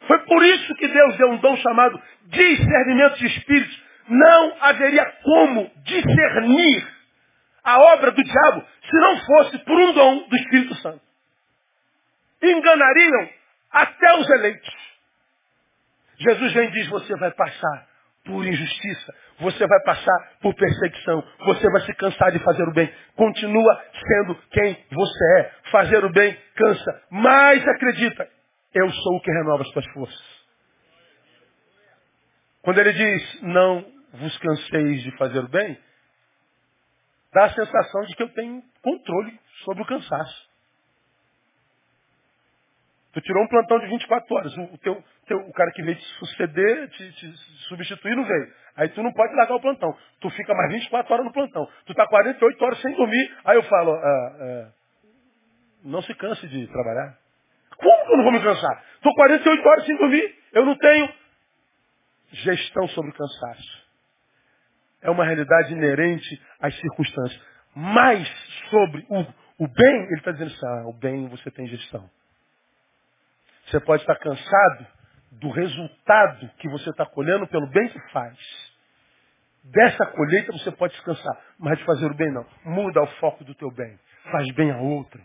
Foi 0.06 0.18
por 0.26 0.44
isso 0.44 0.74
que 0.74 0.88
Deus 0.88 1.16
deu 1.16 1.30
um 1.30 1.38
dom 1.38 1.56
chamado 1.56 2.00
discernimento 2.26 3.16
de 3.16 3.26
espíritos. 3.26 3.87
Não 4.08 4.56
haveria 4.60 5.04
como 5.22 5.70
discernir 5.84 6.88
a 7.62 7.78
obra 7.94 8.10
do 8.10 8.22
diabo 8.22 8.64
se 8.82 8.96
não 8.98 9.18
fosse 9.18 9.58
por 9.58 9.78
um 9.78 9.92
dom 9.92 10.28
do 10.28 10.36
Espírito 10.36 10.74
Santo. 10.76 11.00
Enganariam 12.42 13.28
até 13.70 14.14
os 14.18 14.30
eleitos. 14.30 14.74
Jesus 16.18 16.52
vem 16.52 16.68
e 16.68 16.72
diz, 16.72 16.88
você 16.88 17.14
vai 17.16 17.30
passar 17.32 17.86
por 18.24 18.44
injustiça, 18.44 19.14
você 19.38 19.66
vai 19.66 19.80
passar 19.84 20.32
por 20.40 20.54
perseguição, 20.54 21.24
você 21.46 21.70
vai 21.70 21.80
se 21.82 21.94
cansar 21.94 22.32
de 22.32 22.38
fazer 22.40 22.62
o 22.64 22.72
bem. 22.72 22.92
Continua 23.16 23.84
sendo 24.06 24.34
quem 24.50 24.84
você 24.90 25.40
é. 25.40 25.52
Fazer 25.70 26.04
o 26.04 26.10
bem 26.10 26.36
cansa, 26.56 27.02
mas 27.10 27.66
acredita, 27.66 28.28
eu 28.74 28.90
sou 28.90 29.16
o 29.16 29.20
que 29.20 29.30
renova 29.30 29.62
as 29.62 29.70
tuas 29.70 29.86
forças. 29.92 30.38
Quando 32.62 32.78
ele 32.78 32.92
diz, 32.92 33.42
não 33.42 33.97
vos 34.12 34.38
canseis 34.38 35.02
de 35.02 35.16
fazer 35.16 35.40
o 35.40 35.48
bem, 35.48 35.78
dá 37.32 37.44
a 37.44 37.50
sensação 37.50 38.02
de 38.02 38.14
que 38.14 38.22
eu 38.22 38.28
tenho 38.30 38.62
controle 38.82 39.38
sobre 39.64 39.82
o 39.82 39.86
cansaço. 39.86 40.48
Tu 43.12 43.22
tirou 43.22 43.42
um 43.42 43.48
plantão 43.48 43.78
de 43.80 43.86
24 43.86 44.34
horas. 44.36 44.56
O, 44.56 44.78
teu, 44.78 45.02
teu, 45.26 45.38
o 45.38 45.52
cara 45.52 45.72
que 45.72 45.82
veio 45.82 45.96
te 45.96 46.04
suceder, 46.18 46.88
te, 46.90 47.12
te, 47.12 47.32
substituir, 47.68 48.14
não 48.14 48.24
veio. 48.24 48.52
Aí 48.76 48.88
tu 48.90 49.02
não 49.02 49.12
pode 49.12 49.34
largar 49.34 49.56
o 49.56 49.60
plantão. 49.60 49.96
Tu 50.20 50.30
fica 50.30 50.54
mais 50.54 50.72
24 50.74 51.12
horas 51.12 51.26
no 51.26 51.32
plantão. 51.32 51.66
Tu 51.86 51.92
está 51.92 52.06
48 52.06 52.64
horas 52.64 52.80
sem 52.80 52.94
dormir. 52.94 53.36
Aí 53.44 53.56
eu 53.56 53.62
falo, 53.64 53.94
ah, 53.94 54.36
ah, 54.40 54.68
não 55.84 56.02
se 56.02 56.14
canse 56.14 56.46
de 56.48 56.66
trabalhar. 56.68 57.18
Como 57.76 58.06
que 58.06 58.12
eu 58.12 58.16
não 58.18 58.24
vou 58.24 58.32
me 58.32 58.42
cansar? 58.42 58.84
Estou 58.96 59.14
48 59.14 59.68
horas 59.68 59.86
sem 59.86 59.96
dormir. 59.96 60.38
Eu 60.52 60.66
não 60.66 60.76
tenho 60.76 61.12
gestão 62.32 62.88
sobre 62.88 63.10
o 63.10 63.14
cansaço. 63.14 63.87
É 65.02 65.10
uma 65.10 65.24
realidade 65.24 65.72
inerente 65.72 66.42
às 66.60 66.74
circunstâncias. 66.80 67.40
Mas 67.74 68.28
sobre 68.70 69.06
o, 69.08 69.20
o 69.64 69.68
bem, 69.68 70.02
ele 70.04 70.18
está 70.18 70.32
dizendo 70.32 70.52
assim, 70.52 70.66
ah, 70.66 70.88
o 70.88 70.92
bem 70.92 71.28
você 71.28 71.50
tem 71.50 71.66
gestão. 71.66 72.08
Você 73.66 73.80
pode 73.80 74.02
estar 74.02 74.16
cansado 74.16 74.86
do 75.32 75.50
resultado 75.50 76.48
que 76.58 76.68
você 76.68 76.90
está 76.90 77.04
colhendo 77.06 77.46
pelo 77.46 77.68
bem 77.68 77.88
que 77.88 78.00
faz. 78.12 78.38
Dessa 79.64 80.06
colheita 80.06 80.52
você 80.52 80.70
pode 80.72 80.94
descansar, 80.94 81.38
mas 81.58 81.78
de 81.78 81.84
fazer 81.84 82.06
o 82.06 82.14
bem 82.14 82.32
não. 82.32 82.46
Muda 82.64 83.02
o 83.02 83.06
foco 83.18 83.44
do 83.44 83.54
teu 83.54 83.70
bem. 83.70 83.98
Faz 84.32 84.46
bem 84.54 84.70
a 84.70 84.78
outra. 84.78 85.20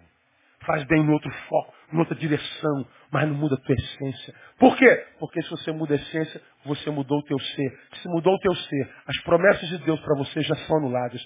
Faz 0.66 0.84
bem 0.86 1.04
no 1.04 1.14
outro 1.14 1.32
foco, 1.50 1.74
em 1.94 1.98
outra 2.00 2.16
direção, 2.16 2.86
mas 3.12 3.28
não 3.28 3.36
muda 3.36 3.56
a 3.56 3.58
tua 3.58 3.76
essência. 3.76 4.34
Por 4.58 4.76
quê? 4.76 5.06
Porque 5.20 5.42
se 5.44 5.50
você 5.50 5.72
muda 5.72 5.94
a 5.94 5.98
essência, 5.98 6.42
você 6.66 6.90
mudou 6.90 7.20
o 7.20 7.24
teu 7.24 7.40
ser. 7.40 7.80
Se 8.02 8.08
mudou 8.10 8.34
o 8.34 8.40
teu 8.40 8.56
ser, 8.56 8.90
as 9.08 9.18
promessas 9.24 9.70
de 9.70 9.78
Deus 9.80 10.00
para 10.02 10.18
você 10.18 10.42
já 10.42 10.56
são 10.56 10.78
anuladas. 10.78 11.22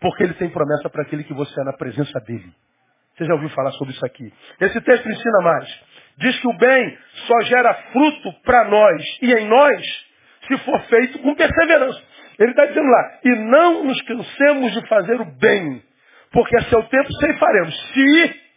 Porque 0.00 0.24
Ele 0.24 0.34
tem 0.34 0.50
promessa 0.50 0.90
para 0.90 1.02
aquele 1.02 1.24
que 1.24 1.34
você 1.34 1.60
é 1.60 1.64
na 1.64 1.72
presença 1.72 2.18
dEle. 2.26 2.52
Você 3.16 3.24
já 3.24 3.34
ouviu 3.34 3.48
falar 3.50 3.72
sobre 3.72 3.94
isso 3.94 4.04
aqui? 4.04 4.32
Esse 4.60 4.80
texto 4.80 5.08
ensina 5.08 5.40
mais. 5.42 5.80
Diz 6.18 6.38
que 6.40 6.48
o 6.48 6.56
bem 6.56 6.98
só 7.26 7.40
gera 7.42 7.74
fruto 7.92 8.32
para 8.42 8.68
nós 8.68 9.02
e 9.22 9.32
em 9.32 9.48
nós 9.48 10.08
se 10.46 10.56
for 10.58 10.80
feito 10.82 11.18
com 11.20 11.34
perseverança. 11.34 12.02
Ele 12.38 12.50
está 12.50 12.66
dizendo 12.66 12.88
lá, 12.88 13.18
e 13.24 13.30
não 13.50 13.84
nos 13.84 14.00
cansemos 14.02 14.72
de 14.72 14.86
fazer 14.86 15.20
o 15.20 15.24
bem, 15.24 15.82
porque 16.30 16.56
a 16.56 16.62
seu 16.62 16.82
tempo 16.84 17.08
faremos. 17.38 17.92
se 17.92 18.47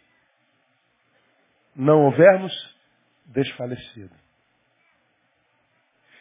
não 1.74 2.04
houvermos 2.04 2.52
desfalecido. 3.26 4.14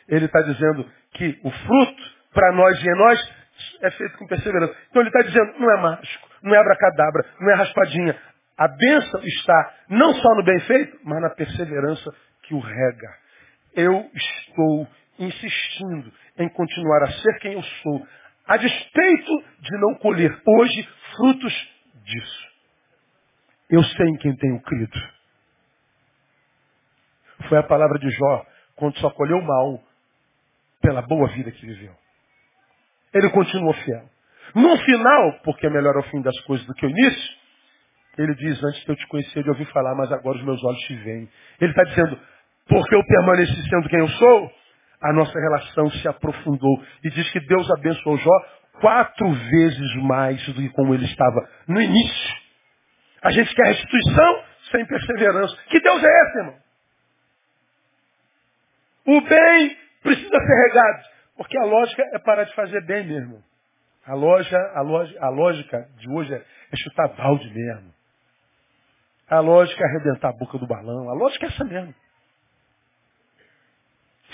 Ele 0.08 0.26
está 0.26 0.41
dizendo 0.41 0.89
que 1.14 1.39
o 1.43 1.52
fruto 1.52 2.04
para 2.34 2.52
nós 2.54 2.78
e 2.82 2.88
em 2.88 2.97
nós 2.97 3.34
é 3.82 3.91
feito 3.91 4.18
com 4.18 4.28
perseverança. 4.28 4.76
Então 4.89 5.02
ele 5.02 5.10
está 5.10 5.22
dizendo, 5.22 5.60
não 5.60 5.72
é 5.72 5.82
mágico, 5.82 6.30
não 6.41 6.56
é 6.56 6.58
abracadabra, 6.58 7.26
não 7.39 7.52
é 7.52 7.56
raspadinha. 7.56 8.20
A 8.58 8.68
bênção 8.68 9.22
está 9.24 9.76
não 9.89 10.14
só 10.14 10.36
no 10.36 10.43
bem 10.43 10.60
feito, 10.62 10.99
mas 11.04 11.22
na 11.22 11.30
perseverança 11.30 12.12
que 12.43 12.54
o 12.54 12.60
rega. 12.60 13.18
Eu 13.74 14.10
estou 14.14 14.88
insistindo 15.20 16.12
em 16.38 16.49
continuar 16.49 17.04
a 17.04 17.12
ser 17.12 17.39
quem 17.39 17.54
eu 17.54 17.64
sou, 17.64 18.08
a 18.47 18.58
despeito 18.58 19.43
de 19.60 19.78
não 19.80 19.95
colher 19.95 20.41
hoje 20.45 20.89
frutos 21.16 21.70
disso. 22.04 22.52
Eu 23.70 23.84
sei 23.84 24.08
em 24.08 24.18
quem 24.18 24.36
tenho 24.36 24.62
crido. 24.62 24.99
Foi 27.48 27.58
a 27.58 27.64
palavra 27.64 27.98
de 28.00 28.10
Jó, 28.10 28.46
quando 28.76 28.98
só 29.00 29.10
colheu 29.12 29.42
mal 29.42 29.80
pela 30.82 31.02
boa 31.02 31.28
vida 31.30 31.52
que 31.52 31.66
viveu. 31.66 31.94
Ele 33.14 33.30
continuou 33.30 33.74
fiel. 33.74 34.04
No 34.56 34.78
final, 34.78 35.39
porque 35.44 35.68
é 35.68 35.70
melhor 35.70 35.96
ao 35.96 36.04
fim 36.04 36.22
das 36.22 36.38
coisas 36.42 36.66
do 36.66 36.74
que 36.74 36.86
o 36.86 36.89
início, 36.89 37.42
ele 38.18 38.36
diz, 38.36 38.62
antes 38.64 38.84
que 38.84 38.92
eu 38.92 38.96
te 38.96 39.08
conhecer, 39.08 39.46
eu 39.46 39.54
ouvi 39.54 39.66
falar, 39.66 39.96
mas 39.96 40.12
agora 40.12 40.38
os 40.38 40.44
meus 40.44 40.62
olhos 40.64 40.80
te 40.82 40.96
veem. 40.96 41.30
Ele 41.60 41.72
está 41.72 41.84
dizendo, 41.84 42.20
porque 42.68 42.96
eu 42.96 43.04
permaneci 43.06 43.70
sendo 43.70 43.88
quem 43.88 44.00
eu 44.00 44.08
sou, 44.10 44.52
a 45.02 45.14
nossa 45.14 45.39
relação 45.39 45.89
se 45.92 46.08
aprofundou. 46.08 46.84
E 47.04 47.10
diz 47.10 47.30
que 47.32 47.39
Deus 47.42 47.70
abençoou 47.72 48.18
Jó 48.18 48.46
quatro 48.82 49.32
vezes 49.32 49.96
mais 50.04 50.46
do 50.48 50.56
que 50.56 50.70
como 50.70 50.94
ele 50.94 51.06
estava 51.06 51.48
no 51.68 51.82
início. 51.82 52.36
A 53.24 53.32
gente 53.32 53.54
quer 53.56 53.68
restituição 53.68 54.44
sem 54.72 54.86
perseverança. 54.86 55.56
Que 55.70 55.80
Deus 55.80 56.04
é 56.04 56.08
esse, 56.08 56.38
irmão? 56.39 56.56
O 59.06 59.22
bem 59.22 59.78
precisa 60.04 60.30
ser 60.30 60.68
regado. 60.68 61.04
Porque 61.38 61.58
a 61.58 61.64
lógica 61.64 62.04
é 62.14 62.20
parar 62.20 62.43
de 62.43 62.54
fazer 62.54 62.86
bem 62.86 63.08
mesmo. 63.08 63.43
A, 64.06 64.14
loja, 64.14 64.58
a, 64.76 64.82
loja, 64.82 65.18
a 65.20 65.30
lógica 65.30 65.88
de 65.97 66.10
hoje 66.10 66.34
é, 66.34 66.38
é 66.38 66.78
chutar 66.78 67.08
balde 67.10 67.49
mesmo. 67.54 67.93
A 69.30 69.39
lógica 69.39 69.84
é 69.84 69.88
arrebentar 69.88 70.30
a 70.30 70.38
boca 70.38 70.58
do 70.58 70.68
balão. 70.68 71.10
A 71.10 71.14
lógica 71.14 71.45
é 71.45 71.49
essa 71.49 71.64
mesmo. 71.64 71.93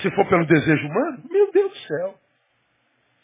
Se 0.02 0.12
for 0.12 0.28
pelo 0.28 0.46
desejo 0.46 0.88
humano, 0.88 1.24
meu 1.30 1.52
Deus 1.52 1.72
do 1.72 1.78
céu. 1.80 2.16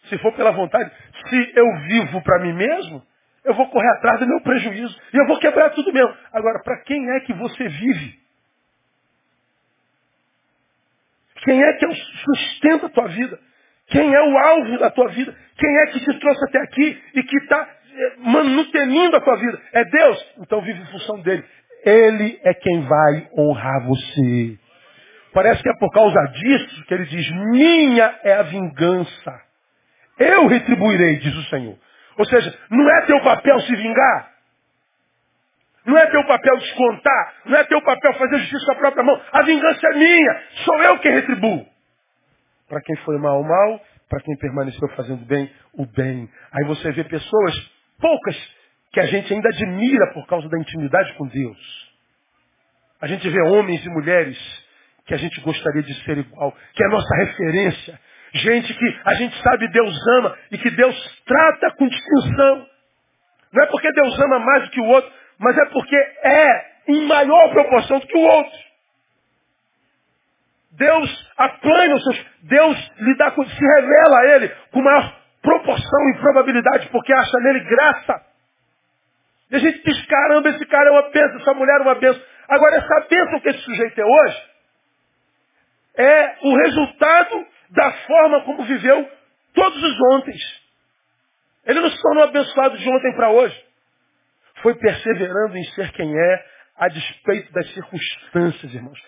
Se 0.09 0.17
for 0.19 0.33
pela 0.33 0.51
vontade, 0.51 0.91
se 1.29 1.53
eu 1.55 1.65
vivo 1.87 2.21
para 2.23 2.39
mim 2.39 2.53
mesmo, 2.53 3.01
eu 3.43 3.53
vou 3.53 3.69
correr 3.69 3.89
atrás 3.97 4.19
do 4.19 4.27
meu 4.27 4.41
prejuízo. 4.41 4.97
E 5.13 5.17
eu 5.17 5.27
vou 5.27 5.39
quebrar 5.39 5.69
tudo 5.71 5.91
mesmo. 5.93 6.15
Agora, 6.31 6.61
para 6.63 6.81
quem 6.83 7.09
é 7.11 7.19
que 7.21 7.33
você 7.33 7.67
vive? 7.67 8.22
Quem 11.43 11.61
é 11.61 11.73
que 11.73 11.85
sustenta 12.25 12.87
a 12.87 12.89
tua 12.89 13.07
vida? 13.07 13.39
Quem 13.87 14.13
é 14.13 14.21
o 14.21 14.37
alvo 14.37 14.77
da 14.77 14.89
tua 14.89 15.09
vida? 15.09 15.35
Quem 15.57 15.77
é 15.79 15.85
que 15.87 15.99
te 15.99 16.19
trouxe 16.19 16.45
até 16.45 16.59
aqui 16.61 17.01
e 17.15 17.23
que 17.23 17.37
está 17.37 17.67
eh, 17.95 18.13
manutenindo 18.19 19.15
a 19.17 19.21
tua 19.21 19.35
vida? 19.35 19.61
É 19.73 19.83
Deus? 19.83 20.33
Então 20.39 20.61
vive 20.61 20.81
em 20.81 20.85
função 20.85 21.19
dele. 21.21 21.43
Ele 21.85 22.39
é 22.43 22.53
quem 22.53 22.81
vai 22.81 23.27
honrar 23.37 23.85
você. 23.85 24.57
Parece 25.33 25.61
que 25.61 25.69
é 25.69 25.73
por 25.73 25.91
causa 25.91 26.19
disso 26.27 26.85
que 26.85 26.93
ele 26.93 27.05
diz, 27.05 27.29
minha 27.51 28.19
é 28.23 28.35
a 28.35 28.43
vingança. 28.43 29.41
Eu 30.19 30.47
retribuirei, 30.47 31.17
diz 31.17 31.35
o 31.35 31.43
Senhor. 31.49 31.77
Ou 32.17 32.25
seja, 32.25 32.57
não 32.69 32.89
é 32.89 33.05
teu 33.05 33.19
papel 33.21 33.59
se 33.61 33.75
vingar. 33.75 34.32
Não 35.85 35.97
é 35.97 36.05
teu 36.07 36.25
papel 36.25 36.57
descontar. 36.57 37.33
Não 37.45 37.57
é 37.57 37.63
teu 37.65 37.81
papel 37.81 38.13
fazer 38.13 38.37
justiça 38.39 38.65
com 38.65 38.71
a 38.71 38.75
própria 38.75 39.03
mão. 39.03 39.21
A 39.31 39.41
vingança 39.43 39.87
é 39.87 39.97
minha. 39.97 40.41
Sou 40.63 40.81
eu 40.83 40.99
que 40.99 41.09
retribuo. 41.09 41.65
Para 42.69 42.81
quem 42.81 42.95
foi 42.97 43.17
mal, 43.17 43.41
o 43.41 43.43
mal. 43.43 43.81
Para 44.09 44.21
quem 44.21 44.37
permaneceu 44.37 44.87
fazendo 44.95 45.25
bem, 45.25 45.51
o 45.73 45.85
bem. 45.85 46.29
Aí 46.53 46.65
você 46.67 46.91
vê 46.91 47.03
pessoas, 47.03 47.71
poucas, 47.99 48.35
que 48.91 48.99
a 48.99 49.05
gente 49.05 49.33
ainda 49.33 49.49
admira 49.49 50.13
por 50.13 50.27
causa 50.27 50.47
da 50.47 50.59
intimidade 50.59 51.13
com 51.13 51.27
Deus. 51.27 51.93
A 53.01 53.07
gente 53.07 53.27
vê 53.27 53.41
homens 53.49 53.83
e 53.85 53.89
mulheres 53.89 54.37
que 55.05 55.13
a 55.13 55.17
gente 55.17 55.41
gostaria 55.41 55.83
de 55.83 55.93
ser 56.05 56.17
igual, 56.19 56.55
que 56.73 56.83
é 56.83 56.85
a 56.85 56.89
nossa 56.89 57.15
referência. 57.17 57.99
Gente 58.33 58.73
que 58.73 58.99
a 59.03 59.13
gente 59.15 59.41
sabe 59.41 59.67
Deus 59.67 59.93
ama 60.19 60.37
e 60.51 60.57
que 60.57 60.69
Deus 60.71 61.23
trata 61.25 61.75
com 61.77 61.87
distinção. 61.87 62.67
Não 63.51 63.63
é 63.63 63.67
porque 63.67 63.91
Deus 63.91 64.19
ama 64.19 64.39
mais 64.39 64.63
do 64.63 64.69
que 64.71 64.79
o 64.79 64.85
outro, 64.85 65.11
mas 65.43 65.57
é 65.57 65.65
porque 65.65 65.95
é 65.95 66.73
em 66.87 67.05
maior 67.05 67.51
proporção 67.51 67.99
do 67.99 68.07
que 68.07 68.17
o 68.17 68.21
outro. 68.21 68.59
Deus 70.71 71.31
aplana 71.37 71.95
os 71.95 72.03
seus. 72.03 72.25
Deus 72.43 72.91
lhe 72.97 73.17
dá, 73.17 73.29
se 73.31 73.65
revela 73.75 74.19
a 74.19 74.27
ele 74.35 74.49
com 74.71 74.81
maior 74.81 75.19
proporção 75.41 76.09
e 76.09 76.17
probabilidade, 76.19 76.89
porque 76.89 77.13
acha 77.13 77.37
nele 77.41 77.59
graça. 77.65 78.25
E 79.51 79.55
a 79.57 79.59
gente 79.59 79.83
diz, 79.83 80.05
caramba, 80.07 80.49
esse 80.49 80.65
cara 80.65 80.89
é 80.89 80.91
uma 80.91 81.09
bênção, 81.09 81.41
essa 81.41 81.53
mulher 81.53 81.79
é 81.79 81.83
uma 81.83 81.95
bênção. 81.95 82.21
Agora, 82.47 82.77
essa 82.77 83.07
bênção 83.07 83.39
que 83.41 83.49
esse 83.49 83.59
sujeito 83.59 83.99
é 83.99 84.05
hoje, 84.05 84.43
é 85.97 86.35
o 86.41 86.55
resultado 86.55 87.45
da 87.69 87.91
forma 87.91 88.41
como 88.45 88.63
viveu 88.63 89.11
todos 89.53 89.83
os 89.83 90.01
ontem. 90.13 90.35
Ele 91.65 91.81
não 91.81 91.89
se 91.89 92.01
tornou 92.01 92.23
abençoado 92.23 92.77
de 92.77 92.89
ontem 92.89 93.15
para 93.15 93.29
hoje. 93.29 93.72
Foi 94.63 94.73
perseverando 94.75 95.55
em 95.55 95.63
ser 95.75 95.91
quem 95.91 96.11
é, 96.11 96.45
a 96.79 96.87
despeito 96.87 97.53
das 97.53 97.71
circunstâncias, 97.73 98.73
irmãos 98.73 98.99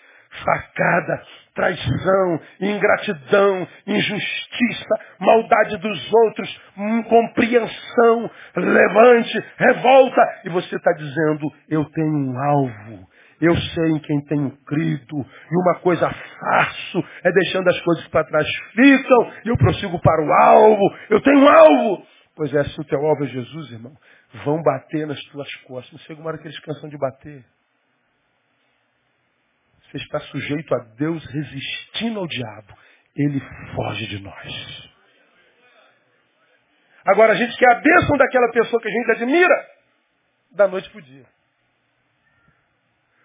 facada, 0.44 1.22
traição, 1.54 2.40
ingratidão, 2.60 3.66
injustiça, 3.86 4.94
maldade 5.18 5.76
dos 5.78 6.12
outros, 6.12 6.60
incompreensão, 6.76 8.30
levante, 8.56 9.44
revolta. 9.56 10.22
E 10.44 10.50
você 10.50 10.76
está 10.76 10.92
dizendo, 10.92 11.50
eu 11.68 11.84
tenho 11.86 12.12
um 12.12 12.38
alvo. 12.38 13.08
Eu 13.40 13.54
sei 13.54 13.90
em 13.90 13.98
quem 13.98 14.24
tenho 14.24 14.50
crido. 14.66 15.16
E 15.18 15.56
uma 15.56 15.78
coisa 15.80 16.10
faço 16.10 17.04
é 17.22 17.30
deixando 17.30 17.68
as 17.68 17.80
coisas 17.80 18.08
para 18.08 18.24
trás 18.24 18.46
ficam 18.74 19.32
e 19.44 19.48
eu 19.48 19.56
prossigo 19.58 19.98
para 20.00 20.24
o 20.24 20.32
alvo. 20.32 20.96
Eu 21.10 21.20
tenho 21.20 21.40
um 21.40 21.48
alvo. 21.48 22.06
Pois 22.34 22.52
é, 22.54 22.64
se 22.64 22.80
o 22.80 22.84
teu 22.84 22.98
alvo 22.98 23.24
é 23.24 23.28
Jesus, 23.28 23.72
irmão, 23.72 23.92
vão 24.44 24.62
bater 24.62 25.06
nas 25.06 25.20
tuas 25.26 25.52
costas. 25.62 25.92
Não 25.92 26.00
chega 26.00 26.20
uma 26.20 26.28
hora 26.28 26.38
que 26.38 26.46
eles 26.46 26.58
cansam 26.60 26.88
de 26.88 26.98
bater. 26.98 27.44
Você 29.82 29.98
está 29.98 30.20
sujeito 30.20 30.74
a 30.74 30.78
Deus 30.96 31.24
resistindo 31.26 32.18
ao 32.18 32.26
diabo. 32.26 32.76
Ele 33.14 33.40
foge 33.74 34.06
de 34.08 34.18
nós. 34.20 34.90
Agora 37.06 37.32
a 37.32 37.36
gente 37.36 37.56
quer 37.56 37.70
a 37.70 37.80
bênção 37.80 38.16
daquela 38.18 38.50
pessoa 38.50 38.82
que 38.82 38.88
a 38.88 38.90
gente 38.90 39.10
admira 39.12 39.68
da 40.50 40.66
noite 40.66 40.90
para 40.90 40.98
o 40.98 41.02
dia. 41.02 41.26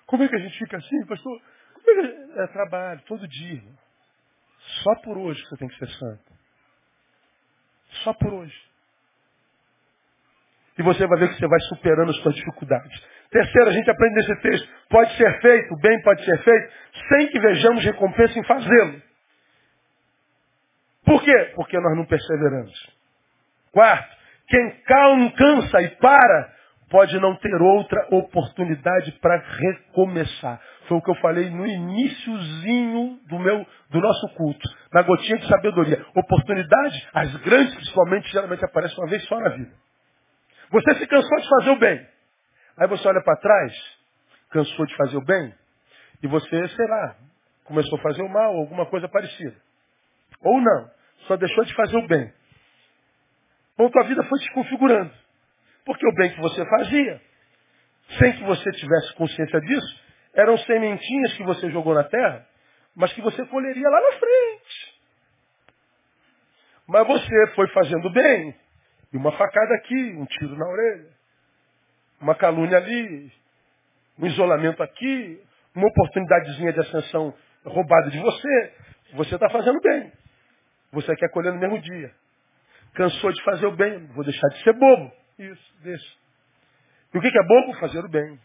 Como 0.05 0.23
é 0.23 0.27
que 0.27 0.35
a 0.35 0.39
gente 0.39 0.57
fica 0.59 0.77
assim, 0.77 1.05
pastor? 1.07 1.41
Como 1.73 1.89
é, 1.89 2.07
que 2.07 2.39
é 2.39 2.47
trabalho, 2.47 3.01
todo 3.07 3.27
dia. 3.27 3.63
Só 4.83 4.95
por 5.01 5.17
hoje 5.17 5.43
você 5.45 5.57
tem 5.57 5.67
que 5.67 5.77
ser 5.77 5.89
santo. 5.89 6.33
Só 8.03 8.13
por 8.13 8.33
hoje. 8.33 8.70
E 10.77 10.83
você 10.83 11.05
vai 11.05 11.19
ver 11.19 11.29
que 11.29 11.35
você 11.35 11.47
vai 11.47 11.59
superando 11.61 12.09
as 12.11 12.17
suas 12.17 12.35
dificuldades. 12.35 13.01
Terceiro, 13.29 13.69
a 13.69 13.73
gente 13.73 13.89
aprende 13.89 14.15
nesse 14.15 14.41
texto, 14.41 14.69
pode 14.89 15.15
ser 15.15 15.41
feito, 15.41 15.73
o 15.73 15.79
bem 15.79 16.01
pode 16.01 16.23
ser 16.23 16.37
feito, 16.39 16.73
sem 17.09 17.27
que 17.29 17.39
vejamos 17.39 17.83
recompensa 17.83 18.39
em 18.39 18.43
fazê-lo. 18.43 19.01
Por 21.05 21.23
quê? 21.23 21.51
Porque 21.55 21.79
nós 21.79 21.97
não 21.97 22.05
perseveramos. 22.05 22.73
Quarto, 23.71 24.17
quem 24.47 24.69
cansa 25.35 25.81
e 25.81 25.89
para, 25.95 26.53
pode 26.89 27.17
não 27.19 27.35
ter 27.37 27.55
outra 27.61 28.05
oportunidade 28.11 29.13
para 29.13 29.37
recomeçar. 29.37 30.59
Foi 30.87 30.97
o 30.97 31.01
que 31.01 31.09
eu 31.09 31.15
falei 31.15 31.49
no 31.49 31.65
iníciozinho 31.65 33.17
do 33.29 33.39
meu, 33.39 33.65
do 33.89 33.99
nosso 34.01 34.27
culto, 34.35 34.69
na 34.93 35.01
gotinha 35.03 35.37
de 35.37 35.47
sabedoria. 35.47 36.05
Oportunidade, 36.13 37.09
as 37.13 37.33
grandes 37.37 37.73
principalmente, 37.75 38.29
geralmente 38.29 38.63
aparecem 38.65 38.97
uma 38.97 39.09
vez 39.09 39.23
só 39.25 39.39
na 39.39 39.49
vida. 39.49 39.71
Você 40.71 40.95
se 40.95 41.07
cansou 41.07 41.37
de 41.37 41.49
fazer 41.49 41.69
o 41.71 41.79
bem. 41.79 42.07
Aí 42.77 42.87
você 42.87 43.07
olha 43.07 43.21
para 43.21 43.39
trás, 43.39 43.73
cansou 44.49 44.85
de 44.85 44.95
fazer 44.95 45.17
o 45.17 45.25
bem, 45.25 45.53
e 46.23 46.27
você, 46.27 46.67
sei 46.67 46.87
lá, 46.87 47.15
começou 47.65 47.99
a 47.99 48.01
fazer 48.01 48.21
o 48.21 48.29
mal, 48.29 48.55
alguma 48.55 48.85
coisa 48.85 49.07
parecida. 49.07 49.55
Ou 50.41 50.61
não, 50.61 50.91
só 51.27 51.35
deixou 51.35 51.63
de 51.65 51.75
fazer 51.75 51.97
o 51.97 52.07
bem. 52.07 52.33
Bom, 53.77 53.89
tua 53.89 54.03
vida 54.03 54.23
foi 54.23 54.39
se 54.39 54.51
configurando. 54.53 55.11
Porque 55.85 56.07
o 56.07 56.13
bem 56.13 56.33
que 56.33 56.39
você 56.39 56.65
fazia, 56.65 57.21
sem 58.19 58.33
que 58.33 58.43
você 58.43 58.71
tivesse 58.71 59.13
consciência 59.15 59.59
disso, 59.61 60.01
eram 60.33 60.57
sementinhas 60.59 61.33
que 61.33 61.43
você 61.43 61.69
jogou 61.71 61.93
na 61.93 62.03
terra, 62.03 62.47
mas 62.95 63.11
que 63.13 63.21
você 63.21 63.45
colheria 63.47 63.89
lá 63.89 64.01
na 64.01 64.11
frente. 64.17 65.01
Mas 66.87 67.07
você 67.07 67.47
foi 67.55 67.67
fazendo 67.69 68.09
bem, 68.11 68.55
e 69.13 69.17
uma 69.17 69.31
facada 69.33 69.75
aqui, 69.75 70.13
um 70.17 70.25
tiro 70.25 70.55
na 70.57 70.67
orelha. 70.67 71.09
Uma 72.19 72.35
calúnia 72.35 72.77
ali, 72.77 73.31
um 74.17 74.27
isolamento 74.27 74.81
aqui, 74.83 75.41
uma 75.75 75.87
oportunidadezinha 75.87 76.71
de 76.71 76.79
ascensão 76.79 77.33
roubada 77.65 78.09
de 78.09 78.19
você. 78.19 78.73
Você 79.13 79.35
está 79.35 79.49
fazendo 79.49 79.79
bem. 79.81 80.11
Você 80.91 81.15
quer 81.15 81.29
colher 81.29 81.53
no 81.53 81.59
mesmo 81.59 81.81
dia. 81.81 82.13
Cansou 82.93 83.31
de 83.31 83.43
fazer 83.43 83.65
o 83.65 83.75
bem, 83.75 84.05
vou 84.07 84.23
deixar 84.23 84.47
de 84.49 84.63
ser 84.63 84.73
bobo. 84.73 85.11
Isso, 85.39 85.73
deixa. 85.81 86.17
E 87.13 87.17
o 87.17 87.21
que 87.21 87.27
é 87.27 87.43
bobo? 87.43 87.79
Fazer 87.79 88.03
o 88.05 88.09
bem. 88.09 88.39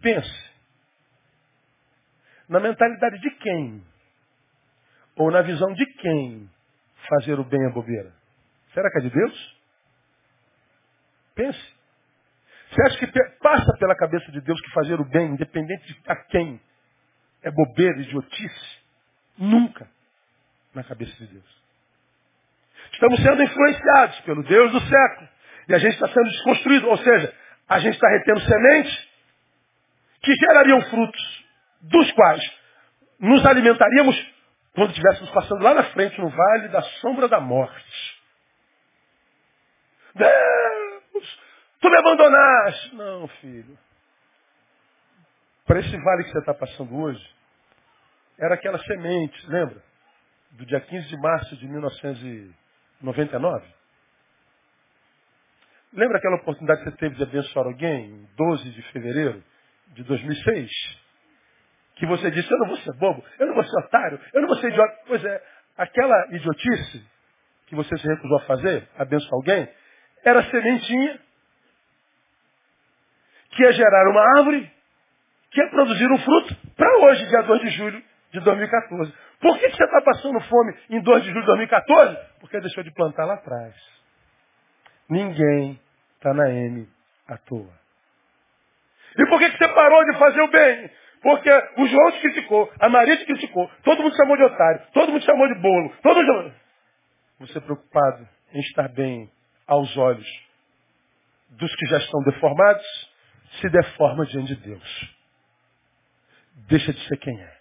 Pense. 0.00 0.50
Na 2.48 2.60
mentalidade 2.60 3.20
de 3.20 3.30
quem? 3.38 3.84
Ou 5.16 5.30
na 5.30 5.42
visão 5.42 5.72
de 5.72 5.86
quem 5.94 6.50
fazer 7.08 7.38
o 7.38 7.44
bem 7.44 7.64
é 7.66 7.70
bobeira? 7.72 8.12
Será 8.76 8.90
que 8.90 8.98
é 8.98 9.00
de 9.00 9.08
Deus? 9.10 9.56
Pense. 11.34 11.74
Você 12.70 12.82
acha 12.82 12.98
que 12.98 13.20
passa 13.40 13.72
pela 13.78 13.96
cabeça 13.96 14.30
de 14.30 14.38
Deus 14.42 14.60
que 14.60 14.70
fazer 14.72 15.00
o 15.00 15.04
bem, 15.06 15.28
independente 15.28 15.86
de 15.86 15.98
a 16.06 16.14
quem, 16.14 16.60
é 17.42 17.50
bobeira, 17.50 18.02
idiotice? 18.02 18.78
Nunca 19.38 19.88
na 20.74 20.84
cabeça 20.84 21.10
de 21.16 21.26
Deus. 21.26 21.62
Estamos 22.92 23.18
sendo 23.22 23.42
influenciados 23.42 24.20
pelo 24.20 24.42
Deus 24.42 24.70
do 24.70 24.80
século. 24.80 25.28
E 25.68 25.74
a 25.74 25.78
gente 25.78 25.94
está 25.94 26.08
sendo 26.08 26.28
desconstruído. 26.28 26.86
Ou 26.88 26.98
seja, 26.98 27.34
a 27.66 27.78
gente 27.78 27.94
está 27.94 28.10
retendo 28.10 28.40
sementes 28.40 29.08
que 30.20 30.34
gerariam 30.34 30.82
frutos, 30.82 31.44
dos 31.80 32.12
quais 32.12 32.42
nos 33.20 33.46
alimentaríamos 33.46 34.34
quando 34.74 34.90
estivéssemos 34.90 35.30
passando 35.30 35.62
lá 35.62 35.72
na 35.72 35.84
frente 35.84 36.20
no 36.20 36.28
vale 36.28 36.68
da 36.68 36.82
sombra 37.00 37.26
da 37.26 37.40
morte. 37.40 38.05
Deus, 40.16 41.38
tu 41.80 41.90
me 41.90 41.98
abandonaste. 41.98 42.94
Não, 42.94 43.26
filho. 43.28 43.78
Para 45.66 45.80
esse 45.80 45.96
vale 45.96 46.24
que 46.24 46.30
você 46.30 46.38
está 46.38 46.54
passando 46.54 46.96
hoje, 46.96 47.36
era 48.38 48.54
aquela 48.54 48.78
semente, 48.78 49.46
lembra? 49.48 49.82
Do 50.52 50.64
dia 50.64 50.80
15 50.80 51.08
de 51.08 51.16
março 51.18 51.56
de 51.56 51.68
1999. 51.68 53.76
Lembra 55.92 56.18
aquela 56.18 56.36
oportunidade 56.36 56.84
que 56.84 56.90
você 56.90 56.96
teve 56.96 57.16
de 57.16 57.22
abençoar 57.22 57.66
alguém 57.66 58.10
em 58.10 58.28
12 58.36 58.70
de 58.70 58.82
fevereiro 58.92 59.42
de 59.88 60.04
2006? 60.04 60.70
Que 61.96 62.06
você 62.06 62.30
disse, 62.30 62.50
eu 62.50 62.58
não 62.58 62.68
vou 62.68 62.76
ser 62.76 62.92
bobo, 62.94 63.24
eu 63.38 63.46
não 63.46 63.54
vou 63.54 63.64
ser 63.64 63.78
otário, 63.78 64.20
eu 64.34 64.40
não 64.42 64.48
vou 64.48 64.58
ser 64.58 64.68
idiota. 64.68 65.00
Pois 65.06 65.24
é, 65.24 65.42
aquela 65.76 66.34
idiotice 66.34 67.04
que 67.66 67.74
você 67.74 67.96
se 67.96 68.06
recusou 68.06 68.38
a 68.38 68.44
fazer, 68.44 68.88
abençoar 68.96 69.34
alguém, 69.34 69.68
era 70.26 70.42
sementinha 70.50 71.20
que 73.50 73.62
ia 73.62 73.72
gerar 73.72 74.10
uma 74.10 74.38
árvore 74.38 74.70
que 75.52 75.60
ia 75.60 75.70
produzir 75.70 76.10
um 76.10 76.18
fruto 76.18 76.56
para 76.76 76.98
hoje, 76.98 77.26
dia 77.28 77.42
2 77.42 77.60
de 77.60 77.70
julho 77.70 78.02
de 78.32 78.40
2014. 78.40 79.14
Por 79.40 79.58
que, 79.58 79.70
você 79.70 79.84
está 79.84 80.02
passando 80.02 80.40
fome 80.40 80.74
em 80.90 81.00
2 81.00 81.22
de 81.22 81.28
julho 81.28 81.40
de 81.40 81.46
2014? 81.46 82.18
Porque 82.40 82.60
deixou 82.60 82.82
de 82.82 82.92
plantar 82.92 83.24
lá 83.24 83.34
atrás. 83.34 83.74
Ninguém 85.08 85.80
está 86.16 86.34
na 86.34 86.50
M 86.50 86.88
à 87.28 87.38
toa. 87.38 87.72
E 89.16 89.26
por 89.28 89.38
que, 89.38 89.48
você 89.50 89.68
parou 89.68 90.04
de 90.06 90.18
fazer 90.18 90.40
o 90.42 90.50
bem? 90.50 90.90
Porque 91.22 91.50
o 91.78 91.86
João 91.86 92.12
te 92.12 92.20
criticou, 92.20 92.70
a 92.80 92.88
Maria 92.88 93.16
te 93.16 93.24
criticou, 93.24 93.70
todo 93.84 94.02
mundo 94.02 94.16
chamou 94.16 94.36
de 94.36 94.44
otário, 94.44 94.82
todo 94.92 95.12
mundo 95.12 95.24
chamou 95.24 95.48
de 95.48 95.60
bolo, 95.60 95.92
todo 96.02 96.22
mundo... 96.22 96.54
Você 97.40 97.60
preocupado 97.60 98.28
em 98.52 98.60
estar 98.60 98.88
bem 98.88 99.30
aos 99.66 99.96
olhos 99.96 100.46
dos 101.50 101.74
que 101.74 101.86
já 101.86 101.98
estão 101.98 102.22
deformados, 102.22 102.84
se 103.60 103.68
deforma 103.70 104.26
diante 104.26 104.54
de 104.54 104.62
Deus. 104.62 105.14
Deixa 106.68 106.92
de 106.92 107.08
ser 107.08 107.16
quem 107.18 107.40
é. 107.40 107.56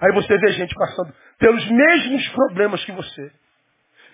Aí 0.00 0.12
você 0.12 0.36
vê 0.38 0.52
gente 0.52 0.74
passando 0.74 1.14
pelos 1.38 1.70
mesmos 1.70 2.28
problemas 2.28 2.84
que 2.84 2.92
você, 2.92 3.32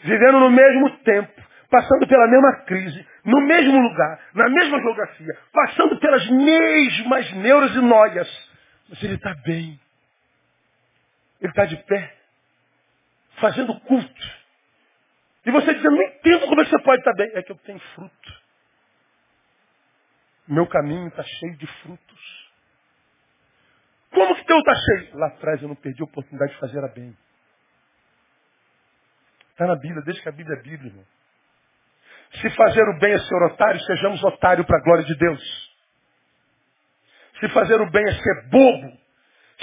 vivendo 0.03 0.41
no 0.41 0.51
mesmo 0.51 0.99
tempo, 0.99 1.43
passando 1.71 2.07
pela 2.07 2.27
mesma 2.29 2.65
crise, 2.65 3.07
no 3.25 3.41
mesmo 3.43 3.81
lugar, 3.81 4.21
na 4.35 4.49
mesma 4.49 4.81
geografia, 4.81 5.39
passando 5.53 5.99
pelas 5.99 6.29
mesmas 6.31 7.33
neuras 7.35 7.75
e 7.75 7.81
noias. 7.81 8.51
Mas 8.89 9.03
ele 9.03 9.15
está 9.15 9.35
bem. 9.45 9.79
Ele 11.41 11.51
está 11.51 11.67
de 11.67 11.77
pé, 11.77 12.17
fazendo 13.39 13.79
culto 13.81 14.36
e 15.47 15.51
você 15.53 15.75
diz, 15.75 15.85
eu 15.85 15.93
não 15.93 16.03
entendo 16.03 16.47
como 16.49 16.61
é 16.61 16.65
que 16.65 16.71
você 16.71 16.83
pode 16.83 16.99
estar 16.99 17.15
bem. 17.15 17.31
É 17.35 17.43
que 17.43 17.53
eu 17.53 17.57
tenho 17.59 17.79
fruto. 17.95 18.43
Meu 20.49 20.67
caminho 20.67 21.07
está 21.07 21.23
cheio 21.23 21.57
de 21.57 21.67
frutos. 21.83 22.51
Como 24.11 24.35
que 24.35 24.45
teu 24.45 24.59
está 24.59 24.75
cheio? 24.75 25.17
Lá 25.17 25.29
atrás 25.29 25.63
eu 25.63 25.69
não 25.69 25.77
perdi 25.77 26.03
a 26.03 26.05
oportunidade 26.05 26.53
de 26.53 26.59
fazer 26.59 26.85
a 26.85 26.89
bem. 26.89 27.17
Está 29.51 29.69
na 29.69 29.77
Bíblia, 29.77 30.03
desde 30.03 30.21
que 30.21 30.29
a 30.29 30.33
Bíblia 30.33 30.59
é 30.59 30.63
Bíblia, 30.63 30.91
irmão. 30.91 31.07
Se 32.41 32.51
fazer 32.51 32.83
o 32.83 32.99
bem 32.99 33.13
é 33.13 33.19
ser 33.19 33.43
otário, 33.45 33.81
sejamos 33.83 34.23
otário 34.25 34.65
para 34.65 34.79
a 34.79 34.83
glória 34.83 35.05
de 35.05 35.17
Deus. 35.17 35.77
Se 37.39 37.49
fazer 37.51 37.81
o 37.81 37.91
bem 37.91 38.03
é 38.05 38.13
ser 38.13 38.49
bobo, 38.51 38.99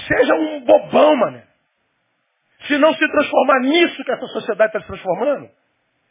seja 0.08 0.34
um 0.34 0.64
bobão, 0.64 1.14
mano. 1.14 1.42
Se 2.66 2.78
não 2.78 2.94
se 2.94 3.06
transformar 3.06 3.60
nisso 3.60 4.02
que 4.02 4.12
essa 4.12 4.26
sociedade 4.28 4.70
está 4.70 4.80
se 4.80 4.86
transformando, 4.86 5.50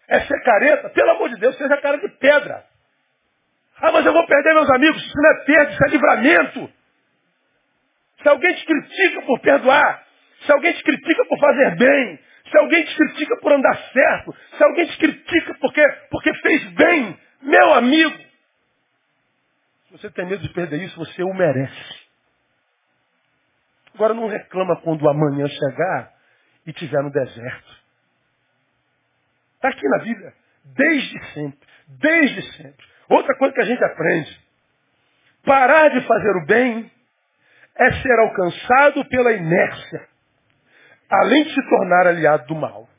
é 0.08 0.20
ser 0.22 0.44
careta, 0.44 0.90
pelo 0.90 1.12
amor 1.12 1.30
de 1.30 1.40
Deus, 1.40 1.58
seja 1.58 1.78
cara 1.78 1.98
de 1.98 2.10
pedra. 2.18 2.64
Ah, 3.78 3.92
mas 3.92 4.06
eu 4.06 4.14
vou 4.14 4.26
perder 4.26 4.54
meus 4.54 4.70
amigos. 4.70 5.02
Isso 5.02 5.14
não 5.16 5.32
é 5.32 5.46
perda, 5.46 5.72
isso 5.72 5.84
é 5.84 5.90
livramento. 5.90 6.74
Se 8.22 8.30
alguém 8.30 8.54
te 8.56 8.66
critica 8.66 9.22
por 9.24 9.40
perdoar, 9.42 10.04
se 10.46 10.52
alguém 10.52 10.74
te 10.74 10.84
critica 10.84 11.26
por 11.26 11.40
fazer 11.40 11.76
bem, 11.76 12.20
se 12.50 12.58
alguém 12.58 12.84
te 12.84 12.96
critica 12.96 13.38
por 13.42 13.52
andar 13.52 13.76
certo, 13.92 14.36
se 14.58 14.64
alguém 14.64 14.86
te 14.86 14.98
critica 14.98 15.58
porque, 15.60 15.82
porque 16.10 16.34
fez 16.36 16.64
bem, 16.72 17.20
meu 17.42 17.74
amigo, 17.74 18.18
se 19.88 19.92
você 19.92 20.10
tem 20.12 20.26
medo 20.26 20.42
de 20.42 20.54
perder 20.54 20.82
isso, 20.82 20.98
você 20.98 21.24
o 21.24 21.34
merece. 21.34 22.04
Agora 23.94 24.14
não 24.14 24.28
reclama 24.28 24.76
quando 24.82 25.08
amanhã 25.10 25.48
chegar 25.48 26.12
e 26.66 26.74
tiver 26.74 27.02
no 27.04 27.12
deserto. 27.12 27.83
Está 29.64 29.70
aqui 29.70 29.88
na 29.88 30.00
Bíblia. 30.00 30.34
Desde 30.76 31.34
sempre. 31.34 31.68
Desde 31.88 32.42
sempre. 32.58 32.86
Outra 33.08 33.34
coisa 33.38 33.54
que 33.54 33.62
a 33.62 33.66
gente 33.66 33.82
aprende. 33.82 34.42
Parar 35.46 35.88
de 35.88 36.06
fazer 36.06 36.36
o 36.36 36.46
bem 36.46 36.92
é 37.76 37.94
ser 38.02 38.20
alcançado 38.20 39.06
pela 39.06 39.32
inércia. 39.32 40.10
Além 41.10 41.44
de 41.46 41.54
se 41.54 41.70
tornar 41.70 42.08
aliado 42.08 42.46
do 42.48 42.56
mal. 42.56 42.90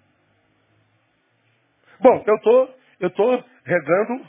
Bom, 2.01 2.25
eu 2.27 2.39
tô, 2.41 2.71
eu 3.01 3.11
tô 3.11 3.45
regando 3.65 4.27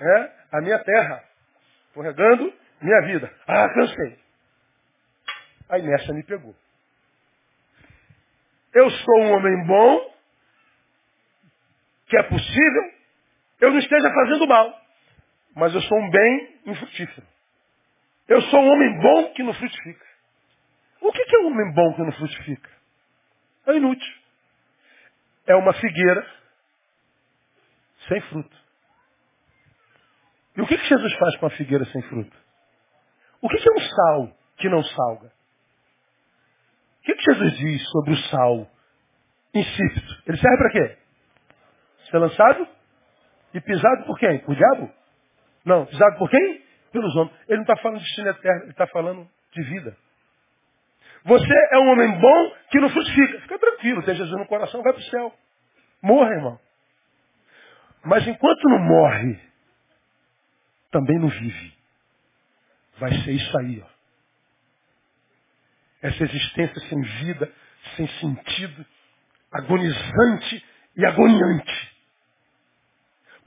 é, 0.00 0.32
a 0.50 0.60
minha 0.60 0.80
terra. 0.80 1.22
Estou 1.86 2.02
regando 2.02 2.52
minha 2.82 3.00
vida. 3.02 3.32
Ah, 3.46 3.68
cansei. 3.68 4.18
A 5.68 5.78
inércia 5.78 6.12
me 6.12 6.24
pegou. 6.24 6.56
Eu 8.74 8.90
sou 8.90 9.20
um 9.20 9.32
homem 9.32 9.64
bom, 9.64 10.17
que 12.08 12.16
é 12.16 12.22
possível, 12.24 12.92
eu 13.60 13.70
não 13.70 13.78
esteja 13.78 14.10
fazendo 14.12 14.46
mal. 14.46 14.80
Mas 15.54 15.74
eu 15.74 15.80
sou 15.82 15.98
um 15.98 16.10
bem 16.10 16.60
infrutífero. 16.66 17.26
Eu 18.28 18.42
sou 18.42 18.60
um 18.60 18.68
homem 18.70 19.00
bom 19.00 19.32
que 19.32 19.42
não 19.42 19.54
frutifica. 19.54 20.06
O 21.00 21.12
que 21.12 21.36
é 21.36 21.38
um 21.40 21.46
homem 21.46 21.72
bom 21.74 21.94
que 21.94 22.02
não 22.02 22.12
frutifica? 22.12 22.70
É 23.66 23.74
inútil. 23.74 24.14
É 25.46 25.54
uma 25.56 25.72
figueira 25.72 26.26
sem 28.08 28.20
fruto. 28.22 28.56
E 30.56 30.60
o 30.60 30.66
que, 30.66 30.76
Jesus 30.76 31.14
faz 31.18 31.36
com 31.36 31.46
a 31.46 31.50
figueira 31.50 31.84
sem 31.86 32.02
fruto? 32.02 32.36
O 33.40 33.48
que, 33.48 33.56
é 33.56 33.72
um 33.72 33.80
sal 33.80 34.36
que 34.56 34.68
não 34.68 34.82
salga? 34.82 35.32
O 36.98 37.02
que 37.02 37.32
Jesus 37.32 37.56
diz 37.58 37.90
sobre 37.90 38.12
o 38.12 38.16
sal 38.28 38.70
insípido? 39.54 40.22
Ele 40.26 40.36
serve 40.36 40.56
para 40.58 40.70
quê? 40.70 40.98
Ser 42.10 42.18
lançado 42.18 42.66
e 43.52 43.60
pisado 43.60 44.04
por 44.04 44.18
quem? 44.18 44.38
Por 44.40 44.54
diabo? 44.54 44.90
Não, 45.64 45.86
pisado 45.86 46.16
por 46.18 46.30
quem? 46.30 46.64
Pelos 46.92 47.14
homens. 47.16 47.36
Ele 47.48 47.56
não 47.56 47.62
está 47.62 47.76
falando 47.76 47.98
de 47.98 48.04
destino 48.04 48.28
eterno, 48.28 48.62
ele 48.62 48.70
está 48.70 48.86
falando 48.86 49.28
de 49.52 49.62
vida. 49.62 49.96
Você 51.24 51.54
é 51.72 51.78
um 51.78 51.90
homem 51.90 52.18
bom 52.18 52.56
que 52.70 52.80
não 52.80 52.88
frutifica. 52.88 53.40
Fica 53.40 53.58
tranquilo, 53.58 54.02
tem 54.02 54.14
Jesus 54.14 54.38
no 54.38 54.46
coração, 54.46 54.82
vai 54.82 54.92
para 54.92 55.00
o 55.00 55.04
céu. 55.04 55.34
Morra, 56.02 56.30
irmão. 56.30 56.60
Mas 58.04 58.26
enquanto 58.26 58.62
não 58.68 58.78
morre, 58.78 59.38
também 60.90 61.18
não 61.18 61.28
vive. 61.28 61.74
Vai 62.98 63.12
ser 63.22 63.32
isso 63.32 63.58
aí, 63.58 63.82
ó. 63.84 63.98
Essa 66.00 66.24
existência 66.24 66.80
sem 66.88 67.02
vida, 67.02 67.52
sem 67.96 68.06
sentido, 68.06 68.86
agonizante 69.52 70.64
e 70.96 71.04
agoniante 71.04 71.97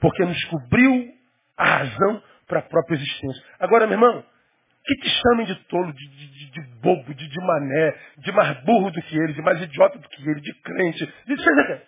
porque 0.02 0.24
nos 0.24 0.44
cobriu 0.46 1.14
a 1.56 1.64
razão 1.64 2.22
para 2.48 2.58
a 2.58 2.62
própria 2.62 2.96
existência. 2.96 3.42
Agora, 3.60 3.86
meu 3.86 3.94
irmão, 3.94 4.26
que 4.84 4.96
te 4.96 5.08
chamem 5.08 5.46
de 5.46 5.54
tolo, 5.66 5.92
de, 5.92 6.08
de, 6.08 6.50
de 6.50 6.60
bobo, 6.80 7.14
de, 7.14 7.28
de, 7.28 7.40
mané, 7.40 7.96
de 8.18 8.32
mais 8.32 8.64
burro 8.64 8.90
do 8.90 9.00
que 9.00 9.16
ele, 9.16 9.32
de 9.32 9.40
mais 9.40 9.62
idiota 9.62 9.96
do 9.96 10.08
que 10.08 10.28
ele, 10.28 10.40
de 10.40 10.52
crente, 10.54 11.06
de 11.24 11.82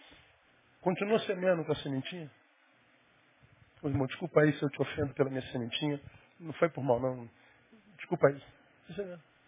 Continua 0.80 1.18
semendo 1.20 1.64
com 1.64 1.72
a 1.72 1.76
sementinha? 1.76 2.30
Ô, 3.82 3.88
irmão, 3.88 4.06
desculpa 4.06 4.42
aí 4.42 4.52
se 4.52 4.62
eu 4.62 4.70
te 4.70 4.80
ofendo 4.80 5.12
pela 5.14 5.28
minha 5.28 5.42
sementinha. 5.50 6.00
Não 6.38 6.52
foi 6.52 6.68
por 6.68 6.84
mal, 6.84 7.00
não. 7.00 7.28
Desculpa 7.96 8.28
aí. 8.28 8.40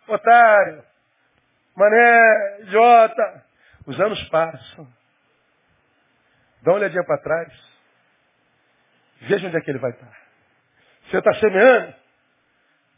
Otário, 0.08 0.82
mané, 1.76 2.62
idiota. 2.62 3.44
Os 3.86 4.00
anos 4.00 4.20
passam. 4.28 4.88
Dá 6.62 6.72
uma 6.72 6.78
olhadinha 6.78 7.04
para 7.04 7.22
trás. 7.22 7.75
Veja 9.22 9.46
onde 9.46 9.56
é 9.56 9.60
que 9.60 9.70
ele 9.70 9.78
vai 9.78 9.90
estar. 9.90 10.12
Você 11.08 11.18
está 11.18 11.34
semeando? 11.34 11.94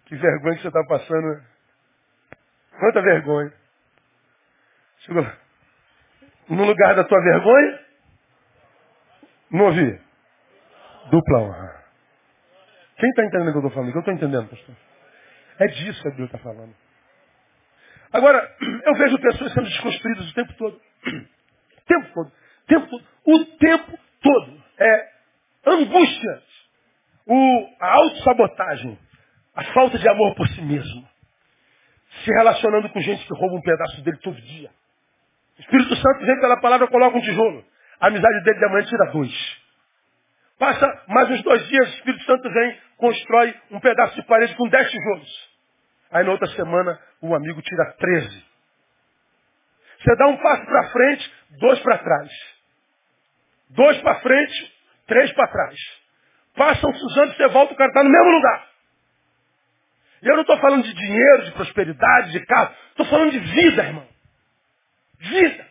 Que 0.06 0.16
vergonha 0.16 0.56
que 0.56 0.62
você 0.62 0.68
está 0.68 0.84
passando. 0.84 1.42
Quanta 2.78 3.02
vergonha. 3.02 3.52
Chegou 5.00 5.26
no 6.48 6.64
lugar 6.64 6.94
da 6.94 7.04
tua 7.04 7.20
vergonha? 7.22 7.80
Não 9.50 9.66
ouvi? 9.66 10.00
Dupla 11.10 11.38
honra. 11.40 11.84
Quem 12.96 13.08
está 13.10 13.24
entendendo 13.24 13.48
o 13.48 13.52
que 13.52 13.58
eu 13.58 13.66
estou 13.66 13.70
falando? 13.70 13.94
Eu 13.94 13.98
estou 13.98 14.14
entendendo, 14.14 14.48
pastor? 14.48 14.74
É 15.60 15.66
disso 15.66 16.02
que 16.02 16.08
a 16.08 16.10
Bíblia 16.10 16.26
está 16.26 16.38
falando. 16.38 16.74
Agora, 18.12 18.56
eu 18.86 18.94
vejo 18.94 19.18
pessoas 19.20 19.52
sendo 19.52 19.68
desconstruídas 19.68 20.30
o 20.30 20.34
tempo 20.34 20.54
todo. 20.54 20.76
O 20.76 21.84
tempo 21.86 22.14
todo. 22.14 22.28
O 22.28 22.66
tempo 22.66 22.88
todo. 22.88 23.04
O 23.26 23.58
tempo 23.58 23.98
todo. 24.22 24.64
É 24.78 25.17
angústias, 25.66 26.42
o, 27.26 27.68
a 27.80 27.94
autossabotagem, 27.94 28.98
a 29.54 29.64
falta 29.72 29.98
de 29.98 30.08
amor 30.08 30.34
por 30.34 30.48
si 30.48 30.62
mesmo, 30.62 31.08
se 32.24 32.30
relacionando 32.30 32.88
com 32.90 33.00
gente 33.00 33.26
que 33.26 33.34
rouba 33.34 33.56
um 33.56 33.62
pedaço 33.62 34.02
dele 34.02 34.18
todo 34.18 34.40
dia. 34.40 34.70
O 35.58 35.60
Espírito 35.60 35.96
Santo 35.96 36.24
vem 36.24 36.40
pela 36.40 36.60
palavra 36.60 36.86
coloca 36.88 37.18
um 37.18 37.20
tijolo. 37.20 37.64
A 38.00 38.06
amizade 38.06 38.44
dele 38.44 38.58
de 38.58 38.64
amanhã 38.64 38.86
tira 38.86 39.10
dois. 39.12 39.58
Passa 40.58 41.04
mais 41.08 41.30
uns 41.30 41.42
dois 41.42 41.66
dias, 41.68 41.88
o 41.88 41.94
Espírito 41.96 42.24
Santo 42.24 42.50
vem, 42.50 42.78
constrói 42.96 43.54
um 43.70 43.80
pedaço 43.80 44.14
de 44.16 44.22
parede 44.26 44.54
com 44.56 44.68
dez 44.68 44.90
tijolos. 44.90 45.48
Aí 46.10 46.24
na 46.24 46.32
outra 46.32 46.48
semana, 46.48 46.98
o 47.20 47.34
amigo 47.34 47.60
tira 47.60 47.92
treze. 47.98 48.44
Você 49.98 50.16
dá 50.16 50.26
um 50.28 50.36
passo 50.36 50.64
para 50.64 50.90
frente, 50.90 51.32
dois 51.60 51.80
para 51.80 51.98
trás. 51.98 52.30
Dois 53.70 54.00
para 54.00 54.20
frente, 54.20 54.77
Três 55.08 55.32
para 55.32 55.48
trás. 55.48 55.80
Passam-se 56.54 57.04
os 57.04 57.18
anos, 57.18 57.36
você 57.36 57.48
volta, 57.48 57.72
o 57.72 57.76
cara 57.76 57.88
está 57.88 58.04
no 58.04 58.10
mesmo 58.10 58.30
lugar. 58.30 58.68
E 60.22 60.28
eu 60.28 60.34
não 60.34 60.42
estou 60.42 60.58
falando 60.58 60.82
de 60.84 60.92
dinheiro, 60.92 61.44
de 61.44 61.52
prosperidade, 61.52 62.32
de 62.32 62.44
carro. 62.44 62.74
Estou 62.90 63.06
falando 63.06 63.30
de 63.30 63.38
vida, 63.38 63.84
irmão. 63.84 64.06
Vida. 65.18 65.66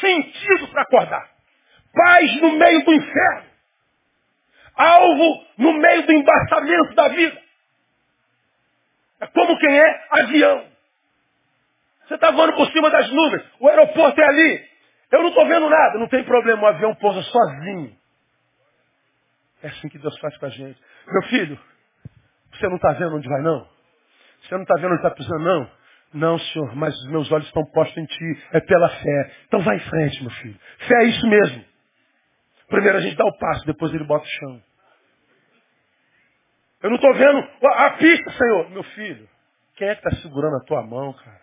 Sentido 0.00 0.68
para 0.68 0.82
acordar. 0.82 1.30
Paz 1.94 2.40
no 2.40 2.52
meio 2.52 2.84
do 2.84 2.92
inferno. 2.92 3.50
Alvo 4.74 5.46
no 5.58 5.72
meio 5.74 6.06
do 6.06 6.12
embaçamento 6.12 6.94
da 6.94 7.08
vida. 7.08 7.42
É 9.20 9.26
como 9.28 9.58
quem 9.58 9.78
é 9.78 10.06
avião. 10.10 10.66
Você 12.06 12.14
está 12.14 12.30
voando 12.30 12.54
por 12.54 12.70
cima 12.72 12.90
das 12.90 13.08
nuvens. 13.10 13.44
O 13.60 13.68
aeroporto 13.68 14.20
é 14.20 14.24
ali. 14.24 14.71
Eu 15.12 15.20
não 15.20 15.28
estou 15.28 15.46
vendo 15.46 15.68
nada, 15.68 15.98
não 15.98 16.08
tem 16.08 16.24
problema, 16.24 16.62
o 16.62 16.66
avião 16.66 16.94
pousa 16.94 17.20
sozinho. 17.22 17.94
É 19.62 19.68
assim 19.68 19.88
que 19.90 19.98
Deus 19.98 20.18
faz 20.18 20.36
com 20.38 20.46
a 20.46 20.48
gente. 20.48 20.80
Meu 21.06 21.22
filho, 21.24 21.60
você 22.52 22.66
não 22.66 22.76
está 22.76 22.92
vendo 22.92 23.16
onde 23.16 23.28
vai 23.28 23.42
não? 23.42 23.68
Você 24.42 24.54
não 24.54 24.62
está 24.62 24.74
vendo 24.76 24.92
onde 24.92 24.96
está 24.96 25.10
pisando 25.10 25.44
não? 25.44 25.70
Não, 26.14 26.38
senhor, 26.38 26.74
mas 26.74 26.94
os 26.94 27.10
meus 27.10 27.30
olhos 27.30 27.46
estão 27.46 27.64
postos 27.72 27.96
em 27.96 28.06
ti, 28.06 28.42
é 28.52 28.60
pela 28.60 28.88
fé. 28.88 29.32
Então 29.46 29.60
vai 29.60 29.76
em 29.76 29.80
frente, 29.80 30.22
meu 30.22 30.30
filho. 30.30 30.58
Fé 30.88 30.94
é 30.94 31.04
isso 31.04 31.26
mesmo. 31.28 31.64
Primeiro 32.68 32.98
a 32.98 33.00
gente 33.02 33.16
dá 33.16 33.24
o 33.24 33.38
passo, 33.38 33.66
depois 33.66 33.92
ele 33.94 34.04
bota 34.04 34.24
o 34.24 34.28
chão. 34.28 34.62
Eu 36.82 36.90
não 36.90 36.96
estou 36.96 37.14
vendo 37.14 37.48
a 37.64 37.90
pista, 37.90 38.30
Senhor. 38.32 38.70
Meu 38.70 38.82
filho, 38.82 39.28
quem 39.76 39.88
é 39.88 39.94
que 39.94 40.06
está 40.06 40.22
segurando 40.22 40.56
a 40.56 40.64
tua 40.64 40.82
mão, 40.82 41.12
cara? 41.12 41.40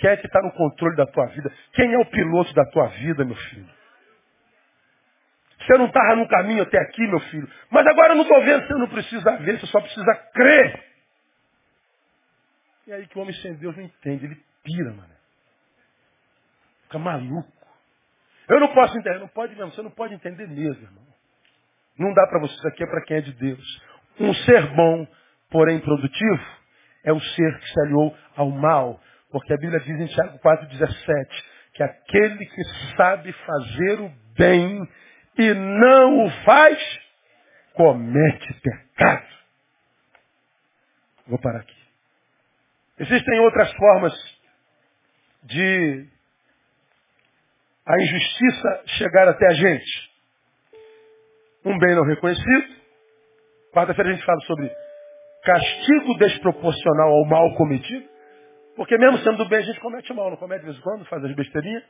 Quem 0.00 0.10
é 0.10 0.16
que 0.16 0.26
está 0.26 0.40
no 0.40 0.52
controle 0.52 0.96
da 0.96 1.06
tua 1.06 1.26
vida? 1.26 1.52
Quem 1.74 1.92
é 1.92 1.98
o 1.98 2.06
piloto 2.06 2.54
da 2.54 2.64
tua 2.66 2.86
vida, 2.88 3.24
meu 3.24 3.36
filho? 3.36 3.68
Você 5.60 5.76
não 5.76 5.86
estava 5.86 6.16
no 6.16 6.26
caminho 6.26 6.62
até 6.62 6.78
aqui, 6.78 7.06
meu 7.06 7.20
filho. 7.20 7.48
Mas 7.70 7.86
agora 7.86 8.12
eu 8.12 8.16
não 8.16 8.22
estou 8.22 8.42
vendo, 8.42 8.66
você 8.66 8.74
não 8.74 8.88
precisa 8.88 9.36
ver, 9.36 9.60
você 9.60 9.66
só 9.66 9.80
precisa 9.80 10.14
crer. 10.32 10.84
E 12.86 12.92
aí 12.92 13.06
que 13.06 13.18
o 13.18 13.22
homem 13.22 13.34
sem 13.34 13.54
Deus 13.54 13.76
não 13.76 13.84
entende, 13.84 14.24
ele 14.24 14.42
pira, 14.64 14.90
mano. 14.90 15.14
Fica 16.84 16.98
maluco. 16.98 17.52
Eu 18.48 18.58
não 18.58 18.68
posso 18.68 18.98
entender, 18.98 19.18
não 19.18 19.28
pode 19.28 19.54
mesmo, 19.54 19.70
você 19.70 19.82
não 19.82 19.90
pode 19.90 20.14
entender 20.14 20.48
mesmo, 20.48 20.82
irmão. 20.82 21.06
Não 21.98 22.12
dá 22.14 22.26
para 22.26 22.40
você, 22.40 22.54
isso 22.54 22.68
aqui 22.68 22.82
é 22.82 22.86
para 22.86 23.04
quem 23.04 23.18
é 23.18 23.20
de 23.20 23.32
Deus. 23.34 23.82
Um 24.18 24.32
ser 24.32 24.66
bom, 24.74 25.06
porém 25.50 25.78
produtivo, 25.78 26.42
é 27.04 27.12
o 27.12 27.20
ser 27.20 27.58
que 27.60 27.68
se 27.68 27.80
aliou 27.82 28.16
ao 28.34 28.50
mal. 28.50 29.00
Porque 29.30 29.52
a 29.52 29.56
Bíblia 29.56 29.80
diz 29.80 30.00
em 30.00 30.06
Tiago 30.06 30.38
4,17 30.38 31.44
que 31.74 31.82
aquele 31.82 32.46
que 32.46 32.64
sabe 32.96 33.32
fazer 33.32 34.00
o 34.00 34.12
bem 34.36 34.88
e 35.38 35.54
não 35.54 36.24
o 36.24 36.30
faz, 36.44 37.00
comete 37.74 38.54
pecado. 38.60 39.28
Vou 41.26 41.38
parar 41.38 41.60
aqui. 41.60 41.80
Existem 42.98 43.40
outras 43.40 43.72
formas 43.74 44.12
de 45.44 46.06
a 47.86 48.02
injustiça 48.02 48.82
chegar 48.98 49.28
até 49.28 49.46
a 49.46 49.54
gente. 49.54 50.10
Um 51.64 51.78
bem 51.78 51.94
não 51.94 52.04
reconhecido. 52.04 52.80
Quarta-feira 53.72 54.10
a 54.10 54.14
gente 54.14 54.24
fala 54.24 54.40
sobre 54.40 54.70
castigo 55.44 56.18
desproporcional 56.18 57.08
ao 57.10 57.24
mal 57.26 57.54
cometido. 57.54 58.09
Porque 58.76 58.96
mesmo 58.96 59.18
sendo 59.18 59.38
do 59.38 59.48
bem, 59.48 59.58
a 59.58 59.62
gente 59.62 59.80
comete 59.80 60.12
mal, 60.14 60.30
não 60.30 60.36
comete 60.36 60.60
de 60.60 60.66
vez 60.66 60.78
em 60.78 60.82
quando, 60.82 61.04
faz 61.06 61.24
as 61.24 61.34
besteirinhas. 61.34 61.84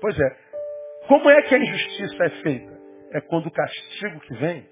Pois 0.00 0.18
é. 0.18 0.36
Como 1.08 1.28
é 1.28 1.42
que 1.42 1.54
a 1.54 1.58
injustiça 1.58 2.24
é 2.24 2.30
feita? 2.42 2.78
É 3.12 3.20
quando 3.20 3.46
o 3.46 3.50
castigo 3.50 4.20
que 4.20 4.34
vem 4.34 4.68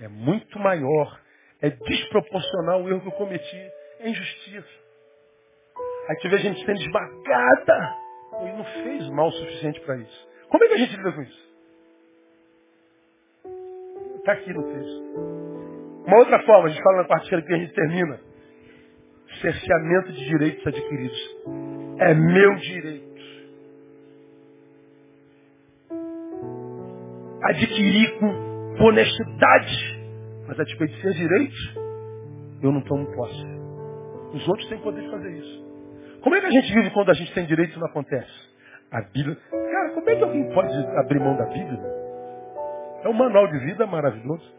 é 0.00 0.08
muito 0.08 0.58
maior, 0.58 1.20
é 1.60 1.70
desproporcional 1.70 2.80
ao 2.80 2.88
erro 2.88 3.00
que 3.00 3.08
eu 3.08 3.12
cometi. 3.12 3.70
É 4.00 4.08
injustiça. 4.08 4.84
Aí 6.08 6.16
tu 6.20 6.28
vê 6.28 6.36
a 6.36 6.38
gente 6.38 6.64
sendo 6.64 6.80
esmagada. 6.80 7.96
Ele 8.40 8.52
não 8.52 8.64
fez 8.64 9.08
mal 9.10 9.28
o 9.28 9.32
suficiente 9.32 9.80
para 9.80 9.96
isso. 9.96 10.28
Como 10.48 10.64
é 10.64 10.68
que 10.68 10.74
a 10.74 10.78
gente 10.78 10.96
lida 10.96 11.12
com 11.12 11.22
isso? 11.22 11.54
Está 14.18 14.32
aqui 14.32 14.52
no 14.52 14.62
texto. 14.62 15.44
Uma 16.06 16.18
outra 16.18 16.42
forma, 16.44 16.66
a 16.66 16.70
gente 16.70 16.82
fala 16.82 17.02
na 17.02 17.08
quarta-feira 17.08 17.44
que 17.44 17.54
a 17.54 17.58
gente 17.58 17.74
termina. 17.74 18.33
Cerceamento 19.40 20.12
de 20.12 20.24
direitos 20.26 20.66
adquiridos. 20.66 21.36
É 21.98 22.14
meu 22.14 22.54
direito. 22.56 23.14
Adquirir 27.42 28.18
com 28.18 28.84
honestidade. 28.84 30.04
Mas 30.46 30.60
a 30.60 30.64
despeito 30.64 30.94
de 30.94 31.02
ser 31.02 31.12
direito, 31.14 31.56
eu 32.62 32.72
não 32.72 32.82
tomo 32.82 33.06
posse. 33.14 33.44
Os 34.34 34.48
outros 34.48 34.68
têm 34.68 34.78
poder 34.78 35.02
de 35.02 35.10
fazer 35.10 35.30
isso. 35.32 35.64
Como 36.22 36.34
é 36.34 36.40
que 36.40 36.46
a 36.46 36.50
gente 36.50 36.72
vive 36.72 36.90
quando 36.90 37.10
a 37.10 37.14
gente 37.14 37.32
tem 37.34 37.46
direito 37.46 37.76
e 37.76 37.78
não 37.78 37.86
acontece? 37.86 38.32
A 38.90 39.02
Bíblia. 39.02 39.36
Cara, 39.50 39.90
como 39.90 40.10
é 40.10 40.16
que 40.16 40.22
alguém 40.22 40.50
pode 40.52 40.74
abrir 40.98 41.20
mão 41.20 41.36
da 41.36 41.46
Bíblia? 41.46 41.80
É 43.02 43.08
um 43.08 43.12
manual 43.12 43.46
de 43.48 43.58
vida 43.58 43.86
maravilhoso. 43.86 44.50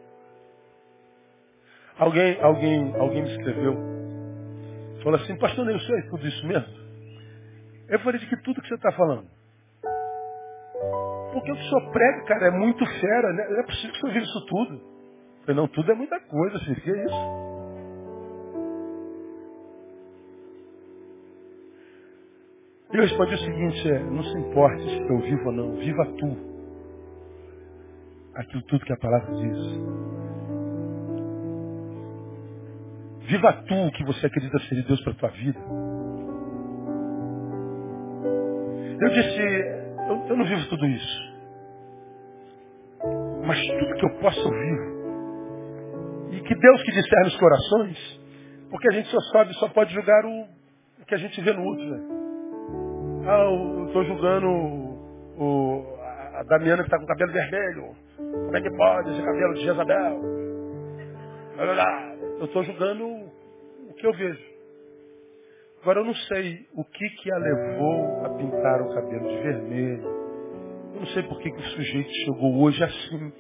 Alguém, 1.98 2.38
alguém, 2.42 2.96
alguém 2.98 3.24
me 3.24 3.30
escreveu. 3.32 3.95
Falou 5.06 5.20
assim, 5.20 5.38
pastor 5.38 5.68
senhor 5.82 6.00
é 6.00 6.10
tudo 6.10 6.28
isso 6.28 6.48
mesmo? 6.48 6.74
Eu 7.88 8.00
falei 8.00 8.20
de 8.20 8.26
que 8.28 8.42
tudo 8.42 8.60
que 8.60 8.68
você 8.68 8.74
está 8.74 8.92
falando. 8.94 9.28
Porque 11.32 11.52
o 11.52 11.56
que 11.56 11.62
o 11.62 11.70
senhor 11.70 11.92
prega, 11.92 12.24
cara, 12.24 12.48
é 12.48 12.50
muito 12.50 12.84
fera, 12.84 13.34
né? 13.34 13.48
Não 13.52 13.60
é 13.60 13.64
possível 13.68 13.92
que 13.92 13.98
o 13.98 14.02
senhor 14.02 14.14
isso 14.24 14.46
tudo. 14.48 14.74
Eu 14.74 15.42
falei, 15.42 15.56
não, 15.58 15.68
tudo 15.68 15.92
é 15.92 15.96
muita 15.96 16.20
coisa, 16.22 16.58
filho. 16.58 16.82
Que 16.82 16.90
é 16.90 17.06
isso? 17.06 17.46
Eu 22.92 23.02
respondi 23.04 23.36
o 23.36 23.38
seguinte, 23.38 23.92
é, 23.92 24.00
não 24.06 24.24
se 24.24 24.40
importe 24.40 24.84
se 24.86 25.08
eu 25.08 25.20
vivo 25.20 25.46
ou 25.46 25.52
não, 25.52 25.76
viva 25.76 26.06
tu. 26.18 26.38
Aquilo 28.34 28.64
tudo 28.64 28.86
que 28.86 28.94
a 28.94 28.98
palavra 28.98 29.36
diz. 29.36 30.35
Viva 33.28 33.54
tu 33.68 33.76
o 33.76 33.92
que 33.92 34.04
você 34.04 34.28
acredita 34.28 34.60
ser 34.60 34.76
de 34.76 34.84
Deus 34.84 35.02
para 35.02 35.14
a 35.14 35.16
tua 35.16 35.30
vida. 35.30 35.60
Eu 39.02 39.10
disse, 39.10 39.42
eu, 40.10 40.28
eu 40.30 40.38
não 40.38 40.46
vivo 40.46 40.70
tudo 40.70 40.86
isso. 40.86 41.36
Mas 43.46 43.60
tudo 43.68 43.96
que 43.96 44.06
eu 44.06 44.20
posso 44.20 44.40
eu 44.40 44.52
vivo. 44.52 44.96
E 46.32 46.42
que 46.42 46.56
Deus 46.56 46.84
que 46.84 46.92
discerne 46.92 47.28
os 47.28 47.38
corações, 47.38 48.22
porque 48.70 48.88
a 48.90 48.92
gente 48.92 49.10
só 49.10 49.20
sabe, 49.32 49.54
só 49.56 49.70
pode 49.70 49.94
julgar 49.94 50.26
o, 50.26 50.44
o 51.02 51.06
que 51.06 51.16
a 51.16 51.18
gente 51.18 51.40
vê 51.42 51.54
no 51.54 51.64
outro, 51.64 51.86
né? 51.86 52.00
Ah, 53.28 53.44
eu 53.44 53.88
estou 53.88 54.04
julgando 54.06 54.48
o, 54.48 55.98
a 56.36 56.44
Damiana 56.44 56.84
que 56.84 56.88
está 56.88 57.00
com 57.00 57.06
cabelo 57.06 57.34
vermelho. 57.34 57.96
Como 58.18 58.56
é 58.56 58.62
que 58.62 58.70
pode 58.70 59.12
esse 59.12 59.24
cabelo 59.24 59.54
de 59.56 59.62
Jezabel? 59.62 60.22
Eu 62.40 62.46
estou 62.46 62.64
julgando 62.64 63.06
o 63.06 63.94
que 63.98 64.06
eu 64.06 64.14
vejo. 64.14 64.56
Agora 65.82 66.00
eu 66.00 66.06
não 66.06 66.16
sei 66.16 66.68
o 66.74 66.84
que, 66.84 67.10
que 67.10 67.32
a 67.32 67.38
levou 67.38 68.26
a 68.26 68.30
pintar 68.30 68.82
o 68.82 68.94
cabelo 68.94 69.28
de 69.28 69.38
vermelho. 69.44 70.08
Eu 70.94 71.00
não 71.00 71.08
sei 71.08 71.24
por 71.24 71.40
que, 71.40 71.52
que 71.52 71.60
o 71.60 71.66
sujeito 71.66 72.10
chegou 72.26 72.62
hoje 72.62 72.84
assim. 72.84 73.34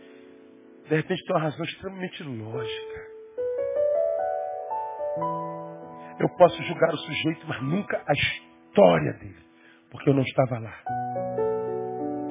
De 0.87 0.95
repente 0.95 1.25
tem 1.25 1.35
uma 1.35 1.41
razão 1.41 1.65
extremamente 1.65 2.23
lógica. 2.23 3.05
Eu 6.19 6.29
posso 6.37 6.61
julgar 6.63 6.93
o 6.93 6.97
sujeito, 6.97 7.45
mas 7.47 7.61
nunca 7.63 8.03
a 8.07 8.13
história 8.13 9.13
dele 9.13 9.45
porque 9.95 10.09
eu 10.09 10.13
não 10.13 10.23
estava 10.23 10.59
lá. 10.59 10.75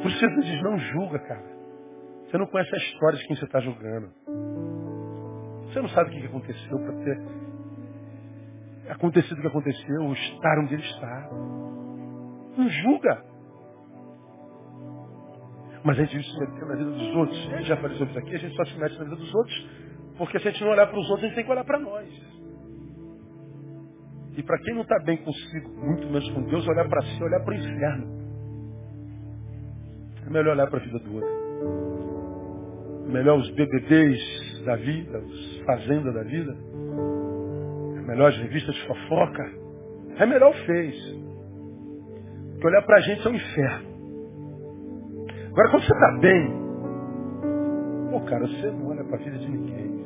Por 0.02 0.10
isso 0.10 0.20
você 0.20 0.40
diz, 0.42 0.62
não 0.62 0.78
julga, 0.78 1.18
cara. 1.20 1.54
Você 2.26 2.36
não 2.36 2.46
conhece 2.46 2.74
a 2.74 2.78
história 2.78 3.18
de 3.18 3.26
quem 3.26 3.36
você 3.36 3.44
está 3.46 3.60
julgando. 3.60 4.12
Você 5.74 5.82
não 5.82 5.88
sabe 5.88 6.08
o 6.08 6.20
que 6.20 6.26
aconteceu 6.26 6.78
para 6.78 6.92
ter 7.02 7.20
acontecido 8.90 9.38
o 9.38 9.40
que 9.40 9.46
aconteceu, 9.48 10.02
ou 10.02 10.12
estar 10.12 10.58
onde 10.60 10.74
ele 10.74 10.84
está. 10.84 11.30
Não 12.56 12.68
julga. 12.68 13.24
Mas 15.82 15.98
a 15.98 16.04
gente 16.04 16.30
se 16.30 16.38
meter 16.38 16.64
na 16.64 16.76
vida 16.76 16.90
dos 16.92 17.16
outros. 17.16 17.50
Eu 17.50 17.62
já 17.64 17.76
falei 17.78 17.96
sobre 17.98 18.10
isso 18.12 18.18
aqui, 18.20 18.36
a 18.36 18.38
gente 18.38 18.54
só 18.54 18.64
se 18.66 18.78
mete 18.78 18.96
na 18.98 19.04
vida 19.04 19.16
dos 19.16 19.34
outros, 19.34 19.70
porque 20.16 20.38
se 20.38 20.46
a 20.46 20.50
gente 20.52 20.62
não 20.62 20.70
olhar 20.70 20.86
para 20.86 20.96
os 20.96 21.10
outros, 21.10 21.24
a 21.24 21.26
gente 21.26 21.34
tem 21.34 21.44
que 21.44 21.50
olhar 21.50 21.64
para 21.64 21.80
nós. 21.80 22.08
E 24.36 24.42
para 24.44 24.58
quem 24.58 24.74
não 24.74 24.82
está 24.82 25.00
bem 25.00 25.16
consigo, 25.16 25.70
muito 25.70 26.06
menos 26.06 26.30
com 26.30 26.42
Deus, 26.42 26.68
olhar 26.68 26.88
para 26.88 27.02
si, 27.02 27.20
olhar 27.20 27.40
para 27.40 27.52
o 27.52 27.56
inferno. 27.56 28.24
É 30.24 30.30
melhor 30.30 30.52
olhar 30.52 30.70
para 30.70 30.78
a 30.78 30.84
vida 30.84 31.00
do 31.00 31.14
outro. 31.16 31.30
É 33.06 33.12
melhor 33.12 33.38
os 33.38 33.50
BBBs 33.50 34.62
da 34.64 34.76
vida, 34.76 35.18
os 35.18 35.53
fazendas 35.64 36.14
da 36.14 36.22
vida. 36.22 36.56
É 37.96 38.26
as 38.28 38.36
revistas 38.38 38.74
de 38.74 38.86
fofoca. 38.86 39.50
É 40.18 40.26
melhor 40.26 40.50
o 40.50 40.66
fez. 40.66 40.94
Porque 42.52 42.66
olhar 42.66 42.82
para 42.82 42.96
a 42.96 43.00
gente 43.00 43.26
é 43.26 43.30
um 43.30 43.34
inferno. 43.34 43.94
Agora, 45.50 45.70
quando 45.70 45.82
você 45.84 45.94
está 45.94 46.18
bem, 46.20 46.64
pô, 48.10 48.20
cara, 48.26 48.46
você 48.46 48.70
não 48.70 48.88
olha 48.88 49.04
para 49.04 49.16
a 49.16 49.18
vida 49.18 49.38
de 49.38 49.48
ninguém. 49.48 50.04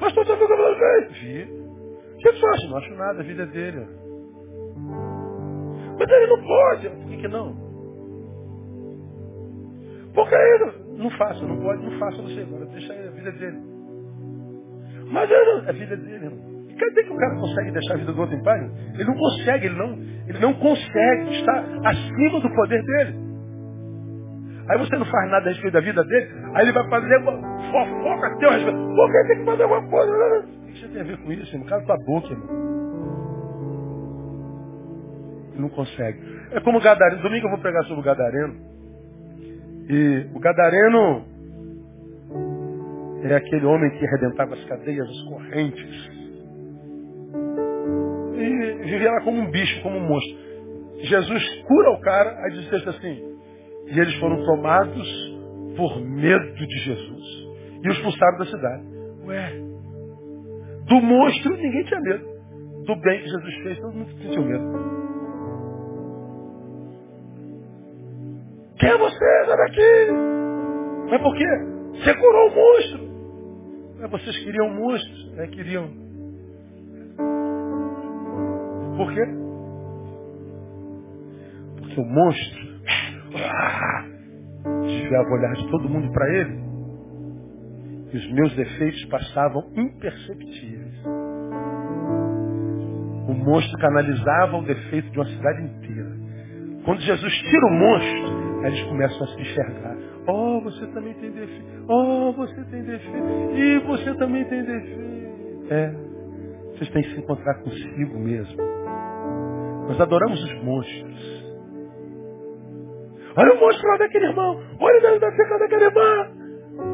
Pastor, 0.00 0.26
você 0.26 0.36
viu 0.36 0.44
o 0.44 0.48
que 0.48 0.52
eu 0.52 0.78
fez? 0.78 1.12
Vi. 1.20 1.42
O 1.44 2.16
que 2.18 2.32
você 2.32 2.46
acha? 2.46 2.68
Não 2.68 2.76
acho 2.76 2.94
nada, 2.94 3.20
a 3.20 3.24
vida 3.24 3.42
é 3.42 3.46
dele. 3.46 3.86
Mas 5.98 6.10
ele 6.10 6.26
não 6.26 6.42
pode. 6.42 6.88
Por 6.90 7.08
que, 7.08 7.16
que 7.18 7.28
não? 7.28 7.72
Porque 10.14 10.34
ele 10.34 10.81
não 10.96 11.10
faça, 11.10 11.44
não 11.46 11.60
pode, 11.60 11.82
não 11.82 11.98
faça 11.98 12.22
você 12.22 12.40
agora. 12.40 12.66
Deixa 12.66 12.92
a 12.92 13.10
vida 13.10 13.32
dele. 13.32 13.58
Mas 15.10 15.30
ele, 15.30 15.68
a 15.68 15.72
vida 15.72 15.96
dele, 15.96 16.24
irmão. 16.24 16.52
E 16.68 16.74
cadê 16.74 17.04
que 17.04 17.12
o 17.12 17.16
cara 17.16 17.34
consegue 17.36 17.70
deixar 17.70 17.94
a 17.94 17.96
vida 17.98 18.12
do 18.12 18.20
outro 18.20 18.34
em 18.34 18.42
paz? 18.42 18.62
Ele 18.94 19.04
não 19.04 19.14
consegue, 19.14 19.66
ele 19.66 19.76
não, 19.76 19.92
ele 20.26 20.38
não 20.38 20.54
consegue, 20.54 21.36
está 21.36 21.64
acima 21.84 22.40
do 22.40 22.54
poder 22.54 22.82
dele. 22.82 23.22
Aí 24.68 24.78
você 24.78 24.96
não 24.96 25.04
faz 25.04 25.30
nada 25.30 25.46
a 25.46 25.52
respeito 25.52 25.74
da 25.74 25.80
vida 25.80 26.02
dele, 26.04 26.30
aí 26.54 26.64
ele 26.64 26.72
vai 26.72 26.88
fazer 26.88 27.22
fofoca 27.22 28.26
a 28.26 28.36
teu 28.38 28.50
respeito. 28.50 28.78
Por 28.78 29.10
que 29.10 29.28
tem 29.28 29.38
que 29.38 29.44
fazer 29.44 29.62
alguma 29.64 29.90
coisa? 29.90 30.12
O 30.12 30.66
que 30.66 30.80
você 30.80 30.88
tem 30.88 31.00
a 31.00 31.04
ver 31.04 31.18
com 31.18 31.32
isso, 31.32 31.54
irmão? 31.54 31.68
Cala 31.68 31.82
tua 31.82 31.96
boca, 32.06 32.32
irmão. 32.32 32.72
Ele 35.52 35.62
não 35.62 35.68
consegue. 35.68 36.18
É 36.52 36.60
como 36.60 36.78
o 36.78 36.80
Gadareno. 36.80 37.22
Domingo 37.22 37.46
eu 37.46 37.50
vou 37.50 37.58
pregar 37.58 37.82
sobre 37.84 38.00
o 38.00 38.04
Gadareno. 38.04 38.54
E 39.88 40.26
o 40.34 40.38
Gadareno 40.38 41.24
é 43.24 43.34
aquele 43.36 43.66
homem 43.66 43.90
que 43.90 44.06
arrebentava 44.06 44.54
as 44.54 44.64
cadeias, 44.64 45.08
as 45.08 45.22
correntes. 45.22 46.10
E 48.34 48.84
vivia 48.84 49.10
lá 49.10 49.20
como 49.22 49.40
um 49.40 49.50
bicho, 49.50 49.82
como 49.82 49.96
um 49.96 50.08
monstro. 50.08 50.42
Jesus 51.04 51.62
cura 51.66 51.90
o 51.90 52.00
cara, 52.00 52.38
aí 52.42 52.52
diz 52.52 52.66
o 52.66 52.70
texto 52.70 52.90
assim, 52.90 53.38
E 53.86 53.98
eles 53.98 54.14
foram 54.16 54.44
tomados 54.44 55.32
por 55.76 56.00
medo 56.00 56.54
de 56.54 56.78
Jesus. 56.78 57.22
E 57.82 57.88
os 57.88 57.96
expulsaram 57.96 58.38
da 58.38 58.46
cidade. 58.46 58.82
Ué, 59.26 59.52
do 60.88 61.00
monstro 61.00 61.56
ninguém 61.56 61.84
tinha 61.84 62.00
medo. 62.00 62.24
Do 62.86 62.96
bem 62.96 63.20
que 63.20 63.28
Jesus 63.28 63.54
fez, 63.62 63.78
todo 63.78 63.94
mundo 63.94 64.10
sentiu 64.20 64.42
medo. 64.42 65.11
Quem 68.82 68.90
é 68.90 68.98
você? 68.98 69.44
Sai 69.46 69.56
daqui! 69.56 70.10
Mas 71.08 71.22
por 71.22 71.36
quê? 71.36 71.46
Você 71.92 72.14
curou 72.16 72.48
o 72.48 72.54
monstro. 72.56 73.12
Mas 74.00 74.10
vocês 74.10 74.36
queriam 74.38 74.70
monstros, 74.70 75.32
né? 75.36 75.46
Queriam. 75.46 75.88
Por 78.96 79.12
quê? 79.14 79.24
Porque 81.78 82.00
o 82.00 82.04
monstro 82.04 82.60
ah, 83.36 84.04
desviava 84.82 85.28
o 85.28 85.32
olhar 85.32 85.52
de 85.52 85.70
todo 85.70 85.88
mundo 85.88 86.10
para 86.10 86.34
ele. 86.34 86.62
E 88.12 88.16
os 88.16 88.32
meus 88.32 88.56
defeitos 88.56 89.04
passavam 89.04 89.62
imperceptíveis. 89.76 91.04
O 93.28 93.32
monstro 93.32 93.78
canalizava 93.78 94.56
o 94.56 94.64
defeito 94.64 95.08
de 95.12 95.18
uma 95.20 95.26
cidade 95.26 95.62
inteira. 95.62 96.10
Quando 96.84 97.00
Jesus 97.00 97.32
tira 97.32 97.66
o 97.66 97.70
monstro, 97.70 98.41
eles 98.66 98.82
começam 98.84 99.22
a 99.22 99.26
se 99.28 99.40
enxergar. 99.40 99.96
Oh, 100.28 100.60
você 100.62 100.86
também 100.88 101.14
tem 101.14 101.30
defeito. 101.30 101.84
Oh, 101.88 102.32
você 102.32 102.64
tem 102.64 102.82
defeito. 102.82 103.56
E 103.56 103.78
você 103.80 104.14
também 104.14 104.44
tem 104.44 104.64
defeito. 104.64 105.66
É. 105.70 105.92
Vocês 106.72 106.90
têm 106.90 107.02
que 107.02 107.10
se 107.14 107.20
encontrar 107.20 107.54
consigo 107.62 108.18
mesmo. 108.18 108.62
Nós 109.88 110.00
adoramos 110.00 110.42
os 110.42 110.64
monstros. 110.64 111.42
Olha 113.36 113.52
o 113.54 113.60
monstro 113.60 113.88
lá 113.88 113.96
daquele 113.96 114.26
irmão. 114.26 114.60
Olha 114.80 115.18
da 115.18 115.30
seca 115.32 115.58
daquele 115.58 115.84
irmão. 115.84 116.26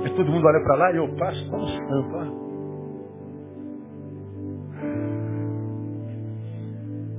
Mas 0.03 0.13
todo 0.13 0.31
mundo 0.31 0.47
olha 0.47 0.63
para 0.65 0.77
lá 0.77 0.93
e 0.93 0.97
eu 0.97 1.09
passo 1.17 1.51
como 1.51 1.67
santo. 1.67 2.17
Ó. 2.17 2.48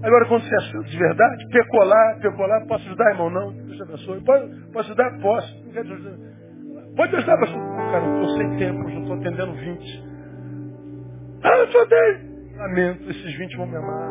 Agora, 0.02 0.26
quando 0.28 0.44
você 0.44 0.56
é 0.56 0.62
santo 0.72 0.90
de 0.90 0.98
verdade, 0.98 1.46
pecou 1.52 1.84
lá, 1.84 2.66
posso 2.68 2.86
ajudar, 2.88 3.12
irmão? 3.12 3.30
Não, 3.30 3.52
Deus 3.52 3.82
abençoe. 3.82 4.22
Posso, 4.22 4.72
posso 4.72 4.88
ajudar? 4.92 5.20
Posso. 5.22 5.66
Não 5.66 5.74
quero 5.74 5.94
ajudar. 5.94 6.18
Pode 6.96 7.16
ajudar, 7.16 7.38
pastor? 7.38 7.62
Cara, 7.92 8.06
eu 8.06 8.22
estou 8.22 8.38
sem 8.38 8.58
tempo, 8.58 8.90
eu 8.90 9.00
estou 9.00 9.16
atendendo 9.16 9.54
20. 9.54 10.04
Ah, 11.44 11.58
eu 11.58 11.68
sou 11.68 11.88
10. 11.88 12.30
Lamento, 12.58 13.10
esses 13.10 13.38
20 13.38 13.58
vão 13.58 13.68
me 13.68 13.78
amar. 13.78 14.10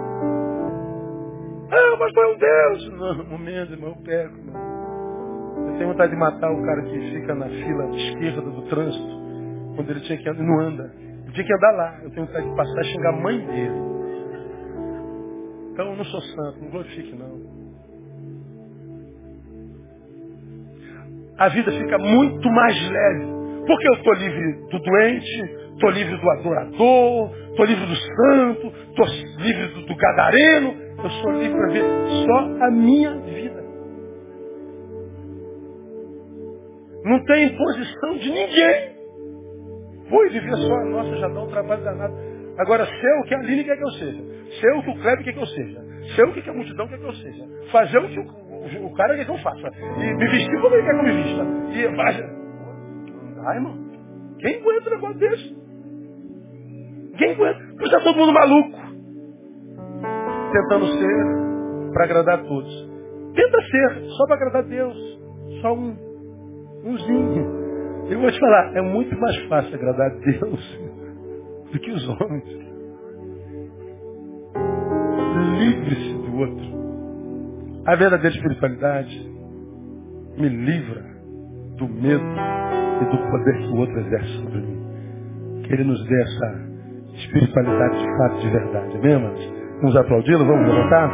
Ah, 1.71 1.97
mas 1.99 2.13
foi 2.15 2.35
um 2.35 2.39
Deus. 2.39 2.91
Não, 2.99 3.25
momento, 3.27 3.73
irmão, 3.73 3.91
eu 3.91 4.03
peco. 4.03 4.35
Eu 5.67 5.75
tenho 5.77 5.89
vontade 5.91 6.13
de 6.13 6.19
matar 6.19 6.51
o 6.51 6.63
cara 6.65 6.83
que 6.83 6.99
fica 7.13 7.35
na 7.35 7.47
fila 7.47 7.91
esquerda 7.97 8.41
do 8.43 8.63
trânsito, 8.69 9.75
quando 9.77 9.91
ele 9.91 10.01
tinha 10.01 10.19
que 10.19 10.29
andar, 10.29 10.43
não 10.43 10.61
anda. 10.61 10.91
Tinha 11.33 11.47
que 11.47 11.55
andar 11.55 11.73
lá. 11.73 11.99
Eu 12.03 12.11
tenho 12.11 12.27
vontade 12.27 12.49
de 12.49 12.57
passar 12.57 12.81
e 12.81 12.85
xingar 12.85 13.11
a 13.11 13.21
mãe 13.21 13.47
dele. 13.47 13.88
Então 15.79 15.93
eu 15.93 15.97
não 15.97 16.05
sou 16.07 16.21
santo, 16.21 16.59
não 16.61 16.71
glorifique 16.71 17.15
não. 17.15 17.41
A 21.39 21.49
vida 21.51 21.71
fica 21.71 21.99
muito 21.99 22.51
mais 22.51 22.91
leve. 22.91 23.27
Porque 23.65 23.89
eu 23.89 23.93
estou 23.93 24.15
livre 24.15 24.53
do 24.73 24.79
doente, 24.81 25.43
estou 25.75 25.91
livre 25.91 26.17
do 26.17 26.31
adorador, 26.31 27.31
estou 27.51 27.65
livre 27.65 27.87
do 27.87 27.95
santo, 27.95 28.67
estou 28.89 29.07
livre 29.39 29.69
do, 29.69 29.87
do 29.87 29.95
gadareno. 29.95 30.75
Eu 31.01 31.11
sou 31.11 31.31
livre 31.35 31.57
para 31.57 31.73
ver 31.73 31.85
só 32.27 32.65
a 32.65 32.71
minha 32.73 33.15
vida. 33.21 33.65
Não 37.05 37.25
tem 37.25 37.45
imposição 37.45 38.17
de 38.17 38.31
ninguém. 38.31 38.97
Vou 40.11 40.29
viver 40.29 40.57
só 40.57 40.75
a 40.75 40.85
nossa, 40.87 41.17
já 41.19 41.29
dá 41.29 41.41
um 41.41 41.49
trabalho 41.49 41.85
danado. 41.85 42.15
Agora, 42.59 42.85
ser 42.85 43.21
o 43.21 43.25
que 43.29 43.35
a 43.37 43.39
Aline 43.39 43.63
quer 43.63 43.77
que 43.77 43.85
eu 43.85 43.93
seja. 43.93 44.28
Ser 44.61 44.73
o 44.77 44.83
que 44.83 44.91
o 44.91 44.95
Kleber 45.01 45.25
quer 45.25 45.33
que 45.33 45.41
eu 45.41 45.47
seja. 45.47 45.81
Ser 46.17 46.25
o 46.25 46.33
que 46.33 46.49
a 46.49 46.53
multidão 46.53 46.89
quer 46.89 46.99
que 46.99 47.05
eu 47.05 47.13
seja. 47.15 47.45
Fazer 47.71 47.99
o 47.99 48.09
que 48.09 48.19
o, 48.19 48.23
o, 48.23 48.87
o 48.87 48.95
cara 48.95 49.17
quer 49.17 49.25
que 49.25 49.31
eu 49.31 49.39
faça. 49.39 49.69
E 49.69 50.15
me 50.15 50.29
vestir 50.31 50.61
como 50.61 50.75
ele 50.75 50.85
quer 50.85 50.93
que 50.93 50.99
eu 50.99 51.15
me 51.15 51.23
vista. 51.23 51.79
E 51.79 51.97
baixa. 51.97 52.27
Não 52.27 53.45
dá, 53.45 53.55
irmão. 53.55 53.89
Quem 54.41 54.57
aguenta 54.57 54.89
um 54.89 54.95
negócio 54.95 55.19
desse? 55.19 55.57
Quem 57.19 57.33
aguenta? 57.33 57.59
Porque 57.59 57.85
está 57.85 58.01
todo 58.01 58.17
mundo 58.17 58.33
maluco. 58.33 58.79
Tentando 60.53 60.87
ser 60.87 61.93
para 61.93 62.05
agradar 62.05 62.39
a 62.41 62.43
todos. 62.43 62.89
Tenta 63.35 63.63
ser 63.63 64.05
só 64.17 64.27
para 64.27 64.37
agradar 64.37 64.65
a 64.65 64.67
Deus. 64.67 65.21
Só 65.61 65.75
um. 65.75 65.97
Umzinho. 66.85 67.59
Eu 68.11 68.21
vou 68.21 68.31
te 68.31 68.41
falar, 68.41 68.75
é 68.77 68.81
muito 68.81 69.15
mais 69.19 69.37
fácil 69.49 69.75
agradar 69.75 70.11
a 70.11 70.15
Deus 70.15 70.81
do 71.73 71.79
que 71.79 71.91
os 71.91 72.09
homens. 72.09 72.68
Livre-se 75.59 76.15
do 76.15 76.37
outro. 76.39 77.85
A 77.87 77.97
verdadeira 77.97 78.37
espiritualidade 78.37 79.29
me 80.39 80.49
livra 80.49 81.05
do 81.77 81.89
medo 81.89 82.25
e 83.01 83.05
do 83.05 83.31
poder 83.31 83.59
que 83.59 83.69
o 83.69 83.77
outro 83.77 84.01
exerce 84.01 84.43
sobre 84.43 84.61
mim. 84.61 85.63
Que 85.65 85.73
ele 85.75 85.85
nos 85.85 86.05
dê 86.07 86.23
essa 86.23 86.69
espiritualidade 87.15 87.99
de 87.99 88.17
fato, 88.19 88.41
de 88.41 88.51
verdade. 88.51 88.97
Amém, 88.97 89.13
irmãos? 89.13 89.53
Vamos 89.81 89.97
aplaudi-lo? 89.97 90.45
Vamos 90.45 90.69
levantar? 90.69 91.09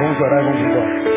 Vamos 0.00 0.20
orar 0.20 0.40
e 0.40 0.44
vamos 0.44 0.60
embora. 0.60 1.15